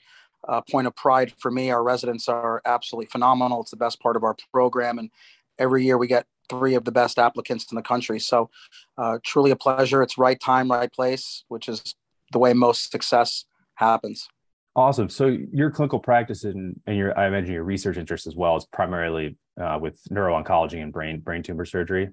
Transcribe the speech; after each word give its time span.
uh, 0.48 0.62
point 0.62 0.88
of 0.88 0.96
pride 0.96 1.34
for 1.38 1.52
me. 1.52 1.70
Our 1.70 1.84
residents 1.84 2.30
are 2.30 2.62
absolutely 2.66 3.08
phenomenal. 3.08 3.62
It's 3.62 3.72
the 3.72 3.78
best 3.78 4.00
part 4.00 4.16
of 4.16 4.24
our 4.24 4.36
program, 4.52 5.00
and 5.00 5.12
every 5.60 5.84
year 5.86 5.98
we 5.98 6.08
get 6.08 6.26
three 6.50 6.76
of 6.76 6.86
the 6.86 6.92
best 6.92 7.20
applicants 7.20 7.70
in 7.72 7.76
the 7.76 7.82
country. 7.82 8.20
So, 8.20 8.50
uh, 8.98 9.20
truly 9.24 9.52
a 9.52 9.56
pleasure. 9.56 10.02
It's 10.02 10.18
right 10.18 10.40
time, 10.40 10.72
right 10.72 10.92
place, 10.92 11.44
which 11.50 11.68
is 11.68 11.96
the 12.32 12.40
way 12.40 12.54
most 12.54 12.90
success 12.92 13.46
happens. 13.76 14.30
Awesome. 14.78 15.10
So 15.10 15.36
your 15.52 15.72
clinical 15.72 16.00
practice 16.00 16.44
and, 16.44 16.80
and 16.86 16.96
your, 16.96 17.18
I 17.18 17.28
imagine 17.28 17.52
your 17.52 17.64
research 17.64 17.98
interest 17.98 18.28
as 18.28 18.36
well 18.36 18.56
is 18.56 18.68
primarily 18.72 19.36
uh, 19.60 19.80
with 19.82 20.00
neuro-oncology 20.12 20.84
and 20.84 20.94
brain 20.94 21.20
brain 21.20 21.42
tumor 21.42 21.66
surgery. 21.66 22.10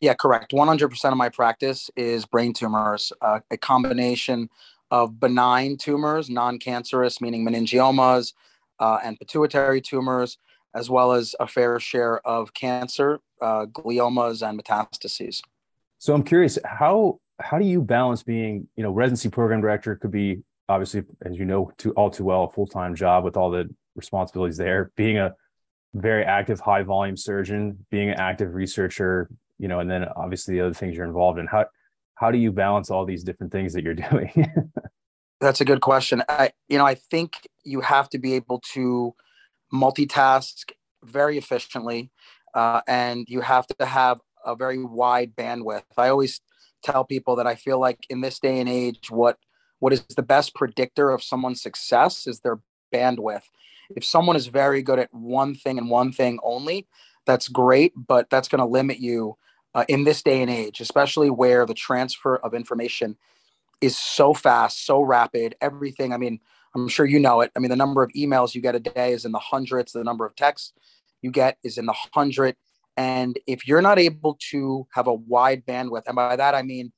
Yeah, 0.00 0.14
correct. 0.14 0.50
100% 0.50 1.12
of 1.12 1.16
my 1.16 1.28
practice 1.28 1.90
is 1.94 2.26
brain 2.26 2.52
tumors, 2.52 3.12
uh, 3.20 3.38
a 3.52 3.56
combination 3.56 4.50
of 4.90 5.20
benign 5.20 5.76
tumors, 5.76 6.28
non-cancerous, 6.28 7.20
meaning 7.20 7.46
meningiomas 7.46 8.32
uh, 8.80 8.98
and 9.04 9.16
pituitary 9.18 9.80
tumors, 9.80 10.38
as 10.74 10.90
well 10.90 11.12
as 11.12 11.36
a 11.38 11.46
fair 11.46 11.78
share 11.78 12.18
of 12.26 12.52
cancer, 12.52 13.20
uh, 13.40 13.66
gliomas, 13.66 14.46
and 14.46 14.60
metastases. 14.60 15.40
So 15.98 16.14
I'm 16.14 16.24
curious, 16.24 16.58
how 16.64 17.20
how 17.40 17.58
do 17.58 17.64
you 17.64 17.80
balance 17.80 18.24
being, 18.24 18.66
you 18.74 18.82
know, 18.82 18.90
residency 18.90 19.28
program 19.28 19.60
director 19.60 19.94
could 19.94 20.10
be 20.10 20.42
obviously, 20.68 21.02
as 21.22 21.38
you 21.38 21.44
know, 21.44 21.70
too, 21.78 21.92
all 21.92 22.10
too 22.10 22.24
well, 22.24 22.44
a 22.44 22.50
full 22.50 22.66
time 22.66 22.94
job 22.94 23.24
with 23.24 23.36
all 23.36 23.50
the 23.50 23.68
responsibilities 23.94 24.56
there. 24.56 24.90
Being 24.96 25.18
a 25.18 25.34
very 25.94 26.24
active, 26.24 26.60
high 26.60 26.82
volume 26.82 27.16
surgeon, 27.16 27.84
being 27.90 28.10
an 28.10 28.18
active 28.18 28.54
researcher, 28.54 29.30
you 29.58 29.68
know, 29.68 29.80
and 29.80 29.90
then 29.90 30.04
obviously 30.16 30.54
the 30.54 30.60
other 30.62 30.74
things 30.74 30.96
you're 30.96 31.06
involved 31.06 31.38
in. 31.38 31.46
How 31.46 31.66
how 32.14 32.30
do 32.30 32.38
you 32.38 32.50
balance 32.52 32.90
all 32.90 33.04
these 33.04 33.22
different 33.22 33.52
things 33.52 33.72
that 33.72 33.84
you're 33.84 33.94
doing? 34.10 34.52
That's 35.40 35.60
a 35.60 35.64
good 35.64 35.80
question. 35.80 36.22
I, 36.28 36.50
you 36.68 36.78
know, 36.78 36.86
I 36.86 36.94
think 36.94 37.46
you 37.64 37.80
have 37.80 38.08
to 38.10 38.18
be 38.18 38.34
able 38.34 38.60
to 38.72 39.14
multitask 39.72 40.72
very 41.04 41.38
efficiently, 41.38 42.10
uh, 42.54 42.80
and 42.88 43.24
you 43.28 43.40
have 43.40 43.66
to 43.68 43.86
have 43.86 44.18
a 44.44 44.56
very 44.56 44.82
wide 44.82 45.36
bandwidth. 45.36 45.84
I 45.96 46.08
always 46.08 46.40
tell 46.82 47.04
people 47.04 47.36
that 47.36 47.46
I 47.46 47.54
feel 47.54 47.78
like 47.78 47.98
in 48.10 48.20
this 48.20 48.40
day 48.40 48.58
and 48.58 48.68
age, 48.68 49.10
what 49.10 49.36
what 49.80 49.92
is 49.92 50.04
the 50.16 50.22
best 50.22 50.54
predictor 50.54 51.10
of 51.10 51.22
someone's 51.22 51.62
success 51.62 52.26
is 52.26 52.40
their 52.40 52.58
bandwidth. 52.92 53.42
If 53.94 54.04
someone 54.04 54.36
is 54.36 54.48
very 54.48 54.82
good 54.82 54.98
at 54.98 55.12
one 55.12 55.54
thing 55.54 55.78
and 55.78 55.88
one 55.88 56.12
thing 56.12 56.38
only, 56.42 56.86
that's 57.26 57.48
great, 57.48 57.92
but 57.96 58.28
that's 58.30 58.48
going 58.48 58.60
to 58.60 58.66
limit 58.66 58.98
you 58.98 59.36
uh, 59.74 59.84
in 59.88 60.04
this 60.04 60.22
day 60.22 60.42
and 60.42 60.50
age, 60.50 60.80
especially 60.80 61.30
where 61.30 61.66
the 61.66 61.74
transfer 61.74 62.36
of 62.36 62.54
information 62.54 63.16
is 63.80 63.96
so 63.96 64.34
fast, 64.34 64.84
so 64.84 65.00
rapid. 65.00 65.54
Everything, 65.60 66.12
I 66.12 66.16
mean, 66.16 66.40
I'm 66.74 66.88
sure 66.88 67.06
you 67.06 67.20
know 67.20 67.40
it. 67.40 67.50
I 67.56 67.60
mean, 67.60 67.70
the 67.70 67.76
number 67.76 68.02
of 68.02 68.10
emails 68.12 68.54
you 68.54 68.60
get 68.60 68.74
a 68.74 68.80
day 68.80 69.12
is 69.12 69.24
in 69.24 69.32
the 69.32 69.38
hundreds, 69.38 69.92
the 69.92 70.04
number 70.04 70.26
of 70.26 70.34
texts 70.36 70.72
you 71.22 71.30
get 71.30 71.58
is 71.62 71.78
in 71.78 71.86
the 71.86 71.94
hundred. 72.12 72.56
And 72.96 73.38
if 73.46 73.66
you're 73.66 73.82
not 73.82 73.98
able 73.98 74.38
to 74.50 74.86
have 74.92 75.06
a 75.06 75.14
wide 75.14 75.64
bandwidth, 75.64 76.02
and 76.06 76.16
by 76.16 76.36
that 76.36 76.54
I 76.54 76.62
mean 76.62 76.92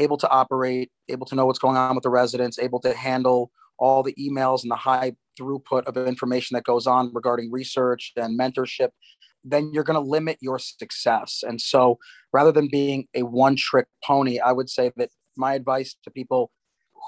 able 0.00 0.16
to 0.16 0.28
operate, 0.30 0.90
able 1.08 1.26
to 1.26 1.34
know 1.34 1.46
what's 1.46 1.58
going 1.58 1.76
on 1.76 1.94
with 1.94 2.02
the 2.02 2.10
residents, 2.10 2.58
able 2.58 2.80
to 2.80 2.94
handle 2.94 3.50
all 3.78 4.02
the 4.02 4.14
emails 4.14 4.62
and 4.62 4.70
the 4.70 4.76
high 4.76 5.12
throughput 5.38 5.84
of 5.84 5.96
information 5.96 6.54
that 6.54 6.64
goes 6.64 6.86
on 6.86 7.10
regarding 7.14 7.50
research 7.50 8.12
and 8.16 8.38
mentorship, 8.38 8.88
then 9.44 9.70
you're 9.72 9.84
going 9.84 10.02
to 10.02 10.06
limit 10.06 10.36
your 10.40 10.58
success. 10.58 11.42
And 11.46 11.60
so 11.60 11.98
rather 12.32 12.52
than 12.52 12.68
being 12.68 13.06
a 13.14 13.22
one 13.22 13.56
trick 13.56 13.86
pony, 14.04 14.38
I 14.38 14.52
would 14.52 14.68
say 14.68 14.92
that 14.96 15.10
my 15.36 15.54
advice 15.54 15.96
to 16.04 16.10
people 16.10 16.50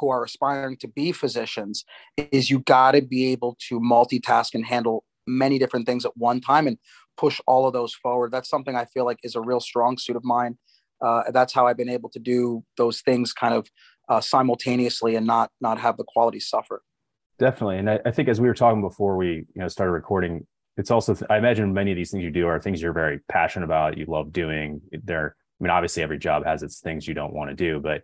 who 0.01 0.09
are 0.09 0.25
aspiring 0.25 0.79
to 0.79 0.89
be 0.89 1.13
physicians 1.13 1.85
is 2.17 2.51
you 2.51 2.61
got 2.61 2.93
to 2.93 3.03
be 3.03 3.33
able 3.33 3.57
to 3.69 3.79
multitask 3.79 4.55
and 4.55 4.65
handle 4.65 5.05
many 5.27 5.59
different 5.59 5.87
things 5.87 6.05
at 6.05 6.17
one 6.17 6.41
time 6.41 6.67
and 6.67 6.79
push 7.17 7.41
all 7.47 7.67
of 7.67 7.75
those 7.75 7.95
forward. 7.95 8.33
That's 8.33 8.49
something 8.49 8.75
I 8.75 8.87
feel 8.87 9.05
like 9.05 9.19
is 9.23 9.35
a 9.35 9.41
real 9.41 9.61
strong 9.61 9.99
suit 9.99 10.17
of 10.17 10.25
mine 10.25 10.57
uh, 11.03 11.31
that's 11.33 11.53
how 11.53 11.67
I've 11.67 11.77
been 11.77 11.89
able 11.89 12.09
to 12.11 12.19
do 12.19 12.65
those 12.77 13.01
things 13.01 13.33
kind 13.33 13.55
of 13.55 13.69
uh, 14.09 14.21
simultaneously 14.21 15.17
and 15.17 15.27
not 15.27 15.51
not 15.61 15.79
have 15.79 15.97
the 15.97 16.05
quality 16.05 16.41
suffer. 16.41 16.83
Definitely, 17.39 17.79
and 17.79 17.91
I, 17.91 17.99
I, 18.07 18.11
think 18.11 18.29
as 18.29 18.41
we 18.41 18.49
were 18.49 18.55
talking 18.55 18.81
before 18.81 19.17
we 19.17 19.29
you 19.29 19.47
know 19.57 19.69
started 19.69 19.93
recording, 19.93 20.47
it's 20.77 20.91
also 20.91 21.17
I 21.29 21.39
imagine 21.39 21.73
many 21.73 21.91
of 21.91 21.97
these 21.97 22.11
things 22.11 22.23
you 22.23 22.31
do 22.31 22.47
are 22.47 22.61
things 22.61 22.81
you're 22.81 22.93
very 22.93 23.21
passionate 23.29 23.65
about. 23.65 23.99
You 23.99 24.07
love 24.07 24.33
doing. 24.33 24.81
They're 24.93 25.35
I 25.61 25.65
mean 25.65 25.71
obviously 25.71 26.03
every 26.03 26.19
job 26.19 26.45
has 26.45 26.63
its 26.63 26.81
things 26.81 27.09
you 27.09 27.15
don't 27.15 27.35
want 27.35 27.51
to 27.51 27.57
do, 27.57 27.81
but 27.81 28.03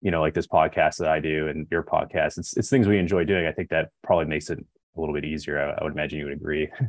you 0.00 0.10
know 0.10 0.20
like 0.20 0.34
this 0.34 0.46
podcast 0.46 0.98
that 0.98 1.08
I 1.08 1.20
do 1.20 1.48
and 1.48 1.66
your 1.70 1.82
podcast, 1.82 2.38
it's 2.38 2.56
it's 2.56 2.70
things 2.70 2.86
we 2.86 2.98
enjoy 2.98 3.24
doing. 3.24 3.46
I 3.46 3.52
think 3.52 3.68
that 3.70 3.90
probably 4.02 4.26
makes 4.26 4.48
it 4.48 4.58
a 4.58 5.00
little 5.00 5.14
bit 5.14 5.24
easier. 5.24 5.60
I, 5.60 5.80
I 5.80 5.84
would 5.84 5.92
imagine 5.92 6.18
you 6.18 6.26
would 6.26 6.34
agree. 6.34 6.70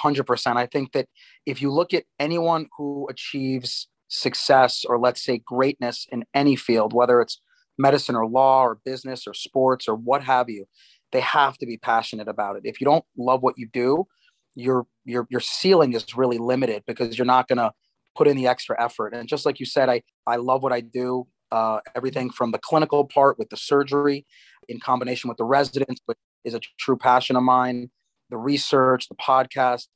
100%. 0.00 0.56
I 0.56 0.66
think 0.66 0.92
that 0.92 1.06
if 1.46 1.60
you 1.60 1.70
look 1.70 1.92
at 1.92 2.04
anyone 2.18 2.68
who 2.76 3.06
achieves 3.10 3.88
success 4.14 4.84
or 4.88 4.98
let's 4.98 5.22
say 5.22 5.38
greatness 5.38 6.06
in 6.10 6.24
any 6.34 6.56
field, 6.56 6.92
whether 6.92 7.20
it's 7.20 7.40
medicine 7.78 8.14
or 8.14 8.26
law 8.26 8.62
or 8.62 8.78
business 8.84 9.26
or 9.26 9.34
sports 9.34 9.88
or 9.88 9.96
what 9.96 10.22
have 10.22 10.48
you, 10.48 10.66
they 11.12 11.20
have 11.20 11.58
to 11.58 11.66
be 11.66 11.76
passionate 11.76 12.28
about 12.28 12.56
it. 12.56 12.62
If 12.64 12.80
you 12.80 12.84
don't 12.84 13.04
love 13.16 13.42
what 13.42 13.58
you 13.58 13.68
do, 13.72 14.06
your 14.54 14.86
your 15.04 15.26
your 15.30 15.40
ceiling 15.40 15.94
is 15.94 16.16
really 16.16 16.38
limited 16.38 16.84
because 16.86 17.18
you're 17.18 17.26
not 17.26 17.48
going 17.48 17.58
to 17.58 17.72
put 18.16 18.28
in 18.28 18.36
the 18.36 18.46
extra 18.46 18.80
effort. 18.80 19.12
And 19.12 19.28
just 19.28 19.44
like 19.44 19.58
you 19.58 19.66
said, 19.66 19.88
I 19.88 20.02
I 20.26 20.36
love 20.36 20.62
what 20.62 20.72
I 20.72 20.80
do. 20.80 21.26
Uh, 21.50 21.78
everything 21.94 22.30
from 22.30 22.50
the 22.50 22.58
clinical 22.58 23.04
part 23.04 23.38
with 23.38 23.48
the 23.48 23.56
surgery, 23.56 24.26
in 24.68 24.80
combination 24.80 25.28
with 25.28 25.36
the 25.36 25.44
residents, 25.44 26.00
which 26.06 26.18
is 26.44 26.54
a 26.54 26.60
true 26.78 26.96
passion 26.96 27.36
of 27.36 27.42
mine. 27.42 27.90
The 28.30 28.38
research, 28.38 29.08
the 29.08 29.14
podcast, 29.16 29.86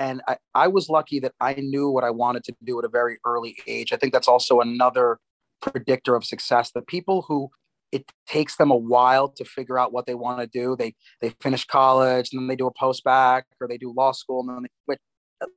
and 0.00 0.22
I, 0.28 0.36
I 0.54 0.68
was 0.68 0.88
lucky 0.88 1.20
that 1.20 1.32
I 1.40 1.54
knew 1.54 1.90
what 1.90 2.04
I 2.04 2.10
wanted 2.10 2.44
to 2.44 2.54
do 2.64 2.78
at 2.78 2.84
a 2.84 2.88
very 2.88 3.18
early 3.24 3.56
age. 3.66 3.92
I 3.92 3.96
think 3.96 4.12
that's 4.12 4.28
also 4.28 4.60
another 4.60 5.18
predictor 5.60 6.14
of 6.14 6.24
success. 6.24 6.70
The 6.70 6.82
people 6.82 7.22
who 7.22 7.50
it 7.90 8.10
takes 8.26 8.56
them 8.56 8.70
a 8.70 8.76
while 8.76 9.28
to 9.28 9.44
figure 9.44 9.78
out 9.78 9.92
what 9.92 10.06
they 10.06 10.14
want 10.14 10.40
to 10.40 10.46
do. 10.46 10.76
They 10.76 10.94
they 11.20 11.34
finish 11.40 11.64
college 11.64 12.30
and 12.32 12.40
then 12.40 12.48
they 12.48 12.56
do 12.56 12.66
a 12.66 12.72
post-bac 12.72 13.46
or 13.60 13.66
they 13.66 13.78
do 13.78 13.94
law 13.96 14.12
school 14.12 14.40
and 14.40 14.50
then 14.50 14.62
they 14.62 14.68
quit. 14.86 15.00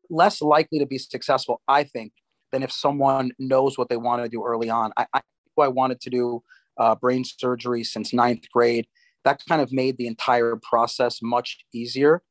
Less 0.10 0.42
likely 0.42 0.80
to 0.80 0.86
be 0.86 0.98
successful, 0.98 1.62
I 1.68 1.84
think, 1.84 2.14
than 2.52 2.64
if 2.64 2.72
someone 2.72 3.32
knows 3.40 3.78
what 3.78 3.90
they 3.90 3.98
want 3.98 4.24
to 4.24 4.30
do 4.30 4.44
early 4.46 4.70
on. 4.70 4.92
I, 4.96 5.08
I, 5.14 5.22
I 5.60 5.68
wanted 5.68 6.00
to 6.02 6.10
do 6.10 6.44
uh, 6.78 6.96
brain 6.96 7.24
surgery 7.26 7.84
since 7.84 8.14
ninth 8.14 8.46
grade. 8.54 8.88
That 9.26 9.42
kind 9.50 9.62
of 9.62 9.72
made 9.72 9.98
the 9.98 10.08
entire 10.08 10.56
process 10.56 11.20
much 11.22 11.66
easier 11.74 12.22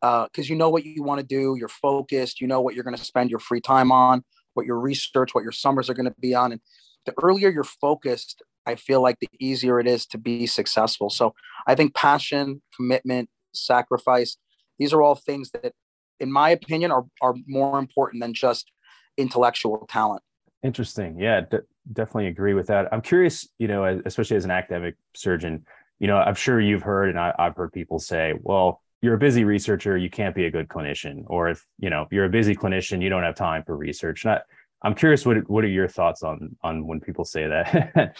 because 0.00 0.28
uh, 0.38 0.50
you 0.50 0.56
know 0.56 0.70
what 0.70 0.84
you 0.84 1.02
want 1.02 1.20
to 1.20 1.26
do, 1.26 1.56
you're 1.58 1.68
focused, 1.68 2.40
you 2.40 2.46
know 2.46 2.60
what 2.60 2.74
you're 2.74 2.84
going 2.84 2.96
to 2.96 3.04
spend 3.04 3.30
your 3.30 3.40
free 3.40 3.60
time 3.60 3.90
on, 3.90 4.22
what 4.54 4.66
your 4.66 4.78
research, 4.78 5.34
what 5.34 5.42
your 5.42 5.52
summers 5.52 5.90
are 5.90 5.94
going 5.94 6.06
to 6.06 6.14
be 6.20 6.34
on. 6.34 6.52
And 6.52 6.60
the 7.06 7.14
earlier 7.22 7.48
you're 7.48 7.64
focused, 7.64 8.42
I 8.66 8.74
feel 8.74 9.00
like 9.00 9.18
the 9.20 9.28
easier 9.40 9.80
it 9.80 9.86
is 9.86 10.06
to 10.06 10.18
be 10.18 10.46
successful. 10.46 11.10
So 11.10 11.34
I 11.66 11.74
think 11.74 11.94
passion, 11.94 12.62
commitment, 12.76 13.30
sacrifice, 13.54 14.36
these 14.78 14.92
are 14.92 15.02
all 15.02 15.14
things 15.14 15.50
that, 15.50 15.72
in 16.20 16.30
my 16.30 16.50
opinion, 16.50 16.90
are, 16.90 17.06
are 17.22 17.34
more 17.46 17.78
important 17.78 18.22
than 18.22 18.34
just 18.34 18.70
intellectual 19.16 19.86
talent. 19.88 20.22
Interesting. 20.62 21.18
Yeah, 21.18 21.42
d- 21.50 21.58
definitely 21.92 22.26
agree 22.26 22.54
with 22.54 22.66
that. 22.66 22.88
I'm 22.92 23.00
curious, 23.00 23.48
you 23.58 23.68
know, 23.68 24.00
especially 24.04 24.36
as 24.36 24.44
an 24.44 24.50
academic 24.50 24.96
surgeon, 25.14 25.64
you 25.98 26.06
know, 26.06 26.16
I'm 26.16 26.34
sure 26.34 26.60
you've 26.60 26.82
heard, 26.82 27.08
and 27.08 27.18
I, 27.18 27.34
I've 27.38 27.56
heard 27.56 27.72
people 27.72 27.98
say, 27.98 28.34
well, 28.40 28.82
you're 29.02 29.14
a 29.14 29.18
busy 29.18 29.44
researcher, 29.44 29.96
you 29.96 30.10
can't 30.10 30.34
be 30.34 30.46
a 30.46 30.50
good 30.50 30.68
clinician. 30.68 31.24
Or 31.26 31.48
if, 31.48 31.64
you 31.78 31.90
know, 31.90 32.06
you're 32.10 32.24
a 32.24 32.30
busy 32.30 32.54
clinician, 32.54 33.02
you 33.02 33.08
don't 33.08 33.22
have 33.22 33.36
time 33.36 33.62
for 33.64 33.76
research. 33.76 34.24
Not, 34.24 34.42
I'm 34.82 34.94
curious, 34.94 35.24
what, 35.24 35.48
what 35.48 35.64
are 35.64 35.68
your 35.68 35.88
thoughts 35.88 36.22
on, 36.22 36.56
on 36.62 36.86
when 36.86 37.00
people 37.00 37.24
say 37.24 37.46
that? 37.46 38.16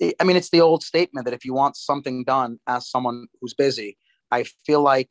I 0.20 0.24
mean, 0.24 0.36
it's 0.36 0.50
the 0.50 0.60
old 0.60 0.82
statement 0.82 1.26
that 1.26 1.34
if 1.34 1.44
you 1.44 1.52
want 1.52 1.76
something 1.76 2.24
done, 2.24 2.58
ask 2.66 2.90
someone 2.90 3.26
who's 3.40 3.54
busy. 3.54 3.98
I 4.30 4.44
feel 4.64 4.82
like 4.82 5.10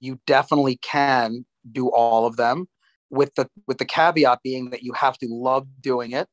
you 0.00 0.20
definitely 0.26 0.76
can 0.76 1.44
do 1.70 1.88
all 1.88 2.26
of 2.26 2.36
them 2.36 2.66
with 3.10 3.34
the 3.34 3.48
with 3.68 3.78
the 3.78 3.84
caveat 3.84 4.40
being 4.42 4.70
that 4.70 4.82
you 4.82 4.92
have 4.94 5.18
to 5.18 5.26
love 5.30 5.66
doing 5.80 6.12
it 6.12 6.26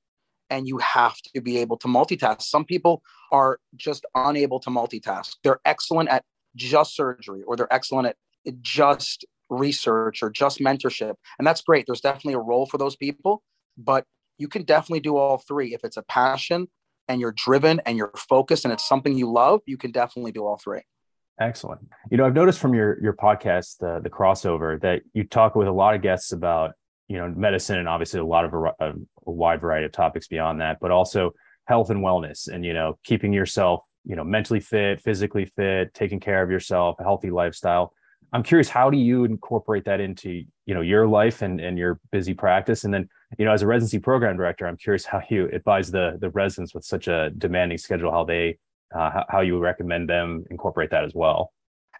and 0.49 0.67
you 0.67 0.77
have 0.79 1.15
to 1.35 1.41
be 1.41 1.57
able 1.57 1.77
to 1.77 1.87
multitask. 1.87 2.41
Some 2.41 2.65
people 2.65 3.03
are 3.31 3.59
just 3.75 4.05
unable 4.15 4.59
to 4.61 4.69
multitask. 4.69 5.35
They're 5.43 5.59
excellent 5.65 6.09
at 6.09 6.23
just 6.55 6.95
surgery 6.95 7.43
or 7.43 7.55
they're 7.55 7.73
excellent 7.73 8.07
at 8.07 8.15
just 8.61 9.25
research 9.49 10.21
or 10.23 10.29
just 10.29 10.59
mentorship. 10.59 11.15
And 11.37 11.47
that's 11.47 11.61
great. 11.61 11.85
There's 11.87 12.01
definitely 12.01 12.33
a 12.33 12.39
role 12.39 12.65
for 12.65 12.77
those 12.77 12.95
people, 12.95 13.43
but 13.77 14.05
you 14.37 14.47
can 14.47 14.63
definitely 14.63 15.01
do 15.01 15.17
all 15.17 15.37
three. 15.37 15.73
If 15.73 15.83
it's 15.83 15.97
a 15.97 16.03
passion 16.03 16.67
and 17.07 17.19
you're 17.19 17.33
driven 17.33 17.81
and 17.85 17.97
you're 17.97 18.11
focused 18.15 18.65
and 18.65 18.73
it's 18.73 18.87
something 18.87 19.17
you 19.17 19.31
love, 19.31 19.61
you 19.65 19.77
can 19.77 19.91
definitely 19.91 20.31
do 20.31 20.45
all 20.45 20.57
three. 20.57 20.81
Excellent. 21.39 21.81
You 22.11 22.17
know, 22.17 22.25
I've 22.25 22.33
noticed 22.33 22.59
from 22.59 22.73
your 22.73 23.01
your 23.01 23.13
podcast, 23.13 23.77
the 23.79 24.01
the 24.03 24.09
crossover, 24.09 24.79
that 24.81 25.03
you 25.13 25.23
talk 25.23 25.55
with 25.55 25.67
a 25.67 25.71
lot 25.71 25.95
of 25.95 26.01
guests 26.01 26.33
about 26.33 26.71
you 27.07 27.17
know 27.17 27.29
medicine 27.29 27.79
and 27.79 27.87
obviously 27.87 28.19
a 28.19 28.25
lot 28.25 28.43
of 28.43 28.53
a, 28.53 28.93
a 29.25 29.31
wide 29.31 29.61
variety 29.61 29.85
of 29.85 29.93
topics 29.93 30.27
beyond 30.27 30.59
that, 30.59 30.79
but 30.81 30.91
also 30.91 31.31
health 31.65 31.91
and 31.91 32.03
wellness, 32.03 32.49
and 32.49 32.65
you 32.65 32.73
know, 32.73 32.99
keeping 33.05 33.31
yourself 33.31 33.83
you 34.09 34.15
know 34.15 34.23
mentally 34.23 34.59
fit, 34.59 34.99
physically 34.99 35.45
fit, 35.45 35.93
taking 35.93 36.19
care 36.19 36.41
of 36.41 36.49
yourself, 36.49 36.99
a 36.99 37.03
healthy 37.03 37.29
lifestyle. 37.29 37.93
I'm 38.33 38.43
curious, 38.43 38.69
how 38.69 38.89
do 38.89 38.97
you 38.97 39.23
incorporate 39.23 39.85
that 39.85 39.99
into 39.99 40.43
you 40.65 40.73
know 40.73 40.81
your 40.81 41.07
life 41.07 41.41
and 41.43 41.61
and 41.61 41.77
your 41.77 41.99
busy 42.11 42.33
practice, 42.33 42.83
and 42.83 42.93
then 42.93 43.07
you 43.37 43.45
know 43.45 43.53
as 43.53 43.61
a 43.61 43.67
residency 43.67 43.99
program 43.99 44.35
director, 44.35 44.67
I'm 44.67 44.77
curious 44.77 45.05
how 45.05 45.21
you 45.29 45.47
advise 45.53 45.91
the 45.91 46.17
the 46.19 46.31
residents 46.31 46.73
with 46.73 46.83
such 46.83 47.07
a 47.07 47.29
demanding 47.37 47.77
schedule, 47.77 48.11
how 48.11 48.25
they 48.25 48.57
uh, 48.93 49.23
how, 49.29 49.41
you 49.41 49.59
recommend 49.59 50.09
them 50.09 50.43
incorporate 50.49 50.89
that 50.89 51.03
as 51.03 51.13
well. 51.13 51.53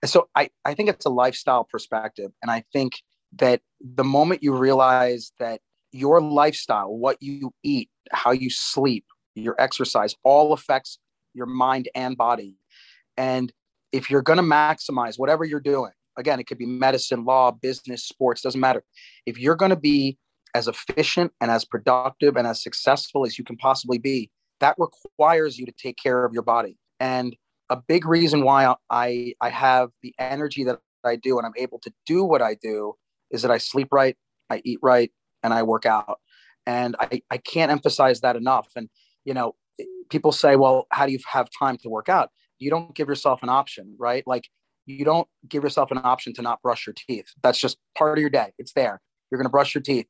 So 0.06 0.27
I, 0.33 0.50
I 0.65 0.73
think 0.73 0.89
it's 0.89 1.06
a 1.06 1.09
lifestyle 1.09 1.63
perspective. 1.63 2.31
And 2.41 2.50
I 2.50 2.63
think 2.73 2.94
that 3.38 3.61
the 3.79 4.03
moment 4.03 4.41
you 4.41 4.56
realize 4.56 5.31
that 5.39 5.61
your 5.91 6.19
lifestyle, 6.19 6.89
what 6.89 7.17
you 7.21 7.51
eat, 7.63 7.89
how 8.11 8.31
you 8.31 8.50
sleep, 8.50 9.06
your 9.35 9.56
exercise, 9.59 10.15
all 10.23 10.53
affects 10.53 10.97
your 11.33 11.45
mind 11.45 11.89
and 11.95 12.17
body. 12.17 12.55
And 13.17 13.51
if 13.91 14.09
you're 14.09 14.21
going 14.21 14.37
to 14.37 14.43
maximize 14.43 15.17
whatever 15.17 15.43
you're 15.43 15.59
doing, 15.59 15.91
again, 16.17 16.39
it 16.39 16.45
could 16.45 16.57
be 16.57 16.65
medicine, 16.65 17.25
law, 17.25 17.51
business, 17.51 18.03
sports, 18.03 18.41
doesn't 18.41 18.59
matter. 18.59 18.83
If 19.25 19.39
you're 19.39 19.55
going 19.55 19.71
to 19.71 19.75
be 19.75 20.17
as 20.55 20.67
efficient 20.67 21.31
and 21.41 21.51
as 21.51 21.65
productive 21.65 22.35
and 22.35 22.47
as 22.47 22.61
successful 22.61 23.25
as 23.25 23.37
you 23.37 23.43
can 23.43 23.57
possibly 23.57 23.97
be, 23.97 24.29
that 24.59 24.75
requires 24.77 25.57
you 25.57 25.65
to 25.65 25.71
take 25.71 25.97
care 26.01 26.25
of 26.25 26.33
your 26.33 26.43
body. 26.43 26.77
And 26.99 27.35
a 27.69 27.77
big 27.77 28.05
reason 28.05 28.43
why 28.43 28.73
I, 28.89 29.33
I 29.41 29.49
have 29.49 29.89
the 30.01 30.13
energy 30.19 30.63
that 30.65 30.79
I 31.05 31.15
do 31.15 31.37
and 31.37 31.45
I'm 31.45 31.53
able 31.55 31.79
to 31.79 31.93
do 32.05 32.23
what 32.23 32.41
I 32.41 32.55
do 32.55 32.95
is 33.31 33.43
that 33.43 33.51
I 33.51 33.57
sleep 33.57 33.89
right, 33.91 34.17
I 34.49 34.61
eat 34.65 34.79
right, 34.81 35.11
and 35.43 35.53
I 35.53 35.63
work 35.63 35.85
out. 35.85 36.19
And 36.65 36.95
I, 36.99 37.21
I 37.29 37.37
can't 37.37 37.71
emphasize 37.71 38.21
that 38.21 38.35
enough. 38.35 38.69
And, 38.75 38.89
you 39.23 39.33
know, 39.33 39.55
people 40.09 40.31
say, 40.31 40.56
well, 40.56 40.88
how 40.91 41.06
do 41.06 41.11
you 41.11 41.19
have 41.27 41.50
time 41.57 41.77
to 41.77 41.89
work 41.89 42.09
out? 42.09 42.29
You 42.57 42.69
don't 42.69 42.94
give 42.95 43.07
yourself 43.07 43.44
an 43.44 43.50
option, 43.50 43.95
right? 43.97 44.23
Like, 44.27 44.47
you 44.85 45.06
don't 45.06 45.27
give 45.47 45.63
yourself 45.63 45.91
an 45.91 46.00
option 46.03 46.33
to 46.33 46.41
not 46.41 46.61
brush 46.61 46.88
your 46.88 46.95
teeth. 46.95 47.27
That's 47.44 47.59
just 47.59 47.77
part 47.97 48.17
of 48.17 48.21
your 48.21 48.29
day. 48.29 48.53
It's 48.57 48.73
there. 48.73 49.01
You're 49.29 49.38
going 49.38 49.45
to 49.45 49.51
brush 49.51 49.75
your 49.75 49.83
teeth 49.83 50.07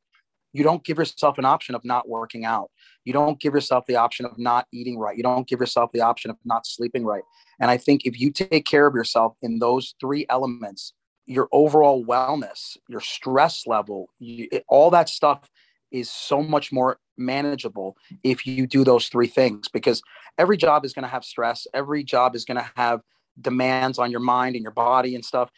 you 0.54 0.64
don't 0.64 0.84
give 0.84 0.98
yourself 0.98 1.38
an 1.38 1.46
option 1.46 1.76
of 1.76 1.86
not 1.86 2.08
working 2.10 2.46
out. 2.46 2.72
You 3.06 3.14
don't 3.14 3.40
give 3.40 3.54
yourself 3.54 3.86
the 3.88 3.96
option 3.96 4.26
of 4.26 4.38
not 4.38 4.68
eating 4.72 4.98
right. 4.98 5.16
You 5.16 5.24
don't 5.24 5.48
give 5.48 5.60
yourself 5.60 5.92
the 5.94 6.02
option 6.02 6.32
of 6.32 6.38
not 6.44 6.66
sleeping 6.66 7.06
right. 7.06 7.24
And 7.60 7.70
I 7.70 7.78
think 7.78 8.02
if 8.06 8.20
you 8.20 8.32
take 8.32 8.66
care 8.66 8.88
of 8.88 8.96
yourself 8.96 9.36
in 9.42 9.60
those 9.60 9.96
three 10.00 10.26
elements, 10.30 10.94
your 11.26 11.48
overall 11.52 12.04
wellness, 12.04 12.78
your 12.88 13.02
stress 13.02 13.68
level, 13.68 14.10
you, 14.18 14.48
it, 14.52 14.64
all 14.68 14.90
that 14.90 15.10
stuff 15.10 15.50
is 15.92 16.10
so 16.10 16.42
much 16.42 16.72
more 16.72 17.00
manageable 17.20 17.98
if 18.24 18.48
you 18.48 18.66
do 18.66 18.84
those 18.84 19.08
three 19.08 19.28
things 19.28 19.68
because 19.68 20.02
every 20.38 20.58
job 20.58 20.86
is 20.86 20.94
going 20.94 21.04
to 21.04 21.10
have 21.10 21.24
stress. 21.24 21.68
Every 21.74 22.04
job 22.04 22.36
is 22.36 22.46
going 22.46 22.58
to 22.58 22.70
have 22.76 23.02
demands 23.40 24.00
on 24.00 24.12
your 24.12 24.20
mind 24.20 24.56
and 24.56 24.64
your 24.64 24.72
body 24.72 25.16
and 25.16 25.24
stuff. 25.24 25.52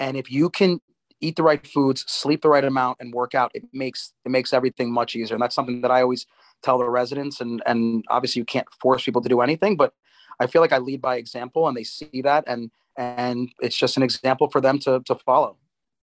And 0.00 0.16
if 0.16 0.30
you 0.30 0.50
can 0.50 0.80
eat 1.20 1.36
the 1.36 1.42
right 1.42 1.64
foods, 1.66 2.04
sleep 2.08 2.42
the 2.42 2.48
right 2.48 2.64
amount, 2.64 2.98
and 3.00 3.12
work 3.14 3.34
out, 3.34 3.52
it 3.54 3.64
makes 3.72 4.12
it 4.24 4.30
makes 4.30 4.52
everything 4.52 4.92
much 4.92 5.14
easier. 5.14 5.36
And 5.36 5.42
that's 5.42 5.54
something 5.54 5.80
that 5.82 5.90
I 5.90 6.02
always 6.02 6.26
tell 6.62 6.78
the 6.78 6.88
residents. 6.88 7.40
And 7.40 7.62
and 7.66 8.04
obviously 8.08 8.40
you 8.40 8.44
can't 8.44 8.66
force 8.80 9.04
people 9.04 9.22
to 9.22 9.28
do 9.28 9.40
anything, 9.40 9.76
but 9.76 9.94
I 10.40 10.46
feel 10.46 10.60
like 10.60 10.72
I 10.72 10.78
lead 10.78 11.00
by 11.00 11.16
example, 11.16 11.68
and 11.68 11.76
they 11.76 11.84
see 11.84 12.22
that, 12.22 12.44
and 12.46 12.70
and 12.96 13.50
it's 13.60 13.76
just 13.76 13.96
an 13.96 14.02
example 14.02 14.50
for 14.50 14.60
them 14.60 14.78
to 14.80 15.00
to 15.06 15.14
follow. 15.14 15.56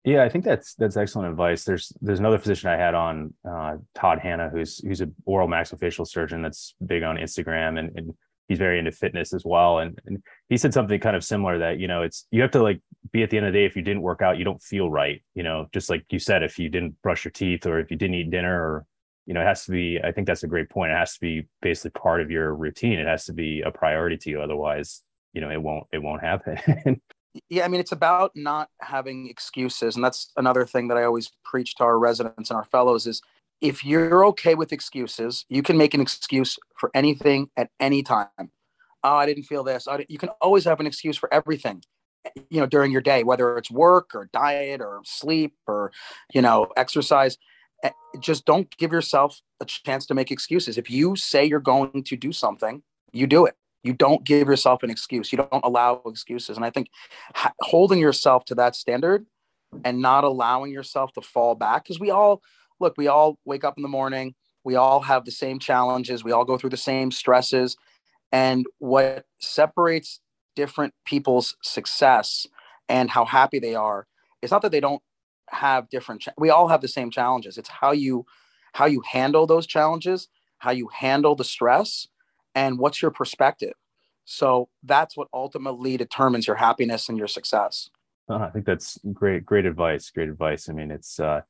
Yeah, 0.07 0.23
I 0.23 0.29
think 0.29 0.45
that's 0.45 0.73
that's 0.75 0.95
excellent 0.95 1.29
advice. 1.29 1.65
There's 1.65 1.91
there's 1.99 2.19
another 2.19 2.37
physician 2.37 2.69
I 2.69 2.77
had 2.77 2.93
on, 2.93 3.33
uh, 3.43 3.75
Todd 3.93 4.19
Hanna, 4.19 4.49
who's 4.49 4.79
who's 4.79 5.01
an 5.01 5.13
oral 5.25 5.49
maxillofacial 5.49 6.07
surgeon 6.07 6.41
that's 6.41 6.75
big 6.85 7.03
on 7.03 7.17
Instagram, 7.17 7.77
and, 7.77 7.91
and 7.97 8.13
he's 8.47 8.57
very 8.57 8.79
into 8.79 8.93
fitness 8.93 9.33
as 9.33 9.43
well. 9.43 9.79
And, 9.79 9.99
and 10.05 10.23
he 10.47 10.55
said 10.55 10.73
something 10.73 10.97
kind 11.01 11.17
of 11.17 11.25
similar 11.25 11.59
that, 11.59 11.77
you 11.79 11.89
know, 11.89 12.03
it's, 12.03 12.25
you 12.31 12.41
have 12.41 12.51
to 12.51 12.63
like 12.63 12.79
be 13.11 13.21
at 13.21 13.29
the 13.29 13.35
end 13.35 13.47
of 13.47 13.51
the 13.51 13.59
day, 13.59 13.65
if 13.65 13.75
you 13.75 13.81
didn't 13.81 14.01
work 14.01 14.21
out, 14.21 14.37
you 14.37 14.45
don't 14.45 14.61
feel 14.61 14.89
right. 14.89 15.21
You 15.35 15.43
know, 15.43 15.67
just 15.73 15.89
like 15.89 16.05
you 16.09 16.19
said, 16.19 16.41
if 16.41 16.57
you 16.57 16.69
didn't 16.69 17.01
brush 17.01 17.25
your 17.25 17.33
teeth 17.33 17.65
or 17.65 17.77
if 17.77 17.91
you 17.91 17.97
didn't 17.97 18.15
eat 18.15 18.31
dinner 18.31 18.55
or, 18.55 18.85
you 19.25 19.33
know, 19.33 19.41
it 19.41 19.45
has 19.45 19.65
to 19.65 19.71
be, 19.71 19.99
I 20.01 20.13
think 20.13 20.25
that's 20.25 20.43
a 20.43 20.47
great 20.47 20.69
point. 20.69 20.93
It 20.93 20.97
has 20.97 21.15
to 21.15 21.19
be 21.19 21.47
basically 21.61 21.99
part 21.99 22.21
of 22.21 22.31
your 22.31 22.55
routine. 22.55 22.99
It 22.99 23.07
has 23.07 23.25
to 23.25 23.33
be 23.33 23.61
a 23.65 23.71
priority 23.71 24.15
to 24.15 24.29
you. 24.29 24.41
Otherwise, 24.41 25.01
you 25.33 25.41
know, 25.41 25.49
it 25.49 25.61
won't, 25.61 25.87
it 25.91 26.01
won't 26.01 26.23
happen. 26.23 27.01
yeah. 27.49 27.65
I 27.65 27.67
mean, 27.67 27.79
it's 27.79 27.91
about 27.91 28.31
not 28.35 28.69
having 28.81 29.29
excuses. 29.29 29.95
And 29.95 30.03
that's 30.03 30.31
another 30.37 30.65
thing 30.65 30.87
that 30.89 30.97
I 30.97 31.03
always 31.03 31.31
preach 31.43 31.75
to 31.75 31.83
our 31.83 31.99
residents 31.99 32.49
and 32.49 32.57
our 32.57 32.65
fellows 32.65 33.07
is 33.07 33.21
if 33.61 33.83
you're 33.83 34.25
okay 34.27 34.55
with 34.55 34.71
excuses, 34.71 35.45
you 35.49 35.63
can 35.63 35.77
make 35.77 35.93
an 35.93 36.01
excuse 36.01 36.57
for 36.77 36.91
anything 36.93 37.49
at 37.57 37.69
any 37.79 38.03
time. 38.03 38.27
Oh, 39.03 39.15
I 39.15 39.25
didn't 39.25 39.43
feel 39.43 39.63
this. 39.63 39.87
you 40.09 40.17
can 40.17 40.29
always 40.41 40.65
have 40.65 40.79
an 40.79 40.87
excuse 40.87 41.17
for 41.17 41.33
everything, 41.33 41.83
you 42.49 42.59
know, 42.59 42.65
during 42.65 42.91
your 42.91 43.01
day, 43.01 43.23
whether 43.23 43.57
it's 43.57 43.71
work 43.71 44.11
or 44.13 44.29
diet 44.33 44.81
or 44.81 45.01
sleep 45.05 45.55
or, 45.65 45.91
you 46.33 46.41
know, 46.41 46.67
exercise. 46.75 47.37
Eh, 47.83 47.91
just 48.19 48.45
don't 48.45 48.75
give 48.77 48.91
yourself 48.91 49.39
a 49.59 49.65
chance 49.65 50.05
to 50.07 50.13
make 50.13 50.31
excuses. 50.31 50.77
If 50.77 50.89
you 50.89 51.15
say 51.15 51.45
you're 51.45 51.59
going 51.59 52.03
to 52.03 52.15
do 52.15 52.31
something, 52.31 52.83
you 53.11 53.27
do 53.27 53.45
it. 53.45 53.55
You 53.87 53.93
don't 53.93 54.23
give 54.25 54.47
yourself 54.47 54.83
an 54.83 54.89
excuse. 54.89 55.31
You 55.31 55.37
don't 55.37 55.63
allow 55.63 56.01
excuses. 56.05 56.57
And 56.57 56.65
I 56.65 56.69
think 56.69 56.89
holding 57.61 57.99
yourself 57.99 58.45
to 58.45 58.55
that 58.55 58.75
standard 58.75 59.25
and 59.83 60.01
not 60.01 60.23
allowing 60.23 60.71
yourself 60.71 61.13
to 61.13 61.21
fall 61.21 61.55
back, 61.55 61.83
because 61.83 61.99
we 61.99 62.11
all, 62.11 62.41
look, 62.79 62.95
we 62.97 63.07
all 63.07 63.39
wake 63.45 63.63
up 63.63 63.75
in 63.77 63.83
the 63.83 63.89
morning, 63.89 64.35
we 64.63 64.75
all 64.75 65.01
have 65.01 65.25
the 65.25 65.31
same 65.31 65.59
challenges, 65.59 66.23
we 66.23 66.31
all 66.31 66.45
go 66.45 66.57
through 66.57 66.69
the 66.69 66.77
same 66.77 67.11
stresses. 67.11 67.77
And 68.31 68.65
what 68.79 69.25
separates 69.39 70.19
different 70.55 70.93
people's 71.05 71.55
success 71.63 72.45
and 72.89 73.09
how 73.09 73.25
happy 73.25 73.59
they 73.59 73.75
are 73.75 74.07
is 74.41 74.51
not 74.51 74.61
that 74.63 74.71
they 74.71 74.79
don't 74.79 75.01
have 75.49 75.87
different 75.89 76.21
cha- 76.21 76.33
we 76.37 76.49
all 76.49 76.67
have 76.67 76.81
the 76.81 76.87
same 76.87 77.09
challenges 77.09 77.57
it's 77.57 77.69
how 77.69 77.91
you 77.91 78.25
how 78.73 78.85
you 78.85 79.01
handle 79.01 79.45
those 79.47 79.65
challenges 79.65 80.27
how 80.57 80.71
you 80.71 80.89
handle 80.93 81.35
the 81.35 81.43
stress 81.43 82.07
and 82.57 82.79
what's 82.79 83.03
your 83.03 83.11
perspective? 83.11 83.73
So 84.25 84.69
that's 84.83 85.15
what 85.15 85.27
ultimately 85.31 85.95
determines 85.95 86.47
your 86.47 86.55
happiness 86.55 87.07
and 87.07 87.17
your 87.17 87.27
success. 87.27 87.89
Uh, 88.29 88.39
i 88.39 88.49
think 88.49 88.65
that's 88.65 88.99
great 89.13 89.45
great 89.45 89.65
advice 89.65 90.09
great 90.09 90.27
advice. 90.27 90.67
I 90.69 90.73
mean 90.73 90.91
it's 90.91 91.19
uh 91.19 91.41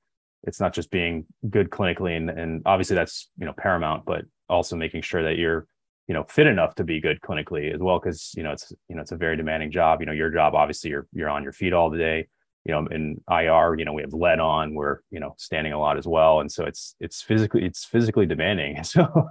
it's 0.44 0.60
not 0.60 0.74
just 0.74 0.92
being 0.92 1.26
good 1.50 1.72
clinically 1.72 2.16
and, 2.16 2.30
and 2.30 2.62
obviously 2.66 2.96
that's 2.96 3.30
you 3.40 3.46
know 3.46 3.54
paramount 3.58 4.06
but 4.06 4.26
also 4.48 4.76
making 4.76 5.02
sure 5.02 5.24
that 5.24 5.38
you're 5.38 5.66
you 6.08 6.14
know 6.14 6.24
fit 6.24 6.46
enough 6.46 6.76
to 6.76 6.84
be 6.84 7.00
good 7.00 7.20
clinically 7.22 7.74
as 7.74 7.80
well 7.80 8.00
because 8.00 8.32
you 8.38 8.44
know 8.44 8.52
it's 8.52 8.72
you 8.90 8.96
know 8.96 9.02
it's 9.02 9.12
a 9.12 9.18
very 9.18 9.36
demanding 9.38 9.72
job. 9.72 10.02
You 10.02 10.06
know 10.06 10.18
your 10.22 10.30
job 10.30 10.54
obviously 10.54 10.90
you're 10.92 11.08
you're 11.14 11.30
on 11.30 11.42
your 11.42 11.54
feet 11.54 11.74
all 11.74 11.90
the 11.90 11.98
day 11.98 12.28
you 12.68 12.74
know 12.74 12.86
in 12.88 13.22
ir 13.32 13.76
you 13.78 13.86
know 13.86 13.94
we 13.94 14.02
have 14.02 14.14
lead 14.14 14.40
on 14.40 14.76
we're 14.76 15.00
you 15.10 15.20
know 15.20 15.34
standing 15.38 15.74
a 15.74 15.80
lot 15.80 15.98
as 15.98 16.06
well 16.06 16.42
and 16.42 16.52
so 16.52 16.66
it's 16.66 16.96
it's 17.00 17.22
physically 17.22 17.64
it's 17.64 17.86
physically 17.86 18.26
demanding 18.26 18.84
so 18.84 19.30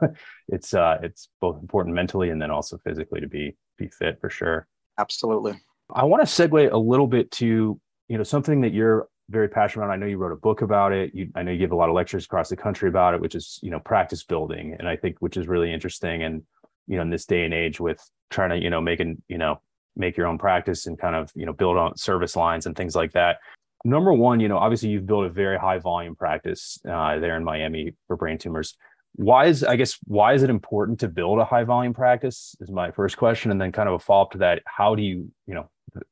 it's 0.49 0.75
uh 0.75 0.99
it's 1.03 1.29
both 1.41 1.61
important 1.61 1.95
mentally 1.95 2.31
and 2.31 2.41
then 2.41 2.51
also 2.51 2.79
physically 2.79 3.21
to 3.21 3.29
be 3.29 3.55
be 3.79 3.89
fit 3.89 4.19
for 4.21 4.31
sure 4.31 4.67
absolutely 4.99 5.53
i 5.95 6.03
want 6.03 6.27
to 6.27 6.49
segue 6.49 6.73
a 6.73 6.79
little 6.79 7.07
bit 7.07 7.31
to 7.31 7.79
you 8.09 8.17
know 8.17 8.25
something 8.25 8.63
that 8.63 8.73
you're 8.73 9.09
very 9.29 9.49
passionate 9.49 9.85
about. 9.85 9.93
I 9.93 9.97
know 9.97 10.07
you 10.07 10.19
wrote 10.19 10.33
a 10.33 10.37
book 10.37 10.63
about 10.63 10.93
it. 10.93 11.13
You, 11.13 11.29
I 11.35 11.43
know 11.43 11.51
you 11.51 11.59
give 11.59 11.73
a 11.73 11.77
lot 11.77 11.89
of 11.89 11.97
lectures 11.97 12.25
across 12.25 12.49
the 12.49 12.57
country 12.57 12.89
about 12.89 13.15
it, 13.15 13.21
which 13.21 13.35
is 13.35 13.59
you 13.61 13.71
know 13.71 13.81
practice 13.81 14.23
building, 14.23 14.77
and 14.79 14.89
I 14.89 14.97
think 14.97 15.17
which 15.19 15.37
is 15.37 15.49
really 15.49 15.73
interesting. 15.73 16.23
And 16.23 16.43
you 16.87 16.95
know, 16.95 17.03
in 17.03 17.11
this 17.11 17.27
day 17.27 17.45
and 17.45 17.53
age, 17.53 17.81
with 17.81 18.01
trying 18.31 18.51
to 18.51 18.63
you 18.63 18.71
know 18.71 18.81
making 18.81 19.23
you 19.29 19.39
know 19.39 19.61
make 19.97 20.17
your 20.17 20.27
own 20.27 20.39
practice 20.39 20.87
and 20.87 20.99
kind 20.99 21.15
of 21.15 21.31
you 21.35 21.47
know 21.47 21.53
build 21.53 21.77
on 21.77 21.97
service 21.97 22.37
lines 22.37 22.67
and 22.67 22.77
things 22.77 22.95
like 22.95 23.13
that. 23.13 23.39
Number 23.85 24.13
one, 24.13 24.41
you 24.41 24.49
know, 24.49 24.59
obviously 24.59 24.89
you've 24.89 25.07
built 25.07 25.27
a 25.27 25.31
very 25.31 25.59
high 25.59 25.79
volume 25.79 26.17
practice 26.17 26.79
uh, 26.91 27.19
there 27.19 27.37
in 27.37 27.45
Miami 27.45 27.95
for 28.07 28.17
brain 28.17 28.39
tumors. 28.39 28.77
Why 29.15 29.47
is 29.47 29.65
I 29.65 29.77
guess 29.77 29.99
why 30.05 30.35
is 30.35 30.43
it 30.43 30.51
important 30.51 31.01
to 31.01 31.09
build 31.09 31.39
a 31.39 31.45
high 31.45 31.65
volume 31.65 31.95
practice? 31.95 32.55
Is 32.61 32.71
my 32.71 32.91
first 32.91 33.17
question, 33.17 33.51
and 33.51 33.61
then 33.61 33.73
kind 33.73 33.89
of 33.89 33.95
a 33.95 33.99
follow 33.99 34.23
up 34.23 34.33
to 34.33 34.39
that. 34.39 34.63
How 34.67 34.95
do 34.95 35.03
you 35.03 35.31
you 35.47 35.55
know 35.55 35.71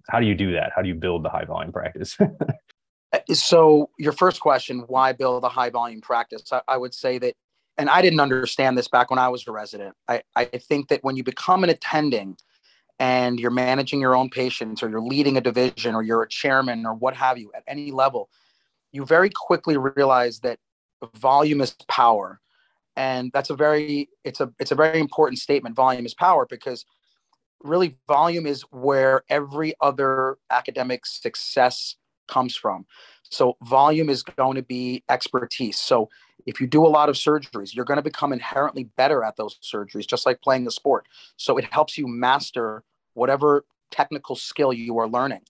how 0.08 0.20
do 0.20 0.26
you 0.26 0.34
do 0.34 0.52
that? 0.52 0.72
How 0.74 0.82
do 0.82 0.88
you 0.88 0.94
build 0.94 1.24
the 1.24 1.30
high 1.30 1.44
volume 1.44 1.72
practice? 1.72 2.16
So 3.32 3.90
your 3.98 4.12
first 4.12 4.40
question 4.40 4.84
why 4.86 5.12
build 5.12 5.44
a 5.44 5.48
high 5.48 5.70
volume 5.70 6.00
practice 6.00 6.52
I, 6.52 6.62
I, 6.66 6.76
would 6.76 6.94
say 6.94 7.18
that 7.18 7.34
and 7.78 7.88
i 7.88 8.02
didn't 8.02 8.20
understand 8.20 8.76
this 8.76 8.88
back 8.88 9.10
when 9.10 9.18
i 9.18 9.28
was 9.28 9.46
a 9.46 9.52
resident 9.52 9.94
I, 10.08 10.22
I 10.34 10.44
think 10.44 10.88
that 10.88 11.02
when 11.04 11.16
you 11.16 11.24
become 11.24 11.64
an 11.64 11.70
attending 11.70 12.36
and 12.98 13.40
you're 13.40 13.50
managing 13.50 14.00
your 14.00 14.14
own 14.14 14.30
patients 14.30 14.82
or 14.82 14.88
you're 14.88 15.00
leading 15.00 15.36
a 15.36 15.40
division 15.40 15.94
or 15.94 16.02
you're 16.02 16.22
a 16.22 16.28
chairman 16.28 16.86
or 16.86 16.94
what 16.94 17.14
have 17.14 17.38
you 17.38 17.50
at 17.54 17.62
any 17.66 17.90
level 17.90 18.28
you 18.92 19.04
very 19.04 19.30
quickly 19.30 19.76
realize 19.76 20.40
that 20.40 20.58
volume 21.16 21.60
is 21.60 21.74
power 21.88 22.40
and 22.96 23.30
that's 23.32 23.50
a 23.50 23.56
very 23.56 24.08
it's 24.22 24.40
a 24.40 24.52
it's 24.58 24.70
a 24.70 24.76
very 24.76 25.00
important 25.00 25.38
statement 25.38 25.74
volume 25.74 26.06
is 26.06 26.14
power 26.14 26.46
because 26.48 26.84
really 27.64 27.96
volume 28.06 28.46
is 28.46 28.62
where 28.70 29.24
every 29.28 29.74
other 29.80 30.38
academic 30.50 31.06
success 31.06 31.96
comes 32.28 32.54
from. 32.54 32.86
So 33.34 33.56
volume 33.64 34.08
is 34.08 34.22
going 34.22 34.54
to 34.54 34.62
be 34.62 35.02
expertise. 35.10 35.78
So 35.78 36.08
if 36.46 36.60
you 36.60 36.66
do 36.66 36.86
a 36.86 36.88
lot 36.88 37.08
of 37.08 37.16
surgeries, 37.16 37.74
you're 37.74 37.84
going 37.84 37.96
to 37.96 38.02
become 38.02 38.32
inherently 38.32 38.84
better 38.84 39.24
at 39.24 39.36
those 39.36 39.58
surgeries, 39.58 40.06
just 40.06 40.24
like 40.24 40.40
playing 40.40 40.64
the 40.64 40.70
sport. 40.70 41.06
So 41.36 41.56
it 41.58 41.64
helps 41.72 41.98
you 41.98 42.06
master 42.06 42.84
whatever 43.14 43.64
technical 43.90 44.36
skill 44.36 44.72
you 44.72 44.98
are 44.98 45.08
learning. 45.08 45.40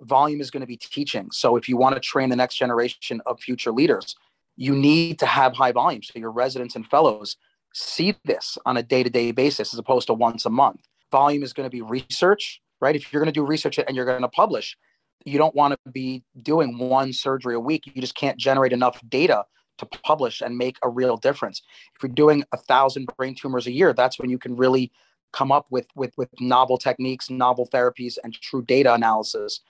Volume 0.00 0.40
is 0.40 0.50
going 0.50 0.62
to 0.62 0.66
be 0.66 0.76
teaching. 0.76 1.30
So 1.30 1.56
if 1.56 1.68
you 1.68 1.76
want 1.76 1.94
to 1.94 2.00
train 2.00 2.30
the 2.30 2.36
next 2.36 2.56
generation 2.56 3.20
of 3.26 3.40
future 3.40 3.70
leaders, 3.70 4.16
you 4.56 4.74
need 4.74 5.18
to 5.20 5.26
have 5.26 5.54
high 5.54 5.72
volume. 5.72 6.02
So 6.02 6.18
your 6.18 6.32
residents 6.32 6.74
and 6.74 6.86
fellows 6.86 7.36
see 7.72 8.16
this 8.24 8.58
on 8.66 8.76
a 8.76 8.82
day 8.82 9.02
to 9.02 9.10
day 9.10 9.30
basis 9.30 9.72
as 9.72 9.78
opposed 9.78 10.08
to 10.08 10.14
once 10.14 10.46
a 10.46 10.50
month. 10.50 10.80
Volume 11.12 11.42
is 11.42 11.52
going 11.52 11.66
to 11.66 11.70
be 11.70 11.82
research, 11.82 12.60
right? 12.80 12.96
If 12.96 13.12
you're 13.12 13.22
going 13.22 13.32
to 13.32 13.40
do 13.40 13.46
research 13.46 13.78
and 13.78 13.94
you're 13.94 14.06
going 14.06 14.22
to 14.22 14.28
publish, 14.28 14.76
you 15.24 15.38
don't 15.38 15.54
want 15.54 15.74
to 15.84 15.90
be 15.90 16.22
doing 16.42 16.78
one 16.78 17.12
surgery 17.12 17.54
a 17.54 17.60
week. 17.60 17.86
You 17.86 18.00
just 18.00 18.14
can't 18.14 18.38
generate 18.38 18.72
enough 18.72 19.00
data 19.08 19.44
to 19.78 19.86
publish 19.86 20.40
and 20.40 20.56
make 20.56 20.76
a 20.82 20.88
real 20.88 21.16
difference. 21.16 21.62
If 21.96 22.02
you're 22.02 22.12
doing 22.12 22.44
a 22.52 22.56
thousand 22.56 23.08
brain 23.16 23.34
tumors 23.34 23.66
a 23.66 23.72
year, 23.72 23.92
that's 23.92 24.18
when 24.18 24.30
you 24.30 24.38
can 24.38 24.56
really 24.56 24.92
come 25.32 25.52
up 25.52 25.66
with, 25.70 25.86
with, 25.94 26.12
with 26.16 26.28
novel 26.40 26.76
techniques, 26.76 27.30
novel 27.30 27.68
therapies, 27.72 28.18
and 28.22 28.34
true 28.34 28.62
data 28.62 28.92
analysis. 28.92 29.60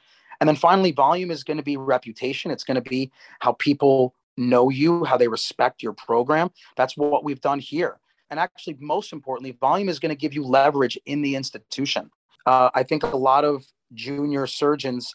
And 0.40 0.48
then 0.48 0.56
finally, 0.56 0.90
volume 0.90 1.30
is 1.30 1.44
going 1.44 1.58
to 1.58 1.62
be 1.62 1.76
reputation. 1.76 2.50
It's 2.50 2.64
going 2.64 2.82
to 2.82 2.90
be 2.90 3.12
how 3.40 3.52
people 3.52 4.14
know 4.36 4.70
you, 4.70 5.04
how 5.04 5.16
they 5.16 5.28
respect 5.28 5.82
your 5.82 5.92
program. 5.92 6.50
That's 6.76 6.96
what 6.96 7.24
we've 7.24 7.40
done 7.40 7.58
here. 7.58 8.00
And 8.30 8.40
actually, 8.40 8.76
most 8.80 9.12
importantly, 9.12 9.56
volume 9.60 9.88
is 9.88 9.98
going 9.98 10.10
to 10.10 10.16
give 10.16 10.32
you 10.32 10.44
leverage 10.44 10.98
in 11.04 11.20
the 11.20 11.36
institution. 11.36 12.10
Uh, 12.46 12.70
I 12.74 12.84
think 12.84 13.02
a 13.02 13.16
lot 13.16 13.44
of 13.44 13.66
junior 13.92 14.46
surgeons 14.46 15.14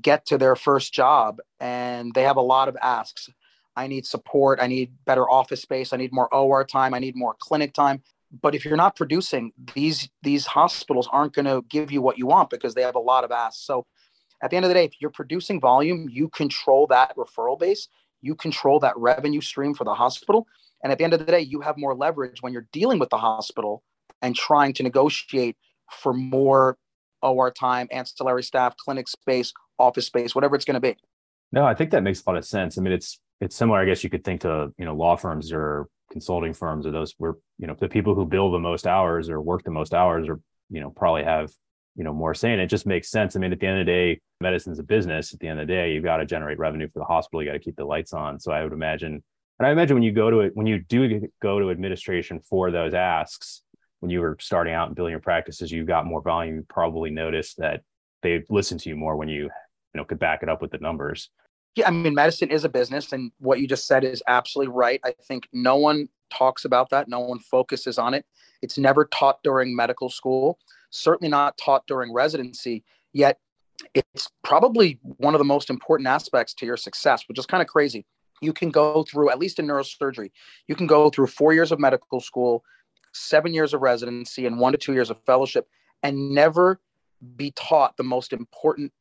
get 0.00 0.26
to 0.26 0.38
their 0.38 0.56
first 0.56 0.92
job 0.92 1.38
and 1.60 2.14
they 2.14 2.22
have 2.22 2.36
a 2.36 2.42
lot 2.42 2.68
of 2.68 2.76
asks. 2.82 3.28
I 3.76 3.86
need 3.86 4.06
support. 4.06 4.60
I 4.60 4.66
need 4.66 4.92
better 5.04 5.28
office 5.28 5.62
space. 5.62 5.92
I 5.92 5.96
need 5.96 6.12
more 6.12 6.32
OR 6.32 6.64
time. 6.64 6.94
I 6.94 7.00
need 7.00 7.16
more 7.16 7.34
clinic 7.38 7.72
time. 7.72 8.02
But 8.40 8.54
if 8.54 8.64
you're 8.64 8.76
not 8.76 8.96
producing, 8.96 9.52
these 9.74 10.08
these 10.22 10.46
hospitals 10.46 11.08
aren't 11.12 11.34
going 11.34 11.44
to 11.44 11.64
give 11.68 11.92
you 11.92 12.02
what 12.02 12.18
you 12.18 12.26
want 12.26 12.50
because 12.50 12.74
they 12.74 12.82
have 12.82 12.94
a 12.96 13.00
lot 13.00 13.24
of 13.24 13.30
asks. 13.30 13.64
So 13.64 13.86
at 14.42 14.50
the 14.50 14.56
end 14.56 14.64
of 14.64 14.68
the 14.68 14.74
day, 14.74 14.84
if 14.84 15.00
you're 15.00 15.10
producing 15.10 15.60
volume, 15.60 16.08
you 16.10 16.28
control 16.28 16.86
that 16.88 17.16
referral 17.16 17.58
base, 17.58 17.88
you 18.22 18.34
control 18.34 18.80
that 18.80 18.96
revenue 18.96 19.40
stream 19.40 19.74
for 19.74 19.84
the 19.84 19.94
hospital. 19.94 20.46
And 20.82 20.92
at 20.92 20.98
the 20.98 21.04
end 21.04 21.14
of 21.14 21.20
the 21.20 21.26
day, 21.26 21.40
you 21.40 21.60
have 21.60 21.78
more 21.78 21.94
leverage 21.94 22.42
when 22.42 22.52
you're 22.52 22.68
dealing 22.72 22.98
with 22.98 23.10
the 23.10 23.16
hospital 23.16 23.82
and 24.20 24.34
trying 24.34 24.72
to 24.74 24.82
negotiate 24.82 25.56
for 25.90 26.12
more 26.12 26.76
OR 27.22 27.50
time, 27.50 27.88
ancillary 27.90 28.42
staff, 28.42 28.76
clinic 28.76 29.08
space, 29.08 29.52
office 29.78 30.06
space, 30.06 30.34
whatever 30.34 30.56
it's 30.56 30.64
going 30.64 30.74
to 30.74 30.80
be. 30.80 30.96
No, 31.52 31.64
I 31.64 31.74
think 31.74 31.90
that 31.90 32.02
makes 32.02 32.22
a 32.24 32.28
lot 32.28 32.36
of 32.36 32.44
sense. 32.44 32.78
I 32.78 32.82
mean, 32.82 32.92
it's 32.92 33.20
it's 33.40 33.56
similar. 33.56 33.78
I 33.78 33.84
guess 33.84 34.02
you 34.02 34.10
could 34.10 34.24
think 34.24 34.42
to 34.42 34.72
you 34.78 34.84
know 34.84 34.94
law 34.94 35.16
firms 35.16 35.52
or 35.52 35.88
consulting 36.10 36.52
firms 36.52 36.86
or 36.86 36.90
those 36.90 37.14
where 37.18 37.34
you 37.58 37.66
know 37.66 37.76
the 37.78 37.88
people 37.88 38.14
who 38.14 38.26
bill 38.26 38.50
the 38.50 38.58
most 38.58 38.86
hours 38.86 39.28
or 39.28 39.40
work 39.40 39.64
the 39.64 39.70
most 39.70 39.94
hours 39.94 40.28
or 40.28 40.40
you 40.70 40.80
know 40.80 40.90
probably 40.90 41.24
have 41.24 41.50
you 41.96 42.04
know 42.04 42.12
more 42.12 42.34
say. 42.34 42.52
And 42.52 42.60
it 42.60 42.66
just 42.66 42.86
makes 42.86 43.10
sense. 43.10 43.36
I 43.36 43.38
mean, 43.38 43.52
at 43.52 43.60
the 43.60 43.66
end 43.66 43.80
of 43.80 43.86
the 43.86 43.92
day, 43.92 44.20
medicine's 44.40 44.78
a 44.78 44.82
business. 44.82 45.32
At 45.32 45.40
the 45.40 45.48
end 45.48 45.60
of 45.60 45.66
the 45.66 45.72
day, 45.72 45.92
you've 45.92 46.04
got 46.04 46.18
to 46.18 46.26
generate 46.26 46.58
revenue 46.58 46.88
for 46.92 46.98
the 46.98 47.04
hospital. 47.04 47.42
You 47.42 47.48
got 47.48 47.54
to 47.54 47.60
keep 47.60 47.76
the 47.76 47.84
lights 47.84 48.12
on. 48.12 48.40
So 48.40 48.52
I 48.52 48.62
would 48.62 48.72
imagine, 48.72 49.22
and 49.58 49.66
I 49.66 49.70
imagine 49.70 49.94
when 49.94 50.02
you 50.02 50.12
go 50.12 50.30
to 50.30 50.40
it, 50.40 50.52
when 50.54 50.66
you 50.66 50.80
do 50.80 51.28
go 51.40 51.58
to 51.60 51.70
administration 51.70 52.40
for 52.48 52.70
those 52.70 52.94
asks, 52.94 53.62
when 54.00 54.10
you 54.10 54.20
were 54.20 54.36
starting 54.40 54.74
out 54.74 54.88
and 54.88 54.96
building 54.96 55.12
your 55.12 55.20
practices, 55.20 55.70
you've 55.70 55.86
got 55.86 56.04
more 56.04 56.20
volume. 56.20 56.56
You 56.56 56.66
probably 56.68 57.10
noticed 57.10 57.58
that 57.58 57.82
they 58.22 58.42
listen 58.50 58.78
to 58.78 58.88
you 58.88 58.96
more 58.96 59.16
when 59.16 59.28
you 59.28 59.50
you 59.94 60.00
know 60.00 60.04
could 60.04 60.18
back 60.18 60.42
it 60.42 60.48
up 60.48 60.60
with 60.60 60.72
the 60.72 60.78
numbers. 60.78 61.30
Yeah 61.76 61.88
i 61.88 61.90
mean 61.90 62.14
medicine 62.14 62.50
is 62.50 62.64
a 62.64 62.68
business 62.68 63.12
and 63.12 63.32
what 63.38 63.60
you 63.60 63.66
just 63.66 63.86
said 63.86 64.04
is 64.04 64.22
absolutely 64.26 64.74
right. 64.74 65.00
I 65.04 65.14
think 65.26 65.48
no 65.52 65.76
one 65.76 66.08
talks 66.30 66.64
about 66.64 66.90
that. 66.90 67.08
No 67.08 67.20
one 67.20 67.38
focuses 67.38 67.98
on 67.98 68.14
it. 68.14 68.26
It's 68.62 68.78
never 68.78 69.04
taught 69.06 69.42
during 69.42 69.74
medical 69.74 70.10
school 70.10 70.58
certainly 70.90 71.28
not 71.28 71.56
taught 71.58 71.86
during 71.86 72.12
residency 72.12 72.84
yet 73.12 73.38
it's 73.92 74.30
probably 74.44 75.00
one 75.02 75.34
of 75.34 75.40
the 75.40 75.44
most 75.44 75.68
important 75.68 76.06
aspects 76.06 76.54
to 76.54 76.66
your 76.66 76.76
success 76.76 77.24
which 77.26 77.38
is 77.38 77.46
kind 77.46 77.62
of 77.62 77.68
crazy. 77.68 78.04
You 78.40 78.52
can 78.52 78.70
go 78.70 79.04
through 79.04 79.30
at 79.30 79.38
least 79.38 79.58
in 79.58 79.66
neurosurgery 79.66 80.30
you 80.68 80.74
can 80.74 80.86
go 80.86 81.10
through 81.10 81.28
four 81.28 81.52
years 81.52 81.72
of 81.72 81.80
medical 81.80 82.20
school 82.20 82.64
seven 83.12 83.54
years 83.54 83.74
of 83.74 83.80
residency 83.80 84.46
and 84.46 84.58
one 84.58 84.72
to 84.72 84.78
two 84.78 84.92
years 84.92 85.10
of 85.10 85.20
fellowship 85.24 85.68
and 86.02 86.30
never 86.30 86.80
be 87.36 87.52
taught 87.52 87.96
the 87.96 88.02
most 88.02 88.32
important 88.32 88.92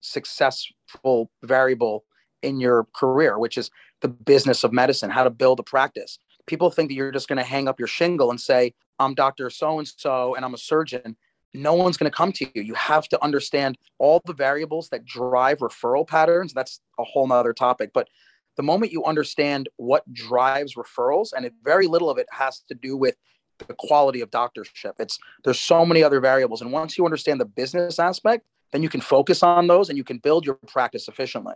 successful 0.00 1.30
variable 1.42 2.04
in 2.42 2.60
your 2.60 2.86
career, 2.94 3.38
which 3.38 3.58
is 3.58 3.70
the 4.00 4.08
business 4.08 4.64
of 4.64 4.72
medicine, 4.72 5.10
how 5.10 5.24
to 5.24 5.30
build 5.30 5.60
a 5.60 5.62
practice. 5.62 6.18
People 6.46 6.70
think 6.70 6.88
that 6.88 6.94
you're 6.94 7.12
just 7.12 7.28
going 7.28 7.38
to 7.38 7.44
hang 7.44 7.68
up 7.68 7.78
your 7.78 7.88
shingle 7.88 8.30
and 8.30 8.40
say, 8.40 8.74
I'm 8.98 9.14
Dr. 9.14 9.50
So 9.50 9.78
and 9.78 9.86
so, 9.86 10.34
and 10.34 10.44
I'm 10.44 10.54
a 10.54 10.58
surgeon. 10.58 11.16
No 11.52 11.74
one's 11.74 11.96
going 11.96 12.10
to 12.10 12.16
come 12.16 12.32
to 12.32 12.46
you. 12.54 12.62
You 12.62 12.74
have 12.74 13.08
to 13.08 13.22
understand 13.22 13.76
all 13.98 14.20
the 14.24 14.32
variables 14.32 14.88
that 14.90 15.04
drive 15.04 15.58
referral 15.58 16.06
patterns. 16.06 16.52
That's 16.52 16.80
a 16.98 17.04
whole 17.04 17.26
nother 17.26 17.52
topic. 17.52 17.90
But 17.92 18.08
the 18.56 18.62
moment 18.62 18.92
you 18.92 19.04
understand 19.04 19.68
what 19.76 20.10
drives 20.12 20.74
referrals, 20.74 21.32
and 21.34 21.46
it, 21.46 21.54
very 21.64 21.86
little 21.86 22.10
of 22.10 22.18
it 22.18 22.26
has 22.30 22.60
to 22.68 22.74
do 22.74 22.96
with 22.96 23.16
the 23.58 23.74
quality 23.78 24.20
of 24.20 24.30
doctorship. 24.30 24.92
It's 24.98 25.18
there's 25.44 25.58
so 25.58 25.84
many 25.84 26.02
other 26.02 26.20
variables. 26.20 26.62
And 26.62 26.72
once 26.72 26.96
you 26.96 27.04
understand 27.04 27.40
the 27.40 27.46
business 27.46 27.98
aspect, 27.98 28.46
then 28.72 28.82
you 28.82 28.88
can 28.88 29.00
focus 29.00 29.42
on 29.42 29.66
those 29.66 29.88
and 29.88 29.98
you 29.98 30.04
can 30.04 30.18
build 30.18 30.46
your 30.46 30.58
practice 30.66 31.08
efficiently. 31.08 31.54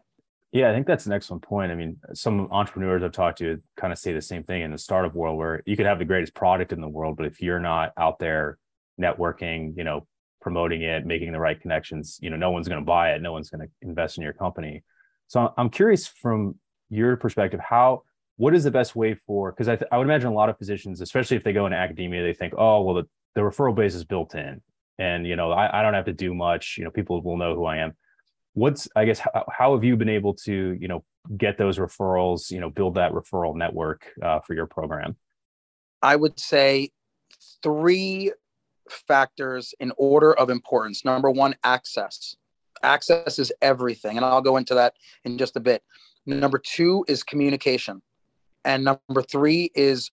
Yeah, 0.52 0.70
I 0.70 0.72
think 0.72 0.86
that's 0.86 1.06
an 1.06 1.12
excellent 1.12 1.42
point. 1.42 1.72
I 1.72 1.74
mean, 1.74 1.96
some 2.12 2.48
entrepreneurs 2.52 3.02
I've 3.02 3.12
talked 3.12 3.38
to 3.38 3.60
kind 3.76 3.92
of 3.92 3.98
say 3.98 4.12
the 4.12 4.22
same 4.22 4.44
thing 4.44 4.62
in 4.62 4.70
the 4.70 4.78
startup 4.78 5.14
world 5.14 5.36
where 5.36 5.62
you 5.66 5.76
could 5.76 5.86
have 5.86 5.98
the 5.98 6.04
greatest 6.04 6.32
product 6.32 6.72
in 6.72 6.80
the 6.80 6.88
world, 6.88 7.16
but 7.16 7.26
if 7.26 7.42
you're 7.42 7.58
not 7.58 7.92
out 7.98 8.20
there 8.20 8.58
networking, 9.00 9.76
you 9.76 9.82
know, 9.82 10.06
promoting 10.40 10.82
it, 10.82 11.06
making 11.06 11.32
the 11.32 11.40
right 11.40 11.60
connections, 11.60 12.18
you 12.22 12.30
know, 12.30 12.36
no 12.36 12.52
one's 12.52 12.68
going 12.68 12.80
to 12.80 12.84
buy 12.84 13.14
it, 13.14 13.22
no 13.22 13.32
one's 13.32 13.50
going 13.50 13.66
to 13.66 13.72
invest 13.82 14.16
in 14.16 14.22
your 14.22 14.32
company. 14.32 14.84
So 15.26 15.52
I'm 15.56 15.70
curious 15.70 16.06
from 16.06 16.56
your 16.88 17.16
perspective, 17.16 17.58
how 17.58 18.02
what 18.36 18.54
is 18.54 18.62
the 18.62 18.70
best 18.70 18.94
way 18.94 19.14
for 19.14 19.50
because 19.50 19.68
I, 19.68 19.74
th- 19.74 19.88
I 19.90 19.98
would 19.98 20.06
imagine 20.06 20.28
a 20.28 20.34
lot 20.34 20.50
of 20.50 20.58
physicians, 20.58 21.00
especially 21.00 21.36
if 21.36 21.42
they 21.42 21.52
go 21.52 21.66
into 21.66 21.78
academia, 21.78 22.22
they 22.22 22.34
think, 22.34 22.54
oh, 22.56 22.82
well, 22.82 22.94
the, 22.94 23.08
the 23.34 23.40
referral 23.40 23.74
base 23.74 23.94
is 23.94 24.04
built 24.04 24.36
in 24.36 24.60
and 24.98 25.26
you 25.26 25.36
know 25.36 25.50
I, 25.50 25.80
I 25.80 25.82
don't 25.82 25.94
have 25.94 26.04
to 26.06 26.12
do 26.12 26.34
much 26.34 26.76
you 26.78 26.84
know 26.84 26.90
people 26.90 27.22
will 27.22 27.36
know 27.36 27.54
who 27.54 27.64
i 27.64 27.78
am. 27.78 27.92
What's 28.54 28.88
i 28.96 29.04
guess 29.04 29.18
how, 29.18 29.44
how 29.50 29.74
have 29.74 29.84
you 29.84 29.96
been 29.96 30.08
able 30.08 30.34
to 30.44 30.76
you 30.80 30.88
know 30.88 31.04
get 31.36 31.56
those 31.56 31.78
referrals 31.78 32.50
you 32.50 32.60
know 32.60 32.70
build 32.70 32.94
that 32.94 33.12
referral 33.12 33.56
network 33.56 34.06
uh, 34.22 34.40
for 34.40 34.54
your 34.54 34.66
program? 34.66 35.16
I 36.02 36.16
would 36.16 36.38
say 36.38 36.90
three 37.62 38.32
factors 38.90 39.74
in 39.80 39.92
order 39.96 40.34
of 40.34 40.50
importance. 40.50 41.04
Number 41.04 41.30
one 41.30 41.54
access. 41.64 42.36
Access 42.82 43.38
is 43.38 43.50
everything 43.62 44.18
and 44.18 44.26
i'll 44.26 44.42
go 44.42 44.58
into 44.58 44.74
that 44.74 44.94
in 45.24 45.38
just 45.38 45.56
a 45.56 45.60
bit. 45.60 45.82
Number 46.26 46.58
two 46.58 47.04
is 47.08 47.22
communication 47.22 48.02
and 48.64 48.84
number 48.84 49.22
three 49.22 49.70
is 49.74 50.10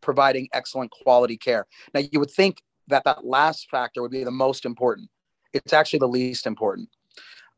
providing 0.00 0.48
excellent 0.52 0.90
quality 0.90 1.36
care. 1.36 1.66
Now 1.94 2.00
you 2.12 2.20
would 2.20 2.30
think 2.30 2.62
that 2.88 3.04
that 3.04 3.24
last 3.24 3.70
factor 3.70 4.02
would 4.02 4.10
be 4.10 4.24
the 4.24 4.30
most 4.30 4.64
important 4.64 5.08
it's 5.52 5.72
actually 5.72 5.98
the 5.98 6.08
least 6.08 6.46
important 6.46 6.88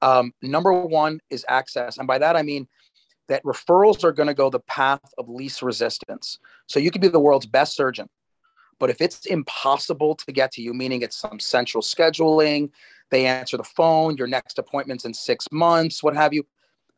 um, 0.02 0.32
number 0.42 0.72
one 0.72 1.20
is 1.30 1.44
access. 1.48 1.98
And 1.98 2.06
by 2.06 2.18
that, 2.18 2.36
I 2.36 2.42
mean 2.42 2.68
that 3.28 3.44
referrals 3.44 4.02
are 4.02 4.12
going 4.12 4.26
to 4.26 4.34
go 4.34 4.50
the 4.50 4.60
path 4.60 5.00
of 5.18 5.28
least 5.28 5.62
resistance. 5.62 6.38
So 6.66 6.80
you 6.80 6.90
could 6.90 7.00
be 7.00 7.08
the 7.08 7.20
world's 7.20 7.46
best 7.46 7.76
surgeon. 7.76 8.08
But 8.78 8.90
if 8.90 9.00
it's 9.00 9.26
impossible 9.26 10.14
to 10.16 10.32
get 10.32 10.52
to 10.52 10.62
you, 10.62 10.72
meaning 10.72 11.02
it's 11.02 11.16
some 11.16 11.38
central 11.38 11.82
scheduling, 11.82 12.70
they 13.10 13.26
answer 13.26 13.56
the 13.56 13.64
phone, 13.64 14.16
your 14.16 14.26
next 14.26 14.58
appointment's 14.58 15.04
in 15.04 15.12
six 15.12 15.46
months, 15.52 16.02
what 16.02 16.16
have 16.16 16.32
you, 16.32 16.46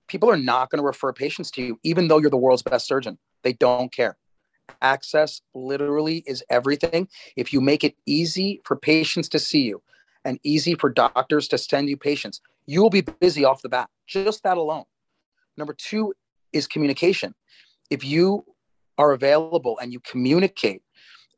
people 0.07 0.31
are 0.31 0.37
not 0.37 0.71
going 0.71 0.79
to 0.79 0.87
refer 0.87 1.13
patients 1.13 1.51
to 1.53 1.63
you, 1.63 1.81
even 1.83 2.07
though 2.07 2.19
you're 2.19 2.31
the 2.31 2.37
world's 2.37 2.63
best 2.63 2.87
surgeon. 2.87 3.19
They 3.43 3.55
don't 3.55 3.91
care. 3.91 4.17
Access 4.81 5.41
literally 5.55 6.23
is 6.27 6.43
everything. 6.51 7.09
If 7.37 7.53
you 7.53 7.61
make 7.61 7.85
it 7.85 7.97
easy 8.07 8.61
for 8.65 8.77
patients 8.77 9.29
to 9.31 9.39
see 9.39 9.63
you 9.63 9.83
and 10.25 10.39
easy 10.43 10.75
for 10.75 10.91
doctors 10.91 11.49
to 11.49 11.59
send 11.59 11.89
you 11.89 11.97
patients, 11.97 12.41
you 12.67 12.83
will 12.83 12.91
be 12.91 13.03
busy 13.03 13.45
off 13.45 13.63
the 13.63 13.69
bat. 13.69 13.89
Just 14.07 14.43
that 14.45 14.57
alone. 14.57 14.85
Number 15.57 15.75
two 15.75 16.15
is 16.53 16.67
communication. 16.67 17.35
If 17.91 18.05
you 18.05 18.45
are 18.99 19.13
available 19.13 19.79
and 19.81 19.93
you 19.93 20.01
communicate 20.01 20.83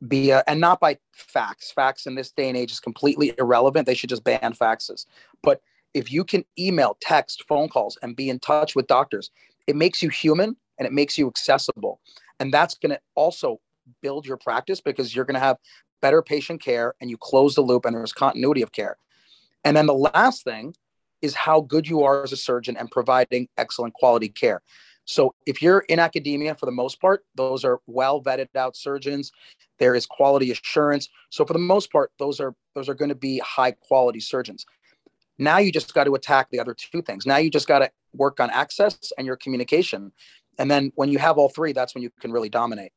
via 0.02 0.42
and 0.46 0.60
not 0.60 0.80
by 0.80 0.98
fax, 1.12 1.72
fax 1.72 2.06
in 2.06 2.14
this 2.14 2.30
day 2.30 2.48
and 2.48 2.56
age 2.56 2.72
is 2.72 2.80
completely 2.80 3.32
irrelevant. 3.38 3.86
They 3.86 3.94
should 3.94 4.10
just 4.10 4.24
ban 4.24 4.52
faxes. 4.52 5.06
But 5.42 5.62
if 5.94 6.12
you 6.12 6.24
can 6.24 6.44
email, 6.58 6.96
text, 7.00 7.44
phone 7.48 7.68
calls, 7.68 7.96
and 8.02 8.16
be 8.16 8.28
in 8.28 8.38
touch 8.40 8.74
with 8.74 8.86
doctors, 8.86 9.30
it 9.66 9.76
makes 9.76 10.02
you 10.02 10.08
human 10.08 10.56
and 10.78 10.86
it 10.86 10.92
makes 10.92 11.16
you 11.16 11.26
accessible. 11.28 12.00
And 12.40 12.52
that's 12.52 12.74
going 12.74 12.90
to 12.90 13.00
also 13.14 13.60
build 14.02 14.26
your 14.26 14.36
practice 14.36 14.80
because 14.80 15.14
you're 15.14 15.24
going 15.24 15.34
to 15.34 15.40
have 15.40 15.58
better 16.00 16.22
patient 16.22 16.60
care 16.60 16.94
and 17.00 17.08
you 17.10 17.16
close 17.16 17.54
the 17.54 17.60
loop 17.60 17.84
and 17.84 17.94
there's 17.94 18.12
continuity 18.12 18.62
of 18.62 18.72
care. 18.72 18.96
And 19.64 19.76
then 19.76 19.86
the 19.86 19.94
last 19.94 20.44
thing 20.44 20.74
is 21.22 21.34
how 21.34 21.62
good 21.62 21.88
you 21.88 22.02
are 22.04 22.22
as 22.22 22.32
a 22.32 22.36
surgeon 22.36 22.76
and 22.76 22.90
providing 22.90 23.48
excellent 23.56 23.94
quality 23.94 24.28
care. 24.28 24.62
So 25.06 25.34
if 25.46 25.60
you're 25.60 25.80
in 25.80 25.98
academia 25.98 26.54
for 26.54 26.66
the 26.66 26.72
most 26.72 27.00
part, 27.00 27.24
those 27.34 27.64
are 27.64 27.80
well 27.86 28.22
vetted 28.22 28.48
out 28.56 28.76
surgeons. 28.76 29.32
There 29.78 29.94
is 29.94 30.06
quality 30.06 30.50
assurance. 30.50 31.08
So 31.30 31.44
for 31.44 31.52
the 31.52 31.58
most 31.58 31.92
part, 31.92 32.10
those 32.18 32.40
are 32.40 32.54
those 32.74 32.88
are 32.88 32.94
going 32.94 33.10
to 33.10 33.14
be 33.14 33.38
high 33.38 33.72
quality 33.72 34.20
surgeons. 34.20 34.64
Now 35.38 35.58
you 35.58 35.72
just 35.72 35.92
got 35.94 36.04
to 36.04 36.14
attack 36.14 36.48
the 36.50 36.60
other 36.60 36.74
two 36.74 37.02
things. 37.02 37.26
Now 37.26 37.36
you 37.36 37.50
just 37.50 37.68
got 37.68 37.80
to 37.80 37.90
work 38.14 38.40
on 38.40 38.50
access 38.50 39.12
and 39.18 39.26
your 39.26 39.36
communication. 39.36 40.12
And 40.58 40.70
then 40.70 40.92
when 40.94 41.08
you 41.08 41.18
have 41.18 41.38
all 41.38 41.48
three, 41.48 41.72
that's 41.72 41.94
when 41.94 42.02
you 42.02 42.10
can 42.20 42.32
really 42.32 42.48
dominate. 42.48 42.92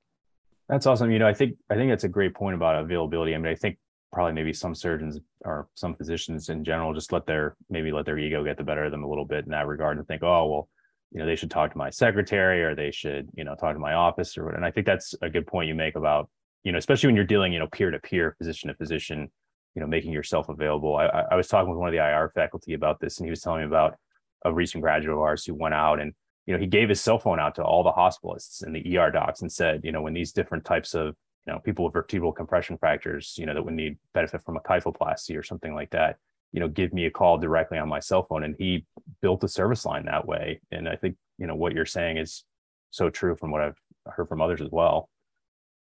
That's 0.69 0.85
awesome. 0.85 1.11
You 1.11 1.19
know, 1.19 1.27
I 1.27 1.33
think 1.33 1.57
I 1.69 1.75
think 1.75 1.91
that's 1.91 2.03
a 2.03 2.09
great 2.09 2.33
point 2.33 2.55
about 2.55 2.83
availability. 2.83 3.33
I 3.33 3.37
mean, 3.37 3.51
I 3.51 3.55
think 3.55 3.77
probably 4.11 4.33
maybe 4.33 4.53
some 4.53 4.75
surgeons 4.75 5.19
or 5.45 5.67
some 5.75 5.95
physicians 5.95 6.49
in 6.49 6.63
general 6.63 6.93
just 6.93 7.11
let 7.11 7.25
their 7.25 7.55
maybe 7.69 7.91
let 7.91 8.05
their 8.05 8.17
ego 8.17 8.43
get 8.43 8.57
the 8.57 8.63
better 8.63 8.85
of 8.85 8.91
them 8.91 9.03
a 9.03 9.07
little 9.07 9.25
bit 9.25 9.45
in 9.45 9.51
that 9.51 9.67
regard 9.67 9.97
and 9.97 10.07
think, 10.07 10.23
oh 10.23 10.47
well, 10.47 10.69
you 11.11 11.19
know, 11.19 11.25
they 11.25 11.35
should 11.35 11.51
talk 11.51 11.71
to 11.71 11.77
my 11.77 11.89
secretary 11.89 12.63
or 12.63 12.75
they 12.75 12.91
should, 12.91 13.29
you 13.33 13.43
know, 13.43 13.55
talk 13.55 13.73
to 13.73 13.79
my 13.79 13.93
office 13.93 14.37
or 14.37 14.45
what. 14.45 14.55
And 14.55 14.65
I 14.65 14.71
think 14.71 14.85
that's 14.85 15.15
a 15.21 15.29
good 15.29 15.47
point 15.47 15.69
you 15.69 15.75
make 15.75 15.95
about, 15.95 16.29
you 16.63 16.71
know, 16.71 16.77
especially 16.77 17.07
when 17.07 17.15
you're 17.15 17.25
dealing, 17.25 17.53
you 17.53 17.59
know, 17.59 17.67
peer 17.67 17.91
to 17.91 17.99
peer, 17.99 18.35
physician 18.37 18.67
to 18.67 18.75
physician, 18.75 19.31
you 19.73 19.81
know, 19.81 19.87
making 19.87 20.11
yourself 20.11 20.49
available. 20.49 20.97
I, 20.97 21.23
I 21.31 21.35
was 21.35 21.47
talking 21.47 21.69
with 21.69 21.79
one 21.79 21.87
of 21.87 21.93
the 21.93 22.05
IR 22.05 22.31
faculty 22.35 22.73
about 22.73 22.99
this, 22.99 23.19
and 23.19 23.25
he 23.25 23.29
was 23.29 23.41
telling 23.41 23.61
me 23.61 23.67
about 23.67 23.95
a 24.43 24.53
recent 24.53 24.81
graduate 24.81 25.15
of 25.15 25.21
ours 25.21 25.45
who 25.45 25.53
went 25.53 25.75
out 25.75 25.99
and 25.99 26.13
you 26.47 26.53
know 26.53 26.59
he 26.59 26.65
gave 26.65 26.89
his 26.89 26.99
cell 26.99 27.19
phone 27.19 27.39
out 27.39 27.53
to 27.55 27.63
all 27.63 27.83
the 27.83 27.91
hospitalists 27.91 28.63
and 28.63 28.75
the 28.75 28.97
ER 28.97 29.11
docs 29.11 29.41
and 29.41 29.51
said, 29.51 29.81
you 29.83 29.91
know, 29.91 30.01
when 30.01 30.13
these 30.13 30.31
different 30.31 30.65
types 30.65 30.95
of 30.95 31.15
you 31.47 31.53
know, 31.53 31.59
people 31.59 31.85
with 31.85 31.93
vertebral 31.93 32.33
compression 32.33 32.77
fractures, 32.77 33.35
you 33.37 33.45
know, 33.45 33.53
that 33.53 33.63
would 33.63 33.73
need 33.73 33.97
benefit 34.13 34.43
from 34.43 34.57
a 34.57 34.59
kyphoplasty 34.59 35.37
or 35.37 35.43
something 35.43 35.73
like 35.73 35.89
that, 35.91 36.17
you 36.51 36.59
know, 36.59 36.67
give 36.67 36.91
me 36.91 37.05
a 37.05 37.11
call 37.11 37.37
directly 37.37 37.77
on 37.77 37.87
my 37.87 38.01
cell 38.01 38.23
phone. 38.23 38.43
And 38.43 38.53
he 38.59 38.85
built 39.21 39.43
a 39.45 39.47
service 39.47 39.85
line 39.85 40.05
that 40.05 40.27
way. 40.27 40.59
And 40.71 40.89
I 40.89 40.97
think, 40.97 41.15
you 41.37 41.47
know, 41.47 41.55
what 41.55 41.71
you're 41.71 41.85
saying 41.85 42.17
is 42.17 42.43
so 42.91 43.09
true 43.09 43.37
from 43.37 43.51
what 43.51 43.61
I've 43.61 43.77
heard 44.07 44.27
from 44.27 44.41
others 44.41 44.61
as 44.61 44.69
well. 44.71 45.09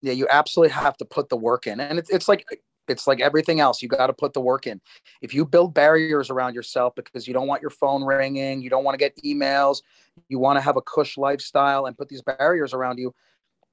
Yeah, 0.03 0.13
you 0.13 0.27
absolutely 0.31 0.75
have 0.75 0.99
to 0.99 1.07
put 1.07 1.31
the 1.31 1.39
work 1.39 1.67
in. 1.67 1.81
And 1.81 1.99
it's, 1.99 2.11
it's 2.11 2.29
like, 2.29 2.45
it's 2.89 3.07
like 3.07 3.21
everything 3.21 3.61
else. 3.61 3.83
You 3.83 3.89
got 3.89 4.09
to 4.09 4.13
put 4.13 4.33
the 4.33 4.41
work 4.41 4.67
in. 4.67 4.81
If 5.23 5.35
you 5.35 5.45
build 5.45 5.75
barriers 5.75 6.31
around 6.31 6.55
yourself 6.55 6.95
because 6.95 7.27
you 7.27 7.35
don't 7.35 7.47
want 7.47 7.63
your 7.63 7.71
phone 7.71 8.05
ringing, 8.05 8.63
you 8.63 8.71
don't 8.71 8.85
want 8.85 8.95
to 8.95 8.99
get 8.99 9.17
emails, 9.25 9.83
you 10.29 10.39
want 10.39 10.57
to 10.57 10.61
have 10.61 10.77
a 10.77 10.83
cush 10.83 11.17
lifestyle 11.17 11.87
and 11.87 11.97
put 11.97 12.09
these 12.09 12.23
barriers 12.23 12.73
around 12.73 12.99
you, 12.99 13.15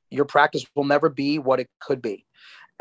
your 0.09 0.25
practice 0.25 0.65
will 0.75 0.83
never 0.83 1.09
be 1.09 1.39
what 1.39 1.59
it 1.59 1.69
could 1.79 2.01
be. 2.01 2.25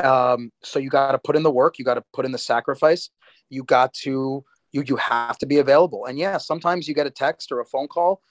Um, 0.03 0.51
so 0.63 0.79
you 0.79 0.91
got 0.91 1.13
to 1.13 1.19
put 1.19 1.37
in 1.37 1.43
the 1.43 1.51
work, 1.51 1.79
you 1.79 1.85
got 1.85 1.95
to 1.95 2.05
put 2.13 2.25
in 2.25 2.33
the 2.33 2.39
sacrifice, 2.39 3.11
you 3.51 3.65
got 3.65 3.93
to 3.95 4.45
you 4.73 4.83
you 4.87 4.97
have 4.97 5.37
to 5.39 5.47
be 5.47 5.59
available. 5.59 6.07
And 6.07 6.19
yeah, 6.19 6.39
sometimes 6.39 6.89
you 6.89 6.95
get 6.95 7.07
a 7.07 7.11
text 7.11 7.53
or 7.53 7.61
a 7.61 7.65
phone 7.65 7.89
call, 7.89 8.23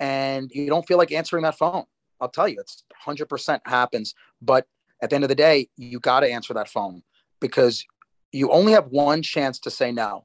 and 0.00 0.50
you 0.52 0.66
don't 0.66 0.86
feel 0.86 0.98
like 0.98 1.12
answering 1.12 1.42
that 1.42 1.58
phone. 1.58 1.84
I'll 2.20 2.30
tell 2.30 2.48
you, 2.48 2.58
it's 2.60 2.84
hundred 2.94 3.26
percent 3.26 3.62
happens. 3.66 4.14
But 4.40 4.66
at 5.02 5.10
the 5.10 5.16
end 5.16 5.24
of 5.24 5.28
the 5.28 5.34
day, 5.34 5.68
you 5.76 6.00
got 6.00 6.20
to 6.20 6.30
answer 6.30 6.54
that 6.54 6.68
phone 6.68 7.02
because 7.42 7.84
you 8.32 8.50
only 8.50 8.72
have 8.72 8.86
one 8.86 9.20
chance 9.20 9.58
to 9.58 9.70
say 9.70 9.92
no. 9.92 10.24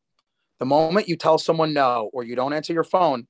The 0.59 0.65
moment 0.65 1.09
you 1.09 1.17
tell 1.17 1.37
someone 1.37 1.73
no 1.73 2.09
or 2.13 2.23
you 2.23 2.35
don't 2.35 2.53
answer 2.53 2.71
your 2.71 2.85
phone, 2.85 3.27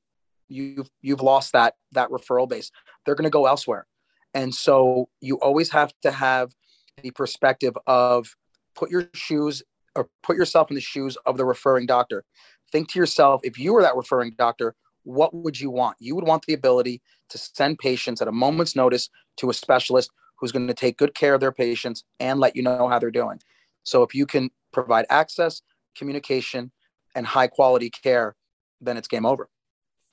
you've 0.48 0.90
you've 1.02 1.22
lost 1.22 1.54
that 1.54 1.74
that 1.94 2.10
referral 2.10 2.48
base. 2.48 2.72
They're 3.06 3.16
going 3.16 3.24
to 3.24 3.32
go 3.32 3.48
elsewhere. 3.48 3.88
And 4.36 4.54
so 4.54 5.10
you 5.20 5.40
always 5.40 5.72
have 5.72 5.92
to 6.04 6.12
have 6.12 6.54
the 7.02 7.12
perspective 7.12 7.76
of 7.88 8.36
put 8.76 8.92
your 8.92 9.10
shoes 9.14 9.64
or 9.96 10.10
put 10.22 10.38
yourself 10.38 10.70
in 10.70 10.76
the 10.76 10.82
shoes 10.82 11.18
of 11.26 11.38
the 11.38 11.46
referring 11.46 11.88
doctor. 11.88 12.24
Think 12.72 12.92
to 12.92 13.00
yourself, 13.00 13.42
if 13.44 13.58
you 13.58 13.74
were 13.74 13.82
that 13.82 13.96
referring 13.96 14.36
doctor, 14.38 14.76
what 15.04 15.34
would 15.34 15.60
you 15.60 15.72
want? 15.72 15.98
You 16.00 16.16
would 16.16 16.26
want 16.26 16.46
the 16.46 16.54
ability 16.54 17.02
to 17.30 17.38
send 17.38 17.80
patients 17.80 18.22
at 18.22 18.28
a 18.28 18.32
moment's 18.32 18.76
notice 18.76 19.10
to 19.38 19.50
a 19.50 19.54
specialist 19.54 20.12
who's 20.38 20.52
going 20.52 20.68
to 20.68 20.74
take 20.74 20.98
good 20.98 21.16
care 21.16 21.34
of 21.34 21.42
their 21.42 21.52
patients 21.52 22.04
and 22.20 22.40
let 22.40 22.56
you 22.56 22.62
know 22.62 22.88
how 22.88 23.00
they're 23.00 23.10
doing. 23.10 23.40
So 23.88 24.04
if 24.04 24.14
you 24.14 24.26
can 24.26 24.50
provide 24.72 25.06
access, 25.10 25.62
communication, 25.98 26.72
and 27.16 27.26
high 27.26 27.48
quality 27.48 27.90
care, 27.90 28.36
then 28.82 28.98
it's 28.98 29.08
game 29.08 29.26
over. 29.26 29.50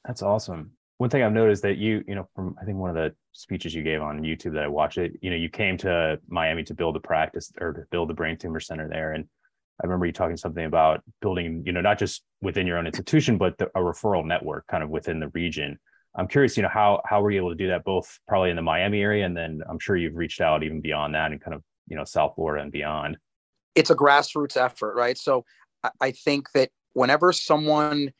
That's 0.06 0.22
awesome 0.22 0.72
one 0.98 1.10
thing 1.10 1.22
I've 1.22 1.32
noticed 1.32 1.62
that 1.62 1.76
you, 1.76 2.04
you 2.06 2.14
know, 2.14 2.28
from 2.34 2.56
I 2.60 2.64
think 2.64 2.78
one 2.78 2.90
of 2.90 2.96
the 2.96 3.14
speeches 3.32 3.74
you 3.74 3.82
gave 3.82 4.00
on 4.00 4.22
YouTube 4.22 4.54
that 4.54 4.62
I 4.62 4.68
watched 4.68 4.98
it, 4.98 5.12
you 5.20 5.30
know, 5.30 5.36
you 5.36 5.48
came 5.48 5.76
to 5.78 6.18
Miami 6.28 6.62
to 6.64 6.74
build 6.74 6.96
a 6.96 7.00
practice 7.00 7.52
or 7.60 7.72
to 7.72 7.82
build 7.90 8.08
the 8.08 8.14
brain 8.14 8.38
tumor 8.38 8.60
center 8.60 8.88
there. 8.88 9.12
And 9.12 9.24
I 9.82 9.86
remember 9.86 10.06
you 10.06 10.12
talking 10.12 10.36
something 10.36 10.64
about 10.64 11.02
building, 11.20 11.64
you 11.66 11.72
know, 11.72 11.80
not 11.80 11.98
just 11.98 12.22
within 12.40 12.66
your 12.66 12.78
own 12.78 12.86
institution, 12.86 13.38
but 13.38 13.58
the, 13.58 13.66
a 13.74 13.80
referral 13.80 14.24
network 14.24 14.66
kind 14.68 14.84
of 14.84 14.90
within 14.90 15.18
the 15.18 15.28
region. 15.28 15.78
I'm 16.16 16.28
curious, 16.28 16.56
you 16.56 16.62
know, 16.62 16.68
how 16.68 17.02
how 17.04 17.20
were 17.20 17.32
you 17.32 17.38
able 17.38 17.50
to 17.50 17.56
do 17.56 17.68
that 17.68 17.84
both 17.84 18.20
probably 18.28 18.50
in 18.50 18.56
the 18.56 18.62
Miami 18.62 19.00
area 19.00 19.26
and 19.26 19.36
then 19.36 19.62
I'm 19.68 19.80
sure 19.80 19.96
you've 19.96 20.14
reached 20.14 20.40
out 20.40 20.62
even 20.62 20.80
beyond 20.80 21.16
that 21.16 21.32
and 21.32 21.40
kind 21.40 21.54
of, 21.54 21.62
you 21.88 21.96
know, 21.96 22.04
South 22.04 22.36
Florida 22.36 22.62
and 22.62 22.70
beyond. 22.70 23.16
It's 23.74 23.90
a 23.90 23.94
grassroots 23.94 24.56
effort, 24.56 24.94
right? 24.94 25.18
So 25.18 25.44
I 26.00 26.10
think 26.12 26.52
that 26.52 26.70
whenever 26.92 27.32
someone 27.32 28.12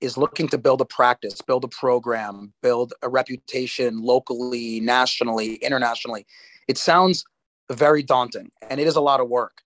is 0.00 0.16
looking 0.16 0.48
to 0.48 0.58
build 0.58 0.80
a 0.80 0.84
practice, 0.84 1.40
build 1.42 1.64
a 1.64 1.68
program, 1.68 2.52
build 2.62 2.94
a 3.02 3.08
reputation 3.08 4.00
locally, 4.02 4.80
nationally, 4.80 5.56
internationally, 5.56 6.26
it 6.68 6.78
sounds 6.78 7.24
very 7.70 8.02
daunting 8.02 8.50
and 8.68 8.80
it 8.80 8.86
is 8.86 8.96
a 8.96 9.00
lot 9.00 9.20
of 9.20 9.28
work. 9.28 9.62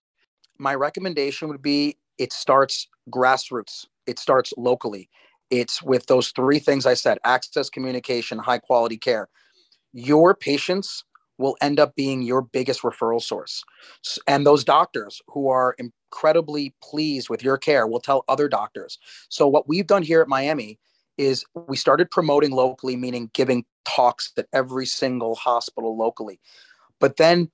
My 0.59 0.75
recommendation 0.75 1.49
would 1.49 1.63
be 1.63 1.97
it 2.19 2.33
starts 2.33 2.89
grassroots, 3.11 3.87
it 4.07 4.19
starts 4.19 4.53
locally. 4.57 5.09
It's 5.51 5.83
with 5.83 6.07
those 6.07 6.31
three 6.31 6.59
things 6.59 6.87
I 6.87 6.95
said 6.95 7.19
access, 7.25 7.71
communication, 7.71 8.39
high 8.39 8.59
quality 8.59 8.97
care. 8.97 9.29
Your 9.93 10.35
patients 10.35 11.05
will 11.39 11.57
end 11.61 11.81
up 11.81 11.95
being 11.95 12.23
your 12.23 12.43
biggest 12.43 12.83
referral 12.83 13.23
source. 13.23 13.65
And 14.27 14.47
those 14.47 14.65
doctors 14.65 15.21
who 15.29 15.49
are 15.49 15.75
incredibly 15.79 16.75
pleased 16.83 17.29
with 17.29 17.43
your 17.43 17.57
care 17.57 17.87
will 17.87 18.01
tell 18.01 18.25
other 18.29 18.49
doctors. 18.49 18.99
So, 19.29 19.49
what 19.49 19.69
we've 19.69 19.87
done 19.87 20.03
here 20.03 20.21
at 20.23 20.29
Miami 20.29 20.79
is 21.17 21.45
we 21.55 21.77
started 21.77 22.11
promoting 22.11 22.51
locally, 22.51 22.97
meaning 22.97 23.31
giving 23.35 23.65
talks 23.85 24.33
at 24.37 24.47
every 24.53 24.87
single 24.87 25.35
hospital 25.35 25.97
locally. 25.97 26.41
But 27.01 27.17
then 27.17 27.51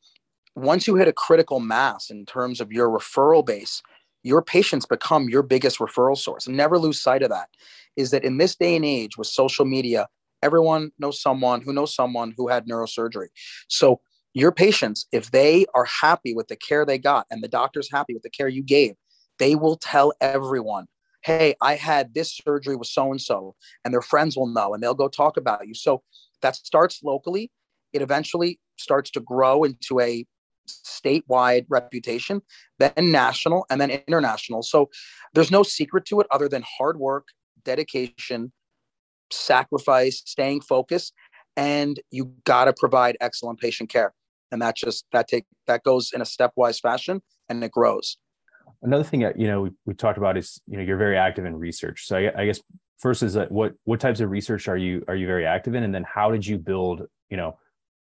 once 0.54 0.86
you 0.86 0.96
hit 0.96 1.08
a 1.08 1.12
critical 1.12 1.60
mass 1.60 2.10
in 2.10 2.26
terms 2.26 2.60
of 2.60 2.72
your 2.72 2.88
referral 2.88 3.44
base, 3.44 3.82
your 4.22 4.42
patients 4.42 4.86
become 4.86 5.28
your 5.28 5.42
biggest 5.42 5.78
referral 5.78 6.16
source. 6.16 6.46
Never 6.46 6.78
lose 6.78 7.00
sight 7.00 7.22
of 7.22 7.30
that. 7.30 7.48
Is 7.96 8.10
that 8.10 8.24
in 8.24 8.38
this 8.38 8.54
day 8.54 8.76
and 8.76 8.84
age 8.84 9.16
with 9.16 9.26
social 9.26 9.64
media, 9.64 10.08
everyone 10.42 10.92
knows 10.98 11.20
someone 11.20 11.60
who 11.60 11.72
knows 11.72 11.94
someone 11.94 12.34
who 12.36 12.48
had 12.48 12.66
neurosurgery. 12.66 13.28
So 13.68 14.00
your 14.34 14.52
patients, 14.52 15.06
if 15.12 15.30
they 15.30 15.66
are 15.74 15.84
happy 15.84 16.34
with 16.34 16.48
the 16.48 16.56
care 16.56 16.84
they 16.84 16.98
got 16.98 17.26
and 17.30 17.42
the 17.42 17.48
doctor's 17.48 17.90
happy 17.90 18.14
with 18.14 18.22
the 18.22 18.30
care 18.30 18.48
you 18.48 18.62
gave, 18.62 18.94
they 19.38 19.54
will 19.54 19.76
tell 19.76 20.12
everyone, 20.20 20.86
hey, 21.22 21.54
I 21.60 21.74
had 21.74 22.14
this 22.14 22.36
surgery 22.44 22.76
with 22.76 22.88
so 22.88 23.10
and 23.10 23.20
so, 23.20 23.54
and 23.84 23.92
their 23.92 24.02
friends 24.02 24.36
will 24.36 24.46
know 24.46 24.72
and 24.72 24.82
they'll 24.82 24.94
go 24.94 25.08
talk 25.08 25.36
about 25.36 25.66
you. 25.66 25.74
So 25.74 26.02
that 26.42 26.56
starts 26.56 27.00
locally. 27.02 27.50
It 27.92 28.02
eventually 28.02 28.60
starts 28.76 29.10
to 29.12 29.20
grow 29.20 29.64
into 29.64 30.00
a 30.00 30.24
statewide 30.68 31.66
reputation, 31.68 32.42
then 32.78 32.92
national, 32.96 33.66
and 33.70 33.80
then 33.80 33.90
international. 33.90 34.62
So 34.62 34.88
there's 35.34 35.50
no 35.50 35.62
secret 35.62 36.04
to 36.06 36.20
it 36.20 36.26
other 36.30 36.48
than 36.48 36.64
hard 36.78 36.98
work, 36.98 37.28
dedication, 37.64 38.52
sacrifice, 39.32 40.22
staying 40.24 40.60
focused, 40.62 41.12
and 41.56 42.00
you 42.10 42.32
got 42.44 42.64
to 42.64 42.72
provide 42.72 43.16
excellent 43.20 43.58
patient 43.58 43.90
care. 43.90 44.12
And 44.52 44.60
that 44.62 44.76
just 44.76 45.04
that 45.12 45.28
take 45.28 45.44
that 45.66 45.84
goes 45.84 46.10
in 46.12 46.20
a 46.20 46.24
stepwise 46.24 46.80
fashion 46.80 47.22
and 47.48 47.62
it 47.62 47.70
grows. 47.70 48.16
Another 48.82 49.04
thing 49.04 49.20
that 49.20 49.38
you 49.38 49.46
know 49.46 49.62
we, 49.62 49.70
we 49.86 49.94
talked 49.94 50.18
about 50.18 50.36
is 50.36 50.60
you 50.66 50.76
know 50.76 50.82
you're 50.82 50.96
very 50.96 51.16
active 51.16 51.44
in 51.44 51.56
research. 51.56 52.06
So 52.06 52.16
I, 52.16 52.42
I 52.42 52.46
guess 52.46 52.60
first 52.98 53.22
is 53.22 53.34
that 53.34 53.52
what 53.52 53.74
what 53.84 54.00
types 54.00 54.20
of 54.20 54.30
research 54.30 54.68
are 54.68 54.76
you 54.76 55.04
are 55.06 55.14
you 55.14 55.26
very 55.26 55.46
active 55.46 55.74
in, 55.74 55.82
and 55.82 55.94
then 55.94 56.04
how 56.04 56.30
did 56.30 56.46
you 56.46 56.58
build 56.58 57.02
you 57.28 57.36
know 57.36 57.58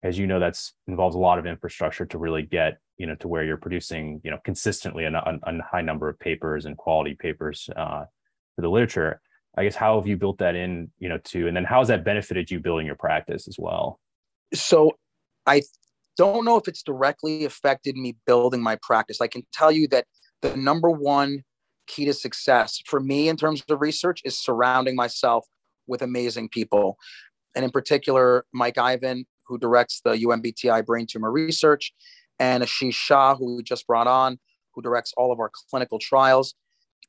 as 0.04 0.18
you 0.18 0.28
know 0.28 0.40
that's 0.40 0.74
involves 0.88 1.16
a 1.16 1.20
lot 1.20 1.40
of 1.40 1.46
infrastructure 1.46 2.06
to 2.06 2.18
really 2.18 2.44
get 2.44 2.78
you 2.98 3.08
know 3.08 3.16
to 3.16 3.28
where 3.28 3.44
you're 3.44 3.58
producing 3.58 4.22
you 4.24 4.32
know 4.32 4.38
consistently 4.44 5.06
a, 5.06 5.12
a, 5.12 5.40
a 5.44 5.62
high 5.64 5.82
number 5.82 6.10
of 6.10 6.20
papers 6.20 6.66
and 6.66 6.78
quality 6.78 7.16
papers 7.16 7.70
uh, 7.76 8.04
for 8.56 8.62
the 8.62 8.70
literature. 8.70 9.22
I 9.58 9.64
guess 9.64 9.76
how 9.76 9.98
have 9.98 10.08
you 10.08 10.18
built 10.18 10.40
that 10.40 10.56
in 10.56 10.92
you 11.00 11.10
know 11.10 11.18
to, 11.18 11.48
and 11.48 11.56
then 11.56 11.64
how 11.64 11.80
has 11.80 11.88
that 11.88 12.04
benefited 12.04 12.52
you 12.52 12.60
building 12.60 12.86
your 12.86 12.96
practice 12.96 13.48
as 13.48 13.58
well? 13.58 14.00
So 14.54 14.92
I 15.46 15.62
don't 16.18 16.46
know 16.46 16.58
if 16.58 16.68
it's 16.68 16.84
directly 16.84 17.46
affected 17.46 17.96
me 17.96 18.16
building 18.26 18.62
my 18.62 18.78
practice. 18.82 19.22
I 19.22 19.28
can 19.28 19.46
tell 19.54 19.72
you 19.72 19.88
that 19.90 20.06
the 20.42 20.56
number 20.56 20.90
one 20.90 21.44
key 21.88 22.06
to 22.06 22.14
success 22.14 22.82
for 22.86 23.00
me 23.00 23.30
in 23.30 23.38
terms 23.38 23.64
of 23.70 23.82
research 23.82 24.22
is 24.26 24.38
surrounding 24.38 24.96
myself 24.96 25.46
with 25.88 26.02
amazing 26.02 26.50
people. 26.50 26.98
And 27.56 27.64
in 27.64 27.72
particular, 27.72 28.46
Mike 28.54 28.78
Ivan, 28.78 29.26
who 29.48 29.58
directs 29.58 30.02
the 30.04 30.12
UMBTI 30.12 30.86
brain 30.86 31.06
tumor 31.06 31.32
research, 31.32 31.94
and 32.40 32.64
Ashish 32.64 32.96
Shah, 32.96 33.36
who 33.36 33.58
we 33.58 33.64
just 33.64 33.88
brought 33.88 34.08
on, 34.08 34.40
who 34.74 34.82
directs 34.82 35.14
all 35.16 35.32
of 35.32 35.40
our 35.40 35.52
clinical 35.70 36.00
trials. 36.00 36.56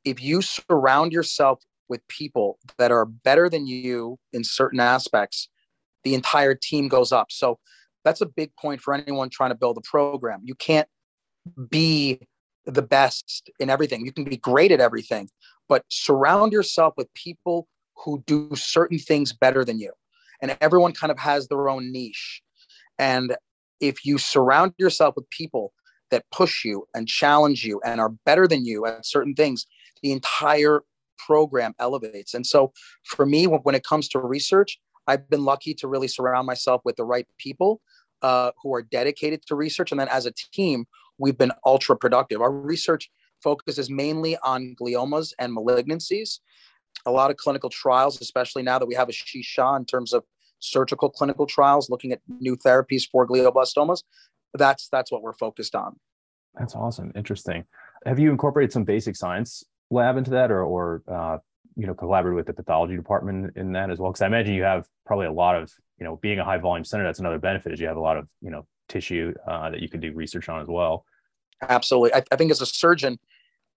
If 0.05 0.23
you 0.23 0.41
surround 0.43 1.13
yourself 1.13 1.61
with 1.89 2.07
people 2.09 2.59
that 2.79 2.91
are 2.91 3.07
better 3.07 3.49
than 3.49 3.67
you 3.67 4.19
in 4.33 4.45
certain 4.45 4.81
aspects, 4.81 5.49
the 6.05 6.15
entire 6.15 6.55
team 6.55 6.89
goes 6.89 7.13
up. 7.13 7.29
So 7.31 7.59
that's 8.05 8.21
a 8.21 8.27
big 8.27 8.55
point 8.57 8.81
for 8.81 8.95
anyone 8.95 9.31
trying 9.31 9.51
to 9.51 9.57
build 9.57 9.79
a 9.79 9.81
program. 9.81 10.41
You 10.45 10.55
can't 10.55 10.89
be 11.69 12.21
the 12.65 12.83
best 12.83 13.51
in 13.61 13.71
everything. 13.71 14.05
You 14.05 14.13
can 14.13 14.25
be 14.25 14.37
great 14.37 14.73
at 14.73 14.81
everything, 14.81 15.29
but 15.69 15.85
surround 15.89 16.53
yourself 16.53 16.95
with 16.97 17.13
people 17.15 17.69
who 18.05 18.23
do 18.27 18.51
certain 18.55 18.99
things 18.99 19.33
better 19.33 19.65
than 19.65 19.79
you. 19.79 19.93
And 20.41 20.57
everyone 20.61 20.93
kind 20.93 21.11
of 21.11 21.19
has 21.19 21.49
their 21.49 21.69
own 21.69 21.91
niche. 21.93 22.43
And 22.99 23.37
if 23.81 24.05
you 24.05 24.19
surround 24.19 24.75
yourself 24.79 25.15
with 25.17 25.29
people 25.31 25.73
that 26.11 26.25
push 26.31 26.65
you 26.65 26.87
and 26.95 27.09
challenge 27.09 27.65
you 27.65 27.81
and 27.85 28.01
are 28.01 28.11
better 28.25 28.47
than 28.47 28.65
you 28.65 28.87
at 28.87 29.07
certain 29.07 29.35
things, 29.35 29.67
the 30.03 30.13
entire 30.13 30.83
program 31.19 31.75
elevates. 31.79 32.35
And 32.35 32.47
so 32.47 32.73
for 33.05 33.27
me, 33.27 33.47
when 33.47 33.75
it 33.75 33.85
comes 33.85 34.09
to 34.09 34.19
research, 34.19 34.79
I've 35.07 35.29
been 35.31 35.45
lucky 35.45 35.75
to 35.75 35.89
really 35.89 36.09
surround 36.09 36.47
myself 36.47 36.83
with 36.85 36.97
the 36.97 37.05
right 37.05 37.27
people 37.39 37.81
uh, 38.23 38.51
who 38.63 38.75
are 38.75 38.83
dedicated 38.83 39.43
to 39.47 39.55
research. 39.55 39.93
And 39.93 40.01
then 40.01 40.09
as 40.09 40.27
a 40.27 40.33
team, 40.53 40.87
we've 41.19 41.39
been 41.39 41.53
ultra 41.65 41.97
productive. 41.97 42.41
Our 42.41 42.51
research 42.51 43.11
focuses 43.43 43.91
mainly 43.91 44.37
on 44.39 44.75
gliomas 44.81 45.33
and 45.39 45.57
malignancies. 45.57 46.41
A 47.05 47.11
lot 47.11 47.31
of 47.31 47.37
clinical 47.37 47.71
trials, 47.71 48.21
especially 48.21 48.63
now 48.63 48.79
that 48.79 48.87
we 48.87 48.95
have 48.95 49.09
Ashish 49.09 49.77
in 49.77 49.85
terms 49.85 50.13
of 50.13 50.25
surgical 50.61 51.11
clinical 51.11 51.47
trials, 51.47 51.91
looking 51.91 52.13
at 52.13 52.21
new 52.41 52.57
therapies 52.57 53.03
for 53.11 53.27
glioblastomas. 53.27 54.03
That's 54.55 54.89
that's 54.89 55.13
what 55.13 55.23
we're 55.23 55.35
focused 55.35 55.75
on. 55.75 55.97
That's 56.55 56.75
awesome. 56.75 57.13
Interesting. 57.15 57.65
Have 58.07 58.19
you 58.19 58.31
incorporated 58.31 58.73
some 58.73 58.85
basic 58.85 59.17
science 59.17 59.63
lab 59.91 60.17
into 60.17 60.33
that, 60.33 60.51
or 60.51 60.63
or 60.63 61.03
uh, 61.09 61.39
you 61.77 61.87
know 61.87 61.95
collaborated 61.95 62.37
with 62.37 62.47
the 62.47 62.53
pathology 62.53 62.97
department 62.97 63.57
in 63.57 63.73
that 63.73 63.91
as 63.91 63.99
well? 63.99 64.11
Because 64.11 64.23
I 64.23 64.27
imagine 64.27 64.55
you 64.55 64.63
have 64.63 64.87
probably 65.05 65.27
a 65.27 65.33
lot 65.33 65.57
of 65.57 65.73
you 65.99 66.05
know 66.05 66.17
being 66.17 66.39
a 66.39 66.45
high 66.45 66.59
volume 66.59 66.85
center. 66.85 67.05
That's 67.05 67.21
another 67.21 67.39
benefit 67.39 67.73
is 67.73 67.81
you 67.81 67.87
have 67.87 67.97
a 67.97 68.01
lot 68.01 68.17
of 68.17 68.29
you 68.41 68.51
know 68.51 68.67
tissue 68.89 69.35
uh, 69.47 69.71
that 69.71 69.81
you 69.81 69.89
can 69.89 70.01
do 70.01 70.13
research 70.13 70.49
on 70.49 70.61
as 70.61 70.69
well. 70.69 71.05
Absolutely. 71.63 72.15
I, 72.15 72.23
I 72.31 72.37
think 72.37 72.51
as 72.51 72.61
a 72.61 72.67
surgeon, 72.67 73.19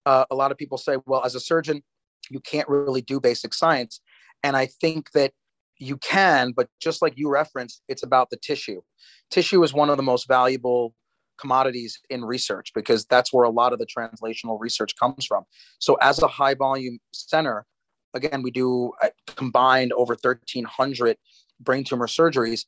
uh, 0.06 0.24
a 0.30 0.34
lot 0.34 0.52
of 0.52 0.58
people 0.58 0.78
say, 0.78 0.96
well, 1.06 1.24
as 1.24 1.34
a 1.34 1.40
surgeon, 1.40 1.82
you 2.28 2.40
can't 2.40 2.68
really 2.68 3.00
do 3.00 3.20
basic 3.20 3.54
science. 3.54 4.00
And 4.42 4.56
I 4.56 4.66
think 4.66 5.10
that 5.12 5.32
you 5.78 5.96
can, 5.96 6.52
but 6.52 6.68
just 6.80 7.02
like 7.02 7.14
you 7.16 7.28
referenced, 7.28 7.82
it's 7.88 8.02
about 8.02 8.30
the 8.30 8.36
tissue. 8.36 8.82
Tissue 9.30 9.62
is 9.62 9.72
one 9.72 9.90
of 9.90 9.96
the 9.96 10.02
most 10.02 10.28
valuable 10.28 10.94
commodities 11.40 12.00
in 12.10 12.24
research 12.24 12.72
because 12.74 13.04
that's 13.06 13.32
where 13.32 13.44
a 13.44 13.50
lot 13.50 13.72
of 13.72 13.78
the 13.78 13.86
translational 13.86 14.58
research 14.60 14.94
comes 14.96 15.26
from. 15.26 15.44
So, 15.78 15.94
as 15.96 16.22
a 16.22 16.28
high 16.28 16.54
volume 16.54 16.98
center, 17.12 17.66
again, 18.14 18.42
we 18.42 18.50
do 18.50 18.92
uh, 19.02 19.08
combined 19.26 19.92
over 19.92 20.16
1,300 20.20 21.16
brain 21.60 21.84
tumor 21.84 22.06
surgeries. 22.06 22.64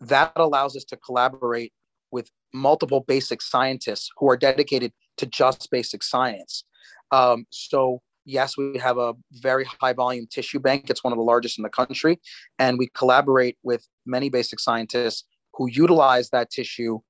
That 0.00 0.32
allows 0.36 0.76
us 0.76 0.84
to 0.84 0.96
collaborate 0.96 1.72
with 2.10 2.30
multiple 2.52 3.04
basic 3.06 3.42
scientists 3.42 4.10
who 4.16 4.28
are 4.30 4.36
dedicated 4.36 4.92
to 5.18 5.26
just 5.26 5.70
basic 5.70 6.02
science. 6.02 6.64
Um, 7.10 7.46
so, 7.50 8.02
yes, 8.24 8.56
we 8.56 8.78
have 8.78 8.98
a 8.98 9.14
very 9.32 9.64
high 9.80 9.92
volume 9.92 10.26
tissue 10.30 10.60
bank. 10.60 10.88
It's 10.88 11.04
one 11.04 11.12
of 11.12 11.18
the 11.18 11.24
largest 11.24 11.58
in 11.58 11.62
the 11.62 11.70
country. 11.70 12.20
And 12.58 12.78
we 12.78 12.88
collaborate 12.94 13.58
with 13.62 13.86
many 14.06 14.30
basic 14.30 14.60
scientists 14.60 15.24
who 15.54 15.68
utilize 15.70 16.30
that 16.30 16.50
tissue 16.50 17.00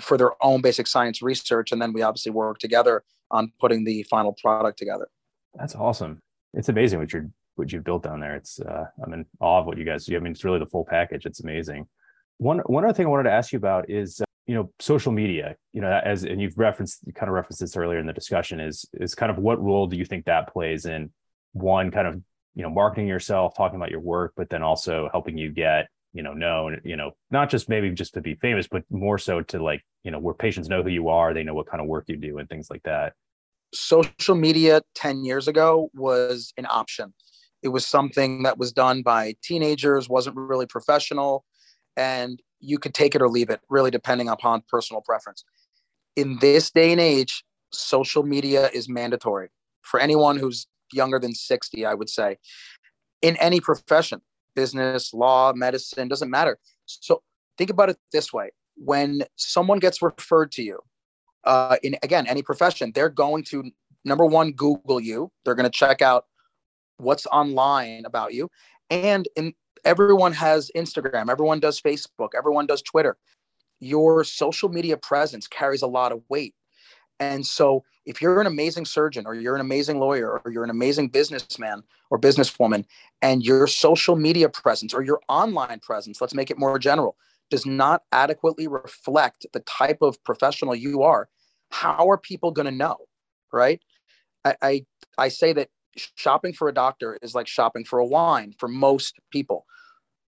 for 0.00 0.16
their 0.16 0.32
own 0.42 0.60
basic 0.60 0.86
science 0.86 1.22
research. 1.22 1.72
And 1.72 1.80
then 1.80 1.92
we 1.92 2.02
obviously 2.02 2.32
work 2.32 2.58
together 2.58 3.04
on 3.30 3.52
putting 3.60 3.84
the 3.84 4.02
final 4.04 4.34
product 4.40 4.78
together. 4.78 5.08
That's 5.54 5.74
awesome. 5.74 6.20
It's 6.54 6.68
amazing 6.68 6.98
what 6.98 7.12
you're 7.12 7.28
what 7.56 7.72
you've 7.72 7.84
built 7.84 8.02
down 8.02 8.20
there. 8.20 8.34
It's 8.34 8.60
uh, 8.60 8.86
I'm 9.04 9.12
in 9.12 9.26
awe 9.40 9.60
of 9.60 9.66
what 9.66 9.78
you 9.78 9.84
guys 9.84 10.06
do. 10.06 10.16
I 10.16 10.20
mean, 10.20 10.32
it's 10.32 10.44
really 10.44 10.58
the 10.58 10.66
full 10.66 10.84
package. 10.84 11.26
It's 11.26 11.40
amazing. 11.40 11.86
One 12.38 12.58
one 12.60 12.84
other 12.84 12.94
thing 12.94 13.06
I 13.06 13.10
wanted 13.10 13.24
to 13.24 13.32
ask 13.32 13.52
you 13.52 13.58
about 13.58 13.90
is 13.90 14.20
uh, 14.20 14.24
you 14.46 14.54
know 14.54 14.70
social 14.78 15.12
media. 15.12 15.56
You 15.72 15.82
know, 15.82 16.00
as 16.04 16.24
and 16.24 16.40
you've 16.40 16.56
referenced 16.58 17.00
you 17.06 17.12
kind 17.12 17.28
of 17.28 17.34
referenced 17.34 17.60
this 17.60 17.76
earlier 17.76 17.98
in 17.98 18.06
the 18.06 18.12
discussion 18.12 18.60
is 18.60 18.86
is 18.94 19.14
kind 19.14 19.30
of 19.30 19.38
what 19.38 19.62
role 19.62 19.86
do 19.86 19.96
you 19.96 20.04
think 20.04 20.24
that 20.24 20.52
plays 20.52 20.86
in 20.86 21.10
one 21.52 21.90
kind 21.90 22.06
of 22.06 22.20
you 22.54 22.62
know 22.62 22.70
marketing 22.70 23.08
yourself, 23.08 23.54
talking 23.56 23.76
about 23.76 23.90
your 23.90 24.00
work, 24.00 24.32
but 24.36 24.48
then 24.48 24.62
also 24.62 25.08
helping 25.12 25.36
you 25.36 25.50
get 25.50 25.88
you 26.12 26.22
know 26.22 26.32
known 26.32 26.80
you 26.84 26.96
know 26.96 27.12
not 27.30 27.50
just 27.50 27.68
maybe 27.68 27.90
just 27.90 28.14
to 28.14 28.20
be 28.20 28.34
famous 28.36 28.66
but 28.68 28.82
more 28.90 29.18
so 29.18 29.40
to 29.40 29.62
like 29.62 29.82
you 30.04 30.10
know 30.10 30.18
where 30.18 30.34
patients 30.34 30.68
know 30.68 30.82
who 30.82 30.90
you 30.90 31.08
are 31.08 31.32
they 31.32 31.42
know 31.42 31.54
what 31.54 31.66
kind 31.66 31.80
of 31.80 31.86
work 31.86 32.04
you 32.08 32.16
do 32.16 32.38
and 32.38 32.48
things 32.48 32.68
like 32.70 32.82
that. 32.82 33.14
Social 33.74 34.34
media 34.34 34.82
10 34.94 35.24
years 35.24 35.48
ago 35.48 35.90
was 35.94 36.52
an 36.58 36.66
option. 36.68 37.14
It 37.62 37.68
was 37.68 37.86
something 37.86 38.42
that 38.42 38.58
was 38.58 38.72
done 38.72 39.02
by 39.02 39.34
teenagers 39.42 40.08
wasn't 40.08 40.36
really 40.36 40.66
professional 40.66 41.44
and 41.96 42.40
you 42.60 42.78
could 42.78 42.94
take 42.94 43.14
it 43.14 43.22
or 43.22 43.28
leave 43.28 43.50
it, 43.50 43.60
really 43.68 43.90
depending 43.90 44.28
upon 44.28 44.62
personal 44.68 45.02
preference. 45.02 45.44
In 46.16 46.38
this 46.40 46.70
day 46.70 46.92
and 46.92 47.00
age, 47.00 47.44
social 47.72 48.22
media 48.22 48.70
is 48.72 48.88
mandatory. 48.88 49.48
For 49.82 49.98
anyone 49.98 50.38
who's 50.38 50.66
younger 50.92 51.18
than 51.18 51.34
60, 51.34 51.84
I 51.84 51.94
would 51.94 52.08
say, 52.08 52.38
in 53.20 53.36
any 53.36 53.60
profession, 53.60 54.20
business, 54.54 55.12
law, 55.14 55.52
medicine, 55.52 56.08
doesn't 56.08 56.30
matter. 56.30 56.58
So 56.86 57.22
think 57.58 57.70
about 57.70 57.90
it 57.90 57.98
this 58.12 58.32
way 58.32 58.50
when 58.76 59.22
someone 59.36 59.78
gets 59.78 60.02
referred 60.02 60.52
to 60.52 60.62
you, 60.62 60.78
uh, 61.44 61.76
in 61.82 61.96
again, 62.02 62.26
any 62.26 62.42
profession, 62.42 62.92
they're 62.94 63.08
going 63.08 63.44
to 63.44 63.70
number 64.04 64.26
one, 64.26 64.52
Google 64.52 65.00
you, 65.00 65.30
they're 65.44 65.54
going 65.54 65.70
to 65.70 65.78
check 65.78 66.02
out 66.02 66.24
what's 66.96 67.26
online 67.26 68.04
about 68.04 68.32
you. 68.32 68.48
And 68.90 69.28
in 69.36 69.54
everyone 69.84 70.32
has 70.32 70.70
Instagram, 70.76 71.30
everyone 71.30 71.60
does 71.60 71.80
Facebook, 71.80 72.30
everyone 72.36 72.66
does 72.66 72.82
Twitter. 72.82 73.16
Your 73.80 74.22
social 74.24 74.68
media 74.68 74.96
presence 74.96 75.48
carries 75.48 75.82
a 75.82 75.86
lot 75.86 76.12
of 76.12 76.22
weight. 76.28 76.54
And 77.20 77.46
so, 77.46 77.84
if 78.04 78.20
you're 78.20 78.40
an 78.40 78.46
amazing 78.48 78.84
surgeon, 78.84 79.26
or 79.26 79.34
you're 79.34 79.54
an 79.54 79.60
amazing 79.60 80.00
lawyer, 80.00 80.40
or 80.44 80.50
you're 80.50 80.64
an 80.64 80.70
amazing 80.70 81.08
businessman 81.08 81.84
or 82.10 82.18
businesswoman, 82.18 82.84
and 83.20 83.44
your 83.44 83.66
social 83.66 84.16
media 84.16 84.48
presence 84.48 84.92
or 84.92 85.02
your 85.02 85.20
online 85.28 85.78
presence, 85.78 86.20
let's 86.20 86.34
make 86.34 86.50
it 86.50 86.58
more 86.58 86.78
general, 86.78 87.16
does 87.50 87.64
not 87.64 88.02
adequately 88.10 88.66
reflect 88.66 89.46
the 89.52 89.60
type 89.60 89.98
of 90.02 90.22
professional 90.24 90.74
you 90.74 91.02
are, 91.02 91.28
how 91.70 92.10
are 92.10 92.18
people 92.18 92.50
going 92.50 92.66
to 92.66 92.72
know? 92.72 92.96
Right. 93.52 93.80
I, 94.44 94.56
I, 94.62 94.86
I 95.18 95.28
say 95.28 95.52
that 95.52 95.68
shopping 95.96 96.52
for 96.52 96.68
a 96.68 96.74
doctor 96.74 97.18
is 97.22 97.34
like 97.34 97.46
shopping 97.46 97.84
for 97.84 97.98
a 97.98 98.06
wine 98.06 98.54
for 98.58 98.68
most 98.68 99.16
people. 99.30 99.66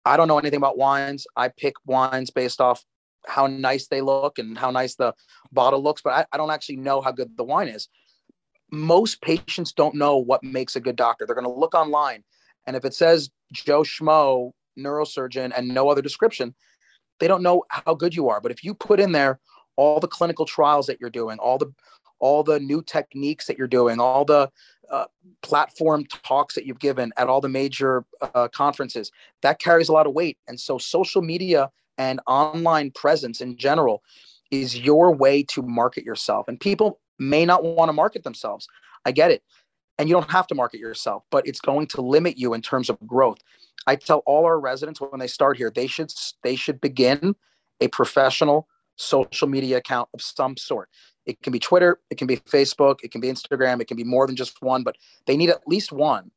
I 0.05 0.17
don't 0.17 0.29
know 0.29 0.39
anything 0.39 0.59
about 0.59 0.79
wines. 0.79 1.27
I 1.37 1.49
pick 1.49 1.75
wines 1.85 2.31
based 2.31 2.61
off 2.61 2.85
how 3.27 3.47
nice 3.47 3.89
they 3.89 4.01
look 4.01 4.39
and 4.39 4.57
how 4.57 4.71
nice 4.71 4.95
the 4.95 5.15
bottle 5.53 5.83
looks, 5.83 6.03
but 6.03 6.13
I, 6.13 6.27
I 6.33 6.37
don't 6.37 6.51
actually 6.51 6.77
know 6.77 7.01
how 7.01 7.13
good 7.13 7.37
the 7.37 7.45
wine 7.45 7.69
is. 7.69 7.89
Most 8.71 9.21
patients 9.23 9.73
don't 9.73 9.95
know 9.95 10.17
what 10.19 10.43
makes 10.45 10.77
a 10.77 10.81
good 10.81 10.97
doctor. 10.97 11.27
They're 11.27 11.35
going 11.35 11.45
to 11.47 11.53
look 11.53 11.75
online, 11.75 12.23
and 12.67 12.77
if 12.77 12.85
it 12.85 12.95
says 12.95 13.31
Joe 13.53 13.83
Schmo, 13.83 14.53
neurosurgeon, 14.79 15.53
and 15.57 15.69
no 15.69 15.89
other 15.89 16.03
description, 16.03 16.55
they 17.19 17.29
don't 17.29 17.43
know 17.43 17.65
how 17.71 17.95
good 17.95 18.15
you 18.15 18.29
are. 18.29 18.41
But 18.41 18.53
if 18.53 18.63
you 18.63 18.75
put 18.75 19.01
in 19.01 19.13
there 19.13 19.41
all 19.77 20.01
the 20.01 20.09
clinical 20.09 20.45
trials 20.45 20.87
that 20.87 21.01
you're 21.01 21.11
doing, 21.11 21.39
all 21.39 21.59
the 21.59 21.73
all 22.21 22.43
the 22.43 22.59
new 22.59 22.83
techniques 22.83 23.47
that 23.47 23.57
you're 23.57 23.69
doing, 23.69 24.01
all 24.01 24.25
the 24.25 24.51
uh, 24.91 25.05
platform 25.43 26.05
talks 26.25 26.55
that 26.55 26.67
you've 26.67 26.81
given 26.81 27.13
at 27.17 27.29
all 27.29 27.41
the 27.41 27.49
major 27.49 28.05
uh, 28.35 28.49
conferences, 28.49 29.11
that 29.43 29.59
carries 29.59 29.89
a 29.89 29.93
lot 29.93 30.07
of 30.07 30.15
weight. 30.15 30.39
And 30.49 30.59
so, 30.59 30.79
social 30.79 31.23
media 31.23 31.71
and 31.99 32.21
online 32.27 32.91
presence 32.93 33.41
in 33.41 33.57
general 33.57 34.03
is 34.51 34.79
your 34.79 35.15
way 35.15 35.43
to 35.43 35.63
market 35.63 36.05
yourself. 36.05 36.49
And 36.49 36.59
people 36.59 37.01
may 37.19 37.45
not 37.45 37.65
want 37.65 37.89
to 37.89 37.93
market 37.93 38.25
themselves. 38.25 38.69
I 39.05 39.13
get 39.13 39.31
it. 39.31 39.43
And 39.99 40.09
you 40.09 40.15
don't 40.15 40.31
have 40.31 40.47
to 40.47 40.55
market 40.55 40.79
yourself, 40.79 41.25
but 41.31 41.47
it's 41.47 41.61
going 41.61 41.89
to 41.89 42.01
limit 42.01 42.39
you 42.39 42.55
in 42.55 42.63
terms 42.63 42.89
of 42.89 42.99
growth. 43.07 43.39
I 43.87 43.97
tell 43.97 44.23
all 44.27 44.45
our 44.45 44.61
residents 44.61 45.01
when 45.01 45.19
they 45.19 45.27
start 45.27 45.57
here, 45.57 45.71
they 45.75 45.87
should 45.87 46.13
they 46.43 46.57
should 46.57 46.81
begin 46.81 47.35
a 47.81 47.89
professional 47.89 48.69
social 48.97 49.49
media 49.49 49.79
account 49.79 50.09
of 50.15 50.23
some 50.23 50.57
sort. 50.57 50.89
It 51.27 51.41
can 51.43 51.53
be 51.53 51.59
Twitter, 51.59 52.01
it 52.11 52.19
can 52.19 52.27
be 52.27 52.37
Facebook, 52.37 52.99
it 53.03 53.11
can 53.11 53.21
be 53.21 53.29
Instagram, 53.29 53.81
it 53.81 53.87
can 53.87 53.97
be 53.97 54.05
more 54.05 54.27
than 54.27 54.37
just 54.37 54.61
one, 54.63 54.83
but 54.83 54.97
they 55.27 55.37
need 55.37 55.51
at 55.51 55.67
least 55.67 55.93
one 55.93 56.31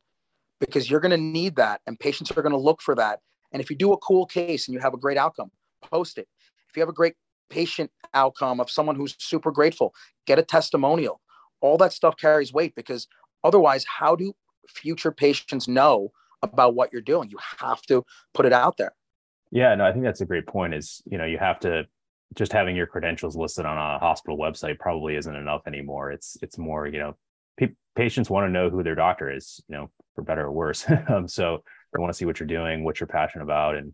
because 0.60 0.90
you're 0.90 1.00
going 1.00 1.12
to 1.12 1.18
need 1.18 1.56
that 1.56 1.82
and 1.88 2.00
patients 2.00 2.32
are 2.32 2.42
going 2.42 2.52
to 2.52 2.58
look 2.58 2.82
for 2.82 2.96
that. 2.96 3.20
And 3.52 3.62
if 3.62 3.70
you 3.70 3.76
do 3.76 3.94
a 3.94 3.98
cool 3.98 4.26
case 4.26 4.68
and 4.68 4.74
you 4.74 4.80
have 4.80 4.94
a 4.94 4.98
great 4.98 5.18
outcome, 5.18 5.52
post 5.82 6.18
it. 6.18 6.28
If 6.70 6.78
you 6.78 6.82
have 6.82 6.90
a 6.90 6.94
great 6.94 7.16
patient 7.50 7.92
outcome 8.14 8.60
of 8.60 8.70
someone 8.70 8.96
who's 8.96 9.16
super 9.20 9.52
grateful, 9.52 9.94
get 10.26 10.40
a 10.40 10.44
testimonial. 10.44 11.22
All 11.60 11.78
that 11.78 11.94
stuff 11.94 12.16
carries 12.18 12.54
weight 12.54 12.76
because 12.76 13.08
otherwise, 13.44 13.86
how 13.86 14.16
do 14.16 14.34
future 14.68 15.12
patients 15.12 15.68
know 15.68 16.12
about 16.42 16.76
what 16.76 16.92
you're 16.92 17.02
doing? 17.02 17.30
You 17.30 17.38
have 17.60 17.82
to 17.84 18.06
put 18.34 18.46
it 18.46 18.54
out 18.54 18.78
there. 18.78 18.94
Yeah, 19.52 19.76
no, 19.76 19.86
I 19.86 19.92
think 19.92 20.06
that's 20.06 20.22
a 20.22 20.26
great 20.26 20.48
point. 20.48 20.74
Is 20.74 21.02
you 21.06 21.18
know 21.18 21.26
you 21.26 21.38
have 21.38 21.60
to 21.60 21.84
just 22.36 22.54
having 22.54 22.76
your 22.76 22.88
credentials 22.88 23.36
listed 23.36 23.66
on 23.66 23.78
a 23.78 24.00
hospital 24.00 24.38
website 24.38 24.80
probably 24.80 25.18
isn't 25.18 25.36
enough 25.36 25.64
anymore. 25.68 26.12
It's 26.12 26.38
it's 26.42 26.58
more 26.58 26.88
you 26.88 27.00
know 27.00 27.16
patients 27.96 28.30
want 28.30 28.48
to 28.48 28.52
know 28.52 28.70
who 28.70 28.84
their 28.84 28.96
doctor 28.96 29.34
is, 29.34 29.62
you 29.68 29.76
know, 29.76 29.90
for 30.16 30.24
better 30.24 30.46
or 30.46 30.52
worse. 30.52 30.86
um, 31.10 31.28
so 31.28 31.64
they 31.94 32.00
want 32.00 32.12
to 32.12 32.18
see 32.18 32.26
what 32.26 32.40
you're 32.40 32.48
doing, 32.48 32.84
what 32.84 33.00
you're 33.00 33.08
passionate 33.08 33.44
about, 33.44 33.76
and 33.76 33.94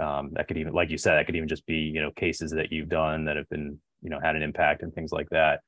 um, 0.00 0.30
that 0.34 0.48
could 0.48 0.58
even, 0.58 0.72
like 0.72 0.90
you 0.90 0.98
said, 0.98 1.14
that 1.14 1.26
could 1.26 1.36
even 1.36 1.48
just 1.48 1.66
be 1.66 1.76
you 1.76 2.00
know 2.00 2.10
cases 2.12 2.50
that 2.52 2.72
you've 2.72 2.88
done 2.88 3.24
that 3.26 3.36
have 3.36 3.48
been 3.48 3.78
you 4.02 4.10
know 4.10 4.20
had 4.20 4.36
an 4.36 4.42
impact 4.42 4.82
and 4.82 4.94
things 4.94 5.12
like 5.12 5.28
that. 5.30 5.60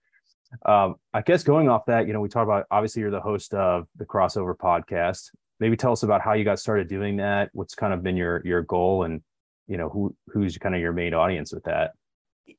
Um, 0.66 0.96
I 1.14 1.22
guess 1.22 1.44
going 1.44 1.68
off 1.68 1.86
that, 1.86 2.08
you 2.08 2.12
know, 2.12 2.20
we 2.20 2.28
talk 2.28 2.42
about 2.42 2.66
obviously 2.72 3.02
you're 3.02 3.12
the 3.12 3.20
host 3.20 3.54
of 3.54 3.86
the 3.96 4.04
crossover 4.04 4.56
podcast. 4.56 5.30
Maybe 5.60 5.76
tell 5.76 5.92
us 5.92 6.02
about 6.02 6.22
how 6.22 6.32
you 6.32 6.42
got 6.42 6.58
started 6.58 6.88
doing 6.88 7.18
that. 7.18 7.50
What's 7.52 7.74
kind 7.74 7.92
of 7.92 8.02
been 8.02 8.16
your 8.16 8.42
your 8.44 8.62
goal, 8.62 9.04
and 9.04 9.22
you 9.68 9.76
know 9.76 9.88
who 9.88 10.14
who's 10.28 10.58
kind 10.58 10.74
of 10.74 10.80
your 10.80 10.92
main 10.92 11.14
audience 11.14 11.52
with 11.52 11.64
that 11.64 11.92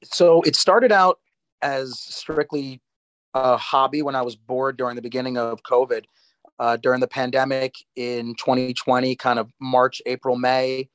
so 0.03 0.41
it 0.43 0.55
started 0.55 0.91
out 0.91 1.19
as 1.61 1.99
strictly 1.99 2.81
a 3.33 3.57
hobby 3.57 4.01
when 4.01 4.15
I 4.15 4.21
was 4.21 4.35
bored 4.35 4.77
during 4.77 4.95
the 4.95 5.01
beginning 5.01 5.37
of 5.37 5.63
COVID. 5.63 6.03
Uh, 6.61 6.77
during 6.77 6.99
the 6.99 7.07
pandemic 7.07 7.73
in 7.95 8.35
2020, 8.35 9.15
kind 9.15 9.39
of 9.39 9.49
March, 9.59 9.99
April, 10.05 10.37
May, 10.37 10.89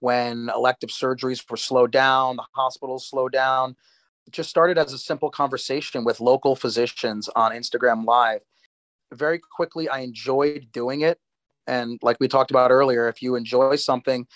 when 0.00 0.50
elective 0.52 0.90
surgeries 0.90 1.48
were 1.48 1.56
slowed 1.56 1.92
down, 1.92 2.34
the 2.34 2.44
hospitals 2.56 3.08
slowed 3.08 3.30
down. 3.30 3.76
It 4.26 4.32
just 4.32 4.50
started 4.50 4.78
as 4.78 4.92
a 4.92 4.98
simple 4.98 5.30
conversation 5.30 6.02
with 6.02 6.18
local 6.20 6.56
physicians 6.56 7.28
on 7.36 7.52
Instagram 7.52 8.04
Live. 8.04 8.40
Very 9.12 9.38
quickly, 9.38 9.88
I 9.88 10.00
enjoyed 10.00 10.66
doing 10.72 11.02
it. 11.02 11.20
And 11.68 12.00
like 12.02 12.16
we 12.18 12.26
talked 12.26 12.50
about 12.50 12.72
earlier, 12.72 13.08
if 13.08 13.22
you 13.22 13.36
enjoy 13.36 13.76
something 13.76 14.26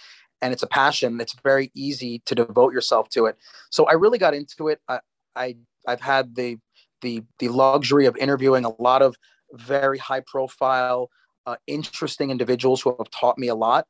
and 0.42 0.52
it's 0.52 0.62
a 0.62 0.66
passion 0.66 1.20
it's 1.20 1.34
very 1.42 1.70
easy 1.74 2.20
to 2.26 2.34
devote 2.34 2.72
yourself 2.72 3.08
to 3.08 3.24
it 3.26 3.38
so 3.70 3.84
i 3.86 3.92
really 3.92 4.18
got 4.18 4.34
into 4.34 4.68
it 4.68 4.80
i, 4.86 5.00
I 5.34 5.56
i've 5.86 6.00
had 6.00 6.34
the 6.34 6.58
the 7.00 7.22
the 7.38 7.48
luxury 7.48 8.06
of 8.06 8.16
interviewing 8.16 8.64
a 8.64 8.82
lot 8.82 9.02
of 9.02 9.16
very 9.52 9.98
high 9.98 10.22
profile 10.26 11.10
uh, 11.46 11.56
interesting 11.66 12.30
individuals 12.30 12.82
who 12.82 12.94
have 12.98 13.10
taught 13.10 13.38
me 13.38 13.48
a 13.48 13.54
lot. 13.54 13.86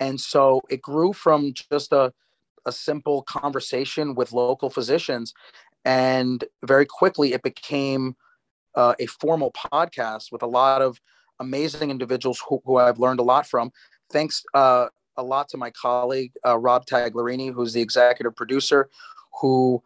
And 0.00 0.20
so 0.20 0.60
it 0.70 0.82
grew 0.82 1.12
from 1.12 1.52
just 1.70 1.92
a, 1.92 2.12
a 2.66 2.72
simple 2.72 3.22
conversation 3.22 4.14
with 4.14 4.32
local 4.32 4.70
physicians 4.70 5.34
and 5.84 6.44
very 6.64 6.86
quickly 6.86 7.34
it 7.34 7.42
became 7.42 8.16
uh, 8.74 8.94
a 8.98 9.06
formal 9.06 9.52
podcast 9.52 10.32
with 10.32 10.42
a 10.42 10.46
lot 10.46 10.82
of 10.82 10.98
amazing 11.40 11.90
individuals 11.90 12.42
who, 12.48 12.60
who 12.64 12.76
i've 12.76 12.98
learned 12.98 13.20
a 13.20 13.22
lot 13.22 13.46
from. 13.46 13.70
Thanks 14.10 14.42
uh, 14.54 14.86
a 15.16 15.22
lot 15.22 15.48
to 15.50 15.56
my 15.56 15.70
colleague 15.70 16.32
uh, 16.46 16.58
Rob 16.58 16.86
Taglerini, 16.86 17.52
who's 17.52 17.72
the 17.72 17.80
executive 17.80 18.34
producer, 18.34 18.88
who 19.40 19.82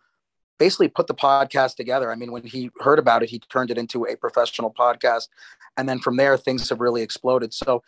basically 0.58 0.88
put 0.88 1.06
the 1.06 1.14
podcast 1.14 1.76
together. 1.76 2.10
I 2.10 2.14
mean, 2.14 2.32
when 2.32 2.44
he 2.44 2.70
heard 2.80 2.98
about 2.98 3.22
it, 3.22 3.30
he 3.30 3.38
turned 3.38 3.70
it 3.70 3.78
into 3.78 4.04
a 4.04 4.16
professional 4.16 4.72
podcast, 4.72 5.28
and 5.76 5.88
then 5.88 5.98
from 5.98 6.16
there, 6.16 6.36
things 6.36 6.68
have 6.68 6.80
really 6.80 7.02
exploded. 7.02 7.54
So, 7.54 7.82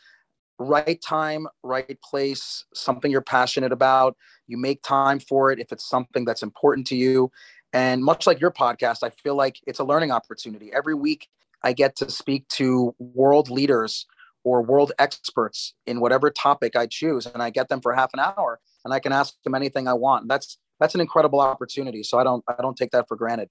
right 0.58 1.00
time, 1.00 1.46
right 1.62 1.98
place, 2.02 2.64
something 2.74 3.10
you're 3.10 3.22
passionate 3.22 3.72
about. 3.72 4.16
You 4.46 4.58
make 4.58 4.82
time 4.82 5.18
for 5.18 5.50
it 5.50 5.58
if 5.58 5.72
it's 5.72 5.88
something 5.88 6.24
that's 6.24 6.42
important 6.42 6.86
to 6.88 6.96
you. 6.96 7.30
And 7.72 8.02
much 8.04 8.26
like 8.26 8.40
your 8.40 8.50
podcast, 8.50 9.02
I 9.02 9.10
feel 9.10 9.36
like 9.36 9.60
it's 9.66 9.78
a 9.78 9.84
learning 9.84 10.10
opportunity. 10.10 10.70
Every 10.72 10.94
week, 10.94 11.28
I 11.62 11.72
get 11.72 11.96
to 11.96 12.10
speak 12.10 12.46
to 12.48 12.94
world 12.98 13.48
leaders 13.48 14.06
or 14.44 14.62
world 14.62 14.92
experts 14.98 15.74
in 15.86 16.00
whatever 16.00 16.30
topic 16.30 16.74
I 16.74 16.86
choose, 16.86 17.26
and 17.26 17.42
I 17.42 17.50
get 17.50 17.68
them 17.68 17.80
for 17.80 17.92
half 17.94 18.10
an 18.14 18.20
hour, 18.20 18.58
and 18.84 18.94
I 18.94 18.98
can 18.98 19.12
ask 19.12 19.34
them 19.42 19.54
anything 19.54 19.86
I 19.86 19.92
want. 19.92 20.28
That's 20.28 20.58
that's 20.80 20.94
an 20.94 21.00
incredible 21.00 21.40
opportunity. 21.40 22.02
So 22.02 22.18
I 22.18 22.24
don't 22.24 22.42
I 22.48 22.60
don't 22.60 22.76
take 22.76 22.90
that 22.90 23.06
for 23.08 23.16
granted. 23.16 23.48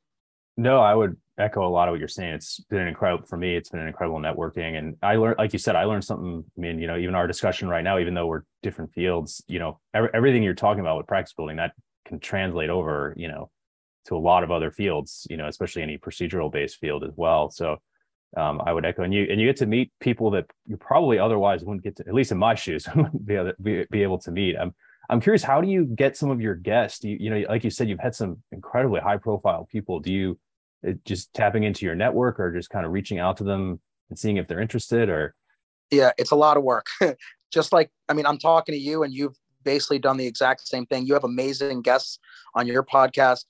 No, 0.58 0.82
I 0.82 0.94
would 0.94 1.16
echo 1.38 1.66
a 1.66 1.70
lot 1.70 1.88
of 1.88 1.94
what 1.94 2.00
you're 2.00 2.10
saying. 2.10 2.34
It's 2.34 2.60
been 2.70 2.88
incredible 2.88 3.26
for 3.26 3.38
me. 3.38 3.56
It's 3.56 3.70
been 3.70 3.80
an 3.80 3.88
incredible 3.88 4.20
networking, 4.20 4.78
and 4.78 4.98
I 5.02 5.16
learned, 5.16 5.38
like 5.38 5.54
you 5.54 5.60
said, 5.60 5.76
I 5.76 5.86
learned 5.86 6.04
something. 6.04 6.44
I 6.58 6.60
mean, 6.60 6.80
you 6.80 6.88
know, 6.88 6.98
even 6.98 7.16
our 7.16 7.28
discussion 7.28 7.70
right 7.70 7.84
now, 7.84 8.00
even 8.00 8.14
though 8.14 8.28
we're 8.28 8.44
different 8.62 8.92
fields, 8.92 9.42
you 9.48 9.60
know, 9.60 9.80
every, 9.94 10.10
everything 10.14 10.44
you're 10.44 10.54
talking 10.54 10.82
about 10.82 10.98
with 10.98 11.08
practice 11.08 11.34
building 11.34 11.58
that 11.58 11.72
can 12.06 12.20
translate 12.20 12.70
over, 12.70 13.14
you 13.16 13.30
know, 13.30 13.50
to 14.08 14.18
a 14.18 14.20
lot 14.20 14.44
of 14.44 14.52
other 14.52 14.70
fields. 14.70 15.26
You 15.30 15.38
know, 15.38 15.48
especially 15.48 15.82
any 15.82 15.98
procedural 15.98 16.52
based 16.52 16.78
field 16.78 17.06
as 17.06 17.14
well. 17.16 17.50
So 17.52 17.78
um, 18.38 18.62
I 18.66 18.74
would 18.74 18.86
echo, 18.86 19.04
and 19.04 19.14
you 19.14 19.28
and 19.30 19.40
you 19.40 19.48
get 19.48 19.58
to 19.58 19.66
meet 19.66 19.92
people 20.00 20.32
that 20.32 20.46
you 20.68 20.78
probably 20.78 21.18
otherwise 21.18 21.64
wouldn't 21.64 21.84
get 21.84 21.96
to, 21.98 22.08
at 22.08 22.14
least 22.14 22.32
in 22.32 22.38
my 22.38 22.56
shoes, 22.56 22.88
be, 23.26 23.36
able, 23.94 24.20
to 24.20 24.32
meet. 24.32 24.56
I'm 24.56 24.74
I'm 25.10 25.20
curious, 25.20 25.44
how 25.44 25.60
do 25.60 25.68
you 25.68 25.86
get 25.86 26.16
some 26.16 26.30
of 26.30 26.40
your 26.40 26.56
guests? 26.56 27.04
You, 27.04 27.18
you 27.20 27.30
know, 27.30 27.44
like 27.50 27.64
you 27.64 27.72
said, 27.72 27.90
you've 27.90 28.00
had 28.00 28.14
some 28.14 28.44
incredibly 28.52 29.00
high 29.00 29.18
profile 29.18 29.68
people. 29.72 30.00
Do 30.00 30.14
you 30.14 30.40
uh, 30.88 30.94
just 31.04 31.34
tapping 31.34 31.64
into 31.64 31.86
your 31.86 31.96
network, 31.96 32.40
or 32.40 32.54
just 32.54 32.70
kind 32.70 32.86
of 32.86 32.92
reaching 32.92 33.18
out 33.18 33.38
to 33.38 33.44
them 33.44 33.80
and 34.10 34.20
seeing 34.20 34.38
if 34.38 34.48
they're 34.48 34.62
interested, 34.62 35.10
or? 35.10 35.36
Yeah, 35.90 36.12
it's 36.20 36.32
a 36.32 36.36
lot 36.36 36.58
of 36.58 36.64
work. 36.64 36.86
just 37.52 37.74
like 37.74 37.90
I 38.08 38.14
mean, 38.14 38.28
I'm 38.28 38.38
talking 38.38 38.74
to 38.74 38.80
you, 38.80 39.04
and 39.04 39.14
you've 39.14 39.36
basically 39.64 40.00
done 40.00 40.18
the 40.18 40.28
exact 40.28 40.68
same 40.68 40.86
thing. 40.86 41.06
You 41.06 41.16
have 41.16 41.24
amazing 41.24 41.82
guests 41.82 42.20
on 42.56 42.68
your 42.68 42.84
podcast. 42.84 43.46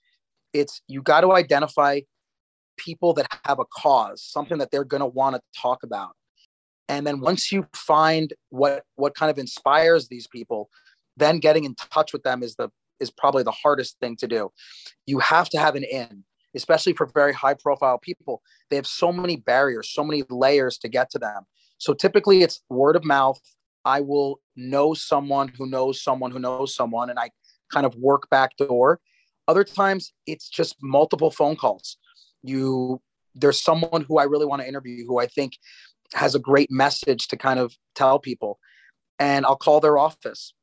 It's 0.53 0.81
you 0.87 1.01
got 1.01 1.21
to 1.21 1.33
identify 1.33 2.01
people 2.77 3.13
that 3.13 3.27
have 3.43 3.59
a 3.59 3.65
cause, 3.65 4.23
something 4.23 4.57
that 4.59 4.71
they're 4.71 4.85
going 4.85 5.01
to 5.01 5.07
want 5.07 5.35
to 5.35 5.41
talk 5.59 5.83
about. 5.83 6.11
And 6.87 7.05
then 7.05 7.19
once 7.19 7.51
you 7.51 7.67
find 7.73 8.33
what 8.49 8.83
what 8.95 9.13
kind 9.13 9.29
of 9.29 9.37
inspires 9.37 10.07
these 10.07 10.27
people, 10.27 10.69
then 11.19 11.39
getting 11.39 11.65
in 11.65 11.75
touch 11.75 12.13
with 12.13 12.23
them 12.23 12.43
is 12.43 12.55
the 12.55 12.69
is 12.99 13.11
probably 13.11 13.43
the 13.43 13.51
hardest 13.51 13.97
thing 13.99 14.17
to 14.17 14.27
do. 14.27 14.51
You 15.05 15.19
have 15.19 15.47
to 15.49 15.57
have 15.57 15.75
an 15.75 15.85
in, 15.85 16.23
especially 16.53 16.91
for 16.93 17.05
very 17.05 17.33
high 17.33 17.53
profile 17.53 17.97
people. 17.97 18.41
They 18.69 18.75
have 18.75 18.87
so 18.87 19.13
many 19.13 19.37
barriers, 19.37 19.89
so 19.89 20.03
many 20.03 20.23
layers 20.29 20.77
to 20.79 20.89
get 20.89 21.09
to 21.11 21.19
them. 21.19 21.43
So 21.77 21.93
typically 21.93 22.41
it's 22.41 22.61
word 22.69 22.97
of 22.97 23.05
mouth. 23.05 23.39
I 23.85 24.01
will 24.01 24.41
know 24.57 24.93
someone 24.93 25.47
who 25.47 25.65
knows 25.65 26.03
someone 26.03 26.31
who 26.31 26.39
knows 26.39 26.75
someone, 26.75 27.09
and 27.09 27.17
I 27.17 27.29
kind 27.71 27.85
of 27.85 27.95
work 27.95 28.29
back 28.29 28.57
door. 28.57 28.99
Other 29.47 29.63
times 29.63 30.11
it's 30.27 30.49
just 30.49 30.75
multiple 30.81 31.31
phone 31.31 31.55
calls 31.55 31.97
you 32.43 33.01
there's 33.35 33.61
someone 33.61 34.03
who 34.07 34.17
I 34.17 34.23
really 34.23 34.45
want 34.45 34.61
to 34.61 34.67
interview 34.67 35.05
who 35.05 35.19
I 35.19 35.27
think 35.27 35.53
has 36.13 36.35
a 36.35 36.39
great 36.39 36.71
message 36.71 37.27
to 37.27 37.37
kind 37.37 37.59
of 37.59 37.75
tell 37.95 38.19
people. 38.19 38.59
And 39.19 39.45
I'll 39.45 39.55
call 39.55 39.79
their 39.79 39.97
office 39.97 40.53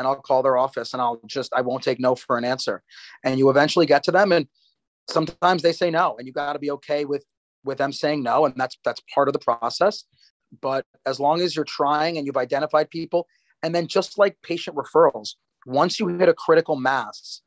and 0.00 0.08
I'll 0.08 0.16
call 0.16 0.42
their 0.42 0.56
office 0.56 0.94
and 0.94 1.02
I'll 1.02 1.20
just, 1.26 1.52
I 1.54 1.60
won't 1.60 1.84
take 1.84 2.00
no 2.00 2.14
for 2.14 2.38
an 2.38 2.44
answer. 2.44 2.82
And 3.22 3.38
you 3.38 3.50
eventually 3.50 3.86
get 3.86 4.02
to 4.04 4.10
them. 4.10 4.32
And 4.32 4.48
sometimes 5.08 5.62
they 5.62 5.72
say 5.72 5.90
no. 5.90 6.16
And 6.18 6.26
you 6.26 6.32
got 6.32 6.54
to 6.54 6.58
be 6.58 6.70
okay 6.72 7.04
with 7.04 7.24
with 7.64 7.78
them 7.78 7.92
saying 7.92 8.22
no, 8.22 8.46
and 8.46 8.54
that's 8.56 8.78
that's 8.84 9.02
part 9.14 9.28
of 9.28 9.32
the 9.32 9.38
process. 9.38 10.04
But 10.60 10.86
as 11.06 11.20
long 11.20 11.40
as 11.40 11.54
you're 11.54 11.64
trying 11.64 12.16
and 12.16 12.26
you've 12.26 12.36
identified 12.36 12.90
people, 12.90 13.26
and 13.62 13.74
then 13.74 13.86
just 13.86 14.18
like 14.18 14.36
patient 14.42 14.76
referrals, 14.76 15.34
once 15.66 16.00
you 16.00 16.08
hit 16.08 16.28
a 16.28 16.34
critical 16.34 16.76
mass, 16.76 17.42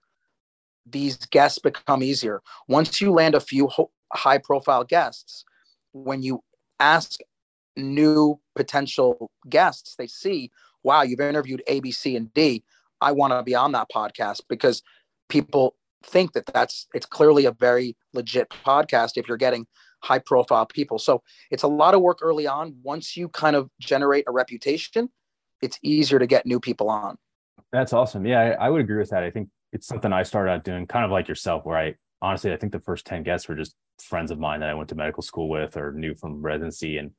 these 0.85 1.17
guests 1.17 1.59
become 1.59 2.03
easier. 2.03 2.41
Once 2.67 3.01
you 3.01 3.11
land 3.11 3.35
a 3.35 3.39
few 3.39 3.67
ho- 3.67 3.91
high 4.13 4.37
profile 4.37 4.83
guests, 4.83 5.43
when 5.93 6.21
you 6.21 6.43
ask 6.79 7.19
new 7.75 8.39
potential 8.55 9.31
guests, 9.49 9.95
they 9.95 10.07
see, 10.07 10.51
wow, 10.83 11.01
you've 11.01 11.19
interviewed 11.19 11.63
A, 11.67 11.79
B, 11.79 11.91
C, 11.91 12.15
and 12.15 12.33
D. 12.33 12.63
I 13.01 13.11
want 13.11 13.31
to 13.33 13.43
be 13.43 13.55
on 13.55 13.71
that 13.73 13.87
podcast 13.93 14.41
because 14.47 14.81
people 15.29 15.75
think 16.05 16.33
that 16.33 16.45
that's 16.47 16.87
it's 16.93 17.05
clearly 17.05 17.45
a 17.45 17.51
very 17.51 17.95
legit 18.13 18.49
podcast 18.49 19.11
if 19.15 19.27
you're 19.27 19.37
getting 19.37 19.65
high 20.03 20.19
profile 20.19 20.65
people. 20.65 20.99
So 20.99 21.23
it's 21.49 21.63
a 21.63 21.67
lot 21.67 21.93
of 21.93 22.01
work 22.01 22.19
early 22.21 22.45
on. 22.45 22.75
Once 22.83 23.15
you 23.15 23.29
kind 23.29 23.55
of 23.55 23.69
generate 23.79 24.25
a 24.27 24.31
reputation, 24.31 25.09
it's 25.61 25.79
easier 25.81 26.19
to 26.19 26.27
get 26.27 26.45
new 26.45 26.59
people 26.59 26.89
on. 26.89 27.17
That's 27.71 27.93
awesome. 27.93 28.25
Yeah, 28.25 28.39
I, 28.39 28.65
I 28.65 28.69
would 28.69 28.81
agree 28.81 28.97
with 28.97 29.09
that. 29.09 29.23
I 29.23 29.31
think 29.31 29.49
it's 29.71 29.87
something 29.87 30.11
I 30.11 30.23
started 30.23 30.51
out 30.51 30.63
doing 30.63 30.85
kind 30.87 31.05
of 31.05 31.11
like 31.11 31.27
yourself, 31.27 31.65
where 31.65 31.77
I 31.77 31.95
honestly, 32.21 32.51
I 32.53 32.57
think 32.57 32.73
the 32.73 32.79
first 32.79 33.05
10 33.05 33.23
guests 33.23 33.47
were 33.47 33.55
just 33.55 33.75
friends 34.01 34.29
of 34.29 34.39
mine 34.39 34.59
that 34.59 34.69
I 34.69 34.73
went 34.73 34.89
to 34.89 34.95
medical 34.95 35.23
school 35.23 35.49
with 35.49 35.77
or 35.77 35.93
knew 35.93 36.15
from 36.15 36.41
residency 36.41 36.97
and 36.97 37.11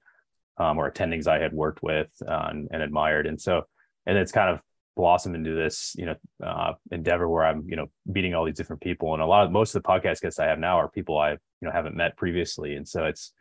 um, 0.59 0.79
or 0.79 0.91
attendings 0.91 1.27
I 1.27 1.39
had 1.39 1.53
worked 1.53 1.83
with 1.83 2.09
uh, 2.27 2.49
and, 2.51 2.69
and, 2.71 2.83
admired. 2.83 3.27
And 3.27 3.41
so, 3.41 3.63
and 4.07 4.17
it's 4.17 4.33
kind 4.33 4.51
of 4.51 4.61
blossomed 4.97 5.35
into 5.35 5.55
this, 5.55 5.95
you 5.99 6.07
know, 6.07 6.15
uh, 6.45 6.75
endeavor 6.91 7.29
where 7.29 7.45
I'm, 7.45 7.65
you 7.67 7.77
know, 7.77 7.87
meeting 8.07 8.35
all 8.35 8.45
these 8.45 8.57
different 8.57 8.83
people. 8.83 9.15
And 9.15 9.23
a 9.23 9.27
lot 9.27 9.45
of 9.45 9.53
most 9.53 9.75
of 9.75 9.83
the 9.83 9.89
podcast 9.89 10.21
guests 10.21 10.39
I 10.39 10.47
have 10.47 10.59
now 10.59 10.79
are 10.79 10.89
people 10.89 11.19
I, 11.19 11.33
you 11.33 11.39
know, 11.63 11.73
haven't 11.73 11.97
met 11.97 12.17
previously. 12.17 12.77
And 12.77 12.87
so 12.87 13.05
it's, 13.05 13.33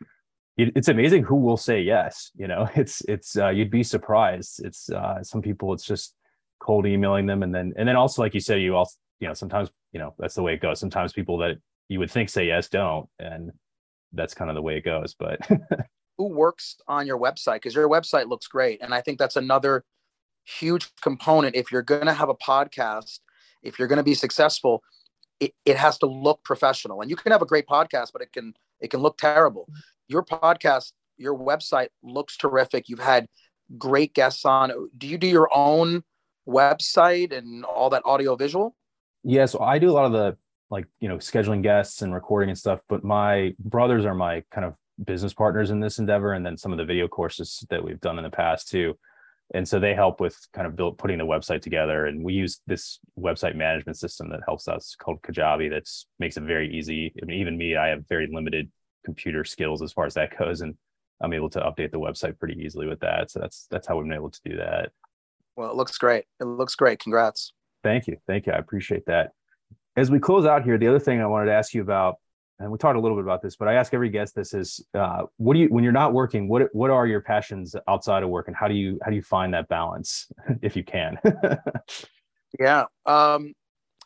it, 0.56 0.72
it's 0.76 0.88
amazing 0.88 1.24
who 1.24 1.36
will 1.36 1.56
say 1.56 1.80
yes. 1.82 2.30
You 2.34 2.48
know, 2.48 2.68
it's, 2.74 3.02
it's, 3.02 3.36
uh, 3.36 3.50
you'd 3.50 3.70
be 3.70 3.82
surprised. 3.82 4.64
It's, 4.64 4.90
uh, 4.90 5.22
some 5.22 5.42
people, 5.42 5.72
it's 5.72 5.86
just 5.86 6.14
cold 6.60 6.86
emailing 6.86 7.26
them. 7.26 7.42
And 7.42 7.54
then, 7.54 7.74
and 7.76 7.88
then 7.88 7.96
also, 7.96 8.22
like 8.22 8.34
you 8.34 8.40
said, 8.40 8.60
you 8.60 8.76
also, 8.76 8.96
you 9.20 9.28
know, 9.28 9.34
sometimes, 9.34 9.70
you 9.92 10.00
know, 10.00 10.14
that's 10.18 10.34
the 10.34 10.42
way 10.42 10.54
it 10.54 10.60
goes. 10.60 10.80
Sometimes 10.80 11.12
people 11.12 11.38
that 11.38 11.58
you 11.88 12.00
would 12.00 12.10
think 12.10 12.28
say 12.28 12.46
yes 12.46 12.68
don't. 12.68 13.08
And 13.18 13.52
that's 14.12 14.34
kind 14.34 14.50
of 14.50 14.54
the 14.54 14.62
way 14.62 14.76
it 14.76 14.84
goes. 14.84 15.14
But 15.14 15.38
who 16.18 16.28
works 16.28 16.76
on 16.86 17.06
your 17.06 17.18
website 17.18 17.54
because 17.56 17.74
your 17.74 17.88
website 17.88 18.28
looks 18.28 18.46
great. 18.46 18.82
And 18.82 18.94
i 18.94 19.00
think 19.00 19.18
that's 19.18 19.36
another 19.36 19.84
huge 20.44 20.94
component. 21.00 21.56
If 21.56 21.72
you're 21.72 21.82
going 21.82 22.06
to 22.06 22.12
have 22.12 22.28
a 22.28 22.34
podcast 22.34 23.20
if 23.62 23.78
you're 23.78 23.88
going 23.88 23.98
to 23.98 24.04
be 24.04 24.14
successful 24.14 24.82
it, 25.40 25.52
it 25.64 25.76
has 25.76 25.98
to 25.98 26.06
look 26.06 26.44
professional. 26.44 27.00
And 27.00 27.10
you 27.10 27.16
can 27.16 27.32
have 27.32 27.42
a 27.42 27.46
great 27.46 27.66
podcast 27.66 28.12
but 28.12 28.22
it 28.22 28.32
can 28.32 28.54
it 28.80 28.90
can 28.90 29.00
look 29.00 29.18
terrible. 29.18 29.68
Your 30.08 30.24
podcast 30.24 30.92
your 31.16 31.36
website 31.36 31.88
looks 32.02 32.36
terrific. 32.36 32.88
You've 32.88 32.98
had 32.98 33.26
great 33.78 34.14
guests 34.14 34.44
on. 34.44 34.72
Do 34.98 35.06
you 35.06 35.16
do 35.16 35.26
your 35.26 35.48
own 35.54 36.02
website 36.46 37.32
and 37.32 37.64
all 37.64 37.90
that 37.90 38.02
audio 38.04 38.36
visual? 38.36 38.76
Yeah 39.22 39.46
so 39.46 39.60
i 39.60 39.78
do 39.78 39.90
a 39.90 39.92
lot 39.92 40.04
of 40.04 40.12
the 40.12 40.36
like 40.70 40.86
you 41.00 41.08
know 41.08 41.16
scheduling 41.16 41.62
guests 41.62 42.02
and 42.02 42.12
recording 42.12 42.50
and 42.50 42.58
stuff 42.58 42.80
but 42.88 43.04
my 43.04 43.54
brothers 43.58 44.04
are 44.04 44.14
my 44.14 44.42
kind 44.50 44.66
of 44.66 44.74
business 45.02 45.34
partners 45.34 45.70
in 45.70 45.80
this 45.80 45.98
endeavor 45.98 46.32
and 46.32 46.44
then 46.44 46.56
some 46.56 46.72
of 46.72 46.78
the 46.78 46.84
video 46.84 47.08
courses 47.08 47.64
that 47.70 47.84
we've 47.84 48.00
done 48.00 48.18
in 48.18 48.24
the 48.24 48.30
past 48.30 48.68
too. 48.68 48.96
And 49.52 49.68
so 49.68 49.78
they 49.78 49.94
help 49.94 50.20
with 50.20 50.38
kind 50.54 50.66
of 50.66 50.74
build 50.76 50.96
putting 50.96 51.18
the 51.18 51.26
website 51.26 51.60
together. 51.60 52.06
And 52.06 52.24
we 52.24 52.32
use 52.32 52.60
this 52.66 52.98
website 53.18 53.56
management 53.56 53.98
system 53.98 54.30
that 54.30 54.40
helps 54.46 54.68
us 54.68 54.96
called 54.98 55.20
kajabi 55.22 55.70
that 55.70 55.88
makes 56.18 56.36
it 56.36 56.44
very 56.44 56.74
easy. 56.74 57.12
I 57.20 57.26
mean 57.26 57.40
even 57.40 57.58
me 57.58 57.76
i 57.76 57.88
have 57.88 58.08
very 58.08 58.28
limited 58.32 58.70
computer 59.04 59.44
skills 59.44 59.82
as 59.82 59.92
far 59.92 60.06
as 60.06 60.14
that 60.14 60.36
goes. 60.38 60.60
And 60.60 60.76
i'm 61.20 61.32
able 61.32 61.50
to 61.50 61.60
update 61.60 61.90
the 61.90 62.00
website 62.00 62.38
pretty 62.38 62.60
easily 62.62 62.86
with 62.86 63.00
that. 63.00 63.30
So 63.30 63.40
that's 63.40 63.66
that's 63.70 63.86
how 63.86 63.96
we've 63.96 64.06
been 64.06 64.16
able 64.16 64.30
to 64.30 64.40
do 64.44 64.56
that. 64.56 64.92
Well 65.56 65.70
it 65.70 65.76
looks 65.76 65.98
great. 65.98 66.24
It 66.40 66.44
looks 66.44 66.74
great. 66.74 67.00
Congrats. 67.00 67.52
Thank 67.82 68.06
you. 68.06 68.16
Thank 68.26 68.46
you. 68.46 68.52
I 68.52 68.56
appreciate 68.56 69.04
that. 69.06 69.32
As 69.96 70.10
we 70.10 70.18
close 70.18 70.46
out 70.46 70.64
here 70.64 70.78
the 70.78 70.88
other 70.88 70.98
thing 70.98 71.20
i 71.20 71.26
wanted 71.26 71.46
to 71.46 71.52
ask 71.52 71.74
you 71.74 71.82
about 71.82 72.16
and 72.60 72.70
we 72.70 72.78
talked 72.78 72.96
a 72.96 73.00
little 73.00 73.16
bit 73.16 73.24
about 73.24 73.42
this, 73.42 73.56
but 73.56 73.66
I 73.66 73.74
ask 73.74 73.92
every 73.94 74.10
guest 74.10 74.34
this 74.34 74.54
is 74.54 74.84
uh, 74.94 75.22
what 75.38 75.54
do 75.54 75.60
you 75.60 75.66
when 75.68 75.82
you're 75.82 75.92
not 75.92 76.12
working, 76.12 76.48
what 76.48 76.72
what 76.72 76.90
are 76.90 77.06
your 77.06 77.20
passions 77.20 77.74
outside 77.88 78.22
of 78.22 78.28
work 78.28 78.46
and 78.46 78.56
how 78.56 78.68
do 78.68 78.74
you 78.74 78.98
how 79.02 79.10
do 79.10 79.16
you 79.16 79.22
find 79.22 79.52
that 79.54 79.68
balance 79.68 80.28
if 80.62 80.76
you 80.76 80.84
can? 80.84 81.18
yeah. 82.58 82.84
Um, 83.06 83.54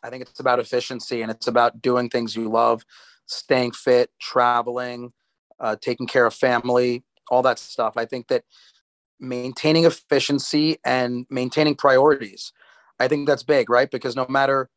I 0.03 0.09
think 0.09 0.21
it's 0.21 0.39
about 0.39 0.59
efficiency 0.59 1.21
and 1.21 1.29
it's 1.29 1.47
about 1.47 1.81
doing 1.81 2.09
things 2.09 2.35
you 2.35 2.49
love, 2.49 2.83
staying 3.27 3.71
fit, 3.71 4.09
traveling, 4.19 5.13
uh, 5.59 5.75
taking 5.79 6.07
care 6.07 6.25
of 6.25 6.33
family, 6.33 7.03
all 7.29 7.43
that 7.43 7.59
stuff. 7.59 7.97
I 7.97 8.05
think 8.05 8.29
that 8.29 8.43
maintaining 9.19 9.85
efficiency 9.85 10.77
and 10.85 11.25
maintaining 11.29 11.75
priorities, 11.75 12.53
I 12.99 13.07
think 13.07 13.27
that's 13.27 13.43
big, 13.43 13.69
right? 13.69 13.91
Because 13.91 14.15
no 14.15 14.25
matter 14.27 14.69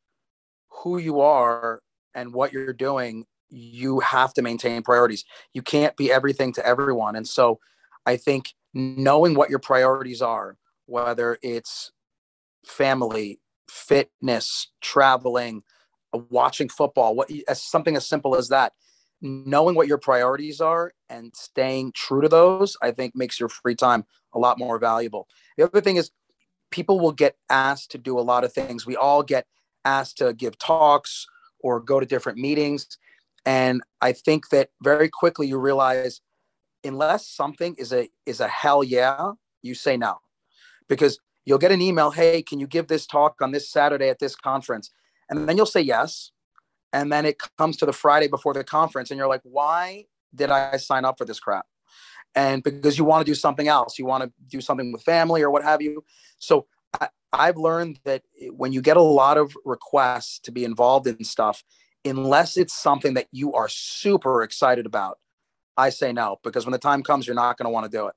who 0.69 0.99
you 0.99 1.21
are 1.21 1.81
and 2.15 2.35
what 2.35 2.53
you're 2.53 2.73
doing, 2.73 3.27
you 3.53 4.01
have 4.01 4.33
to 4.35 4.43
maintain 4.43 4.83
priorities. 4.83 5.25
You 5.53 5.63
can't 5.63 5.97
be 5.97 6.11
everything 6.11 6.53
to 6.55 6.67
everyone. 6.67 7.15
And 7.17 7.29
so 7.29 7.61
I 8.07 8.17
think 8.17 8.55
knowing 8.73 9.35
what 9.35 9.51
your 9.51 9.59
priorities 9.59 10.23
are, 10.23 10.57
whether 10.87 11.39
it's 11.43 11.93
family, 12.67 13.41
fitness, 13.69 14.69
traveling, 14.81 15.63
watching 16.31 16.69
football, 16.69 17.15
what 17.15 17.31
as 17.47 17.63
something 17.63 17.95
as 17.95 18.09
simple 18.09 18.35
as 18.35 18.49
that, 18.49 18.73
knowing 19.21 19.75
what 19.75 19.87
your 19.87 19.99
priorities 19.99 20.61
are 20.61 20.93
and 21.11 21.35
staying 21.37 21.93
true 21.93 22.23
to 22.23 22.29
those, 22.29 22.77
I 22.83 22.91
think 22.91 23.15
makes 23.15 23.39
your 23.39 23.49
free 23.51 23.75
time 23.75 24.05
a 24.35 24.39
lot 24.39 24.59
more 24.59 24.79
valuable. 24.79 25.29
The 25.57 25.65
other 25.65 25.81
thing 25.81 25.97
is 25.97 26.11
people 26.71 26.99
will 26.99 27.13
get 27.13 27.37
asked 27.51 27.91
to 27.93 27.99
do 27.99 28.19
a 28.19 28.21
lot 28.21 28.45
of 28.45 28.53
things. 28.53 28.87
We 28.87 28.97
all 28.97 29.23
get 29.23 29.47
asked 29.85 30.19
to 30.19 30.33
give 30.33 30.59
talks 30.59 31.27
or 31.61 31.81
go 31.81 32.01
to 32.01 32.07
different 32.07 32.39
meetings 32.39 32.99
and 33.45 33.83
I 34.01 34.13
think 34.13 34.51
that 34.51 34.71
very 34.83 35.09
quickly 35.09 35.47
you 35.47 35.59
realize 35.59 36.21
unless 36.85 37.29
something 37.29 37.75
is 37.77 37.93
a 37.93 38.09
is 38.27 38.41
a 38.41 38.49
hell 38.49 38.83
yeah, 38.85 39.33
you 39.63 39.75
say 39.75 39.97
no. 39.97 40.19
Because 40.89 41.19
you'll 41.45 41.59
get 41.59 41.73
an 41.73 41.81
email, 41.81 42.11
hey, 42.11 42.43
can 42.43 42.61
you 42.61 42.67
give 42.67 42.89
this 42.89 43.07
talk 43.07 43.41
on 43.41 43.53
this 43.53 43.71
Saturday 43.71 44.09
at 44.09 44.19
this 44.19 44.37
conference? 44.37 44.91
And 45.29 45.49
then 45.49 45.57
you'll 45.57 45.67
say 45.67 45.81
yes. 45.81 46.31
And 46.93 47.11
then 47.11 47.25
it 47.25 47.41
comes 47.57 47.77
to 47.79 47.87
the 47.87 47.93
Friday 47.93 48.29
before 48.29 48.53
the 48.53 48.65
conference, 48.65 49.11
and 49.11 49.17
you're 49.17 49.29
like, 49.29 49.41
why 49.45 50.05
did 50.35 50.51
I 50.51 50.77
sign 50.77 51.05
up 51.05 51.17
for 51.17 51.25
this 51.25 51.41
crap? 51.41 51.67
And 52.35 52.63
because 52.63 52.99
you 52.99 53.05
want 53.05 53.25
to 53.25 53.31
do 53.31 53.35
something 53.35 53.69
else, 53.69 53.99
you 53.99 54.05
want 54.05 54.25
to 54.25 54.33
do 54.49 54.61
something 54.61 54.93
with 54.93 55.03
family 55.03 55.43
or 55.43 55.51
what 55.51 55.63
have 55.63 55.83
you. 55.83 56.05
So 56.39 56.67
I, 57.01 57.09
I've 57.33 57.57
learned 57.57 58.01
that 58.05 58.23
when 58.51 58.73
you 58.73 58.83
get 58.83 58.97
a 58.97 59.03
lot 59.03 59.39
of 59.39 59.57
requests 59.65 60.39
to 60.41 60.53
be 60.53 60.65
involved 60.65 61.07
in 61.07 61.23
stuff, 61.25 61.65
unless 62.05 62.57
it's 62.57 62.75
something 62.75 63.15
that 63.15 63.29
you 63.33 63.55
are 63.55 63.69
super 63.69 64.43
excited 64.43 64.87
about, 64.87 65.19
I 65.77 65.91
say 65.91 66.13
no 66.13 66.39
because 66.43 66.67
when 66.67 66.73
the 66.73 66.79
time 66.79 67.03
comes, 67.03 67.27
you're 67.27 67.37
not 67.37 67.57
going 67.57 67.67
to 67.67 67.71
want 67.71 67.91
to 67.91 67.97
do 67.97 68.07
it. 68.07 68.15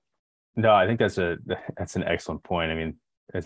No, 0.56 0.74
I 0.74 0.88
think 0.88 1.00
that's 1.00 1.18
a 1.18 1.38
that's 1.78 1.96
an 1.96 2.04
excellent 2.04 2.44
point. 2.44 2.72
I 2.72 2.76
mean, 2.76 2.96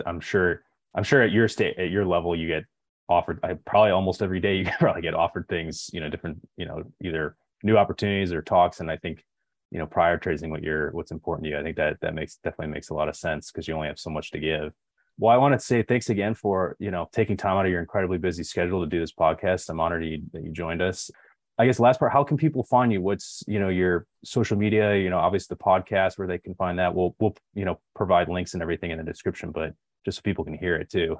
I'm 0.05 0.19
sure 0.19 0.63
I'm 0.95 1.03
sure 1.03 1.21
at 1.21 1.31
your 1.31 1.47
state 1.47 1.77
at 1.77 1.89
your 1.89 2.05
level 2.05 2.35
you 2.35 2.47
get 2.47 2.63
offered 3.07 3.39
I, 3.43 3.53
probably 3.53 3.91
almost 3.91 4.21
every 4.21 4.39
day 4.39 4.55
you 4.57 4.65
probably 4.79 5.01
get 5.01 5.15
offered 5.15 5.47
things 5.49 5.89
you 5.91 5.99
know 5.99 6.09
different 6.09 6.39
you 6.57 6.65
know 6.65 6.83
either 7.03 7.35
new 7.63 7.77
opportunities 7.77 8.31
or 8.31 8.41
talks 8.41 8.79
and 8.79 8.91
I 8.91 8.97
think 8.97 9.23
you 9.71 9.79
know 9.79 9.87
prioritizing 9.87 10.49
what 10.49 10.63
you're 10.63 10.91
what's 10.91 11.11
important 11.11 11.45
to 11.45 11.49
you 11.49 11.59
I 11.59 11.63
think 11.63 11.77
that 11.77 11.97
that 12.01 12.13
makes 12.13 12.37
definitely 12.37 12.73
makes 12.73 12.89
a 12.89 12.93
lot 12.93 13.09
of 13.09 13.15
sense 13.15 13.51
because 13.51 13.67
you 13.67 13.73
only 13.73 13.87
have 13.87 13.99
so 13.99 14.09
much 14.09 14.31
to 14.31 14.39
give 14.39 14.73
well, 15.19 15.33
I 15.33 15.37
want 15.37 15.53
to 15.53 15.59
say 15.59 15.83
thanks 15.83 16.09
again 16.09 16.33
for 16.33 16.75
you 16.79 16.91
know 16.91 17.09
taking 17.11 17.37
time 17.37 17.57
out 17.57 17.65
of 17.65 17.71
your 17.71 17.81
incredibly 17.81 18.17
busy 18.17 18.43
schedule 18.43 18.83
to 18.83 18.89
do 18.89 18.99
this 18.99 19.11
podcast. 19.11 19.69
I'm 19.69 19.79
honored 19.79 20.05
you, 20.05 20.21
that 20.33 20.43
you 20.43 20.51
joined 20.51 20.81
us. 20.81 21.11
I 21.57 21.65
guess 21.65 21.77
last 21.77 21.99
part, 21.99 22.13
how 22.13 22.23
can 22.23 22.37
people 22.37 22.63
find 22.63 22.91
you? 22.91 23.01
What's 23.01 23.43
you 23.45 23.59
know 23.59 23.67
your 23.67 24.07
social 24.23 24.57
media? 24.57 24.95
You 24.95 25.09
know, 25.09 25.19
obviously 25.19 25.55
the 25.55 25.63
podcast 25.63 26.17
where 26.17 26.27
they 26.27 26.37
can 26.37 26.55
find 26.55 26.79
that. 26.79 26.95
We'll 26.95 27.15
we'll 27.19 27.35
you 27.53 27.65
know 27.65 27.79
provide 27.95 28.29
links 28.29 28.53
and 28.53 28.63
everything 28.63 28.91
in 28.91 28.97
the 28.97 29.03
description, 29.03 29.51
but 29.51 29.73
just 30.05 30.17
so 30.17 30.21
people 30.21 30.45
can 30.45 30.57
hear 30.57 30.75
it 30.75 30.89
too. 30.89 31.17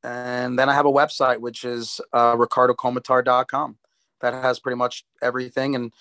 And 0.03 0.59
then 0.59 0.69
I 0.69 0.73
have 0.73 0.85
a 0.85 0.91
website, 0.91 1.39
which 1.39 1.63
is 1.63 2.01
uh, 2.11 2.35
ricardokomotar.com. 2.35 3.77
That 4.21 4.33
has 4.33 4.59
pretty 4.59 4.77
much 4.77 5.05
everything. 5.21 5.75
And 5.75 5.93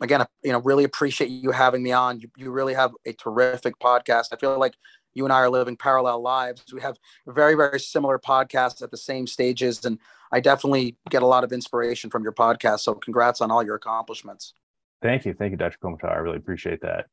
again, 0.00 0.24
you 0.42 0.52
know, 0.52 0.60
really 0.60 0.84
appreciate 0.84 1.30
you 1.30 1.50
having 1.50 1.82
me 1.82 1.92
on. 1.92 2.20
You, 2.20 2.30
you 2.36 2.50
really 2.50 2.74
have 2.74 2.92
a 3.04 3.12
terrific 3.12 3.78
podcast. 3.78 4.26
I 4.32 4.36
feel 4.36 4.58
like 4.58 4.74
you 5.14 5.24
and 5.24 5.32
I 5.32 5.36
are 5.36 5.50
living 5.50 5.76
parallel 5.76 6.20
lives. 6.20 6.64
We 6.72 6.80
have 6.82 6.98
very, 7.26 7.54
very 7.54 7.80
similar 7.80 8.18
podcasts 8.18 8.82
at 8.82 8.90
the 8.90 8.96
same 8.96 9.26
stages. 9.26 9.84
And 9.84 9.98
I 10.32 10.40
definitely 10.40 10.96
get 11.10 11.22
a 11.22 11.26
lot 11.26 11.44
of 11.44 11.52
inspiration 11.52 12.10
from 12.10 12.22
your 12.22 12.32
podcast. 12.32 12.80
So 12.80 12.94
congrats 12.94 13.40
on 13.40 13.50
all 13.50 13.64
your 13.64 13.76
accomplishments. 13.76 14.54
Thank 15.02 15.24
you. 15.24 15.34
Thank 15.34 15.52
you, 15.52 15.56
Dr. 15.56 15.78
Komotar. 15.82 16.12
I 16.12 16.16
really 16.16 16.36
appreciate 16.36 16.80
that. 16.82 17.06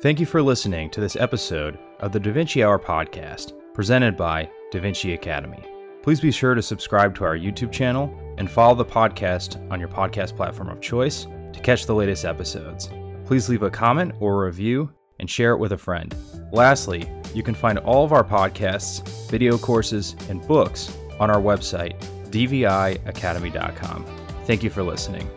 Thank 0.00 0.20
you 0.20 0.26
for 0.26 0.42
listening 0.42 0.90
to 0.90 1.00
this 1.00 1.16
episode 1.16 1.78
of 2.00 2.12
the 2.12 2.20
Da 2.20 2.32
Vinci 2.32 2.62
Hour 2.62 2.78
podcast, 2.78 3.52
presented 3.74 4.16
by 4.16 4.48
Da 4.70 4.80
Vinci 4.80 5.12
Academy. 5.12 5.62
Please 6.02 6.20
be 6.20 6.30
sure 6.30 6.54
to 6.54 6.62
subscribe 6.62 7.14
to 7.16 7.24
our 7.24 7.36
YouTube 7.36 7.72
channel 7.72 8.14
and 8.38 8.50
follow 8.50 8.74
the 8.74 8.84
podcast 8.84 9.70
on 9.70 9.80
your 9.80 9.88
podcast 9.88 10.36
platform 10.36 10.68
of 10.68 10.80
choice 10.80 11.26
to 11.52 11.60
catch 11.60 11.86
the 11.86 11.94
latest 11.94 12.24
episodes. 12.24 12.88
Please 13.24 13.48
leave 13.48 13.62
a 13.62 13.70
comment 13.70 14.12
or 14.20 14.42
a 14.42 14.46
review 14.46 14.90
and 15.18 15.28
share 15.28 15.52
it 15.52 15.58
with 15.58 15.72
a 15.72 15.78
friend. 15.78 16.14
Lastly, 16.52 17.10
you 17.34 17.42
can 17.42 17.54
find 17.54 17.78
all 17.78 18.04
of 18.04 18.12
our 18.12 18.24
podcasts, 18.24 19.28
video 19.30 19.58
courses, 19.58 20.14
and 20.28 20.46
books 20.46 20.96
on 21.18 21.30
our 21.30 21.40
website, 21.40 21.98
dviacademy.com. 22.30 24.06
Thank 24.46 24.62
you 24.62 24.70
for 24.70 24.82
listening. 24.82 25.28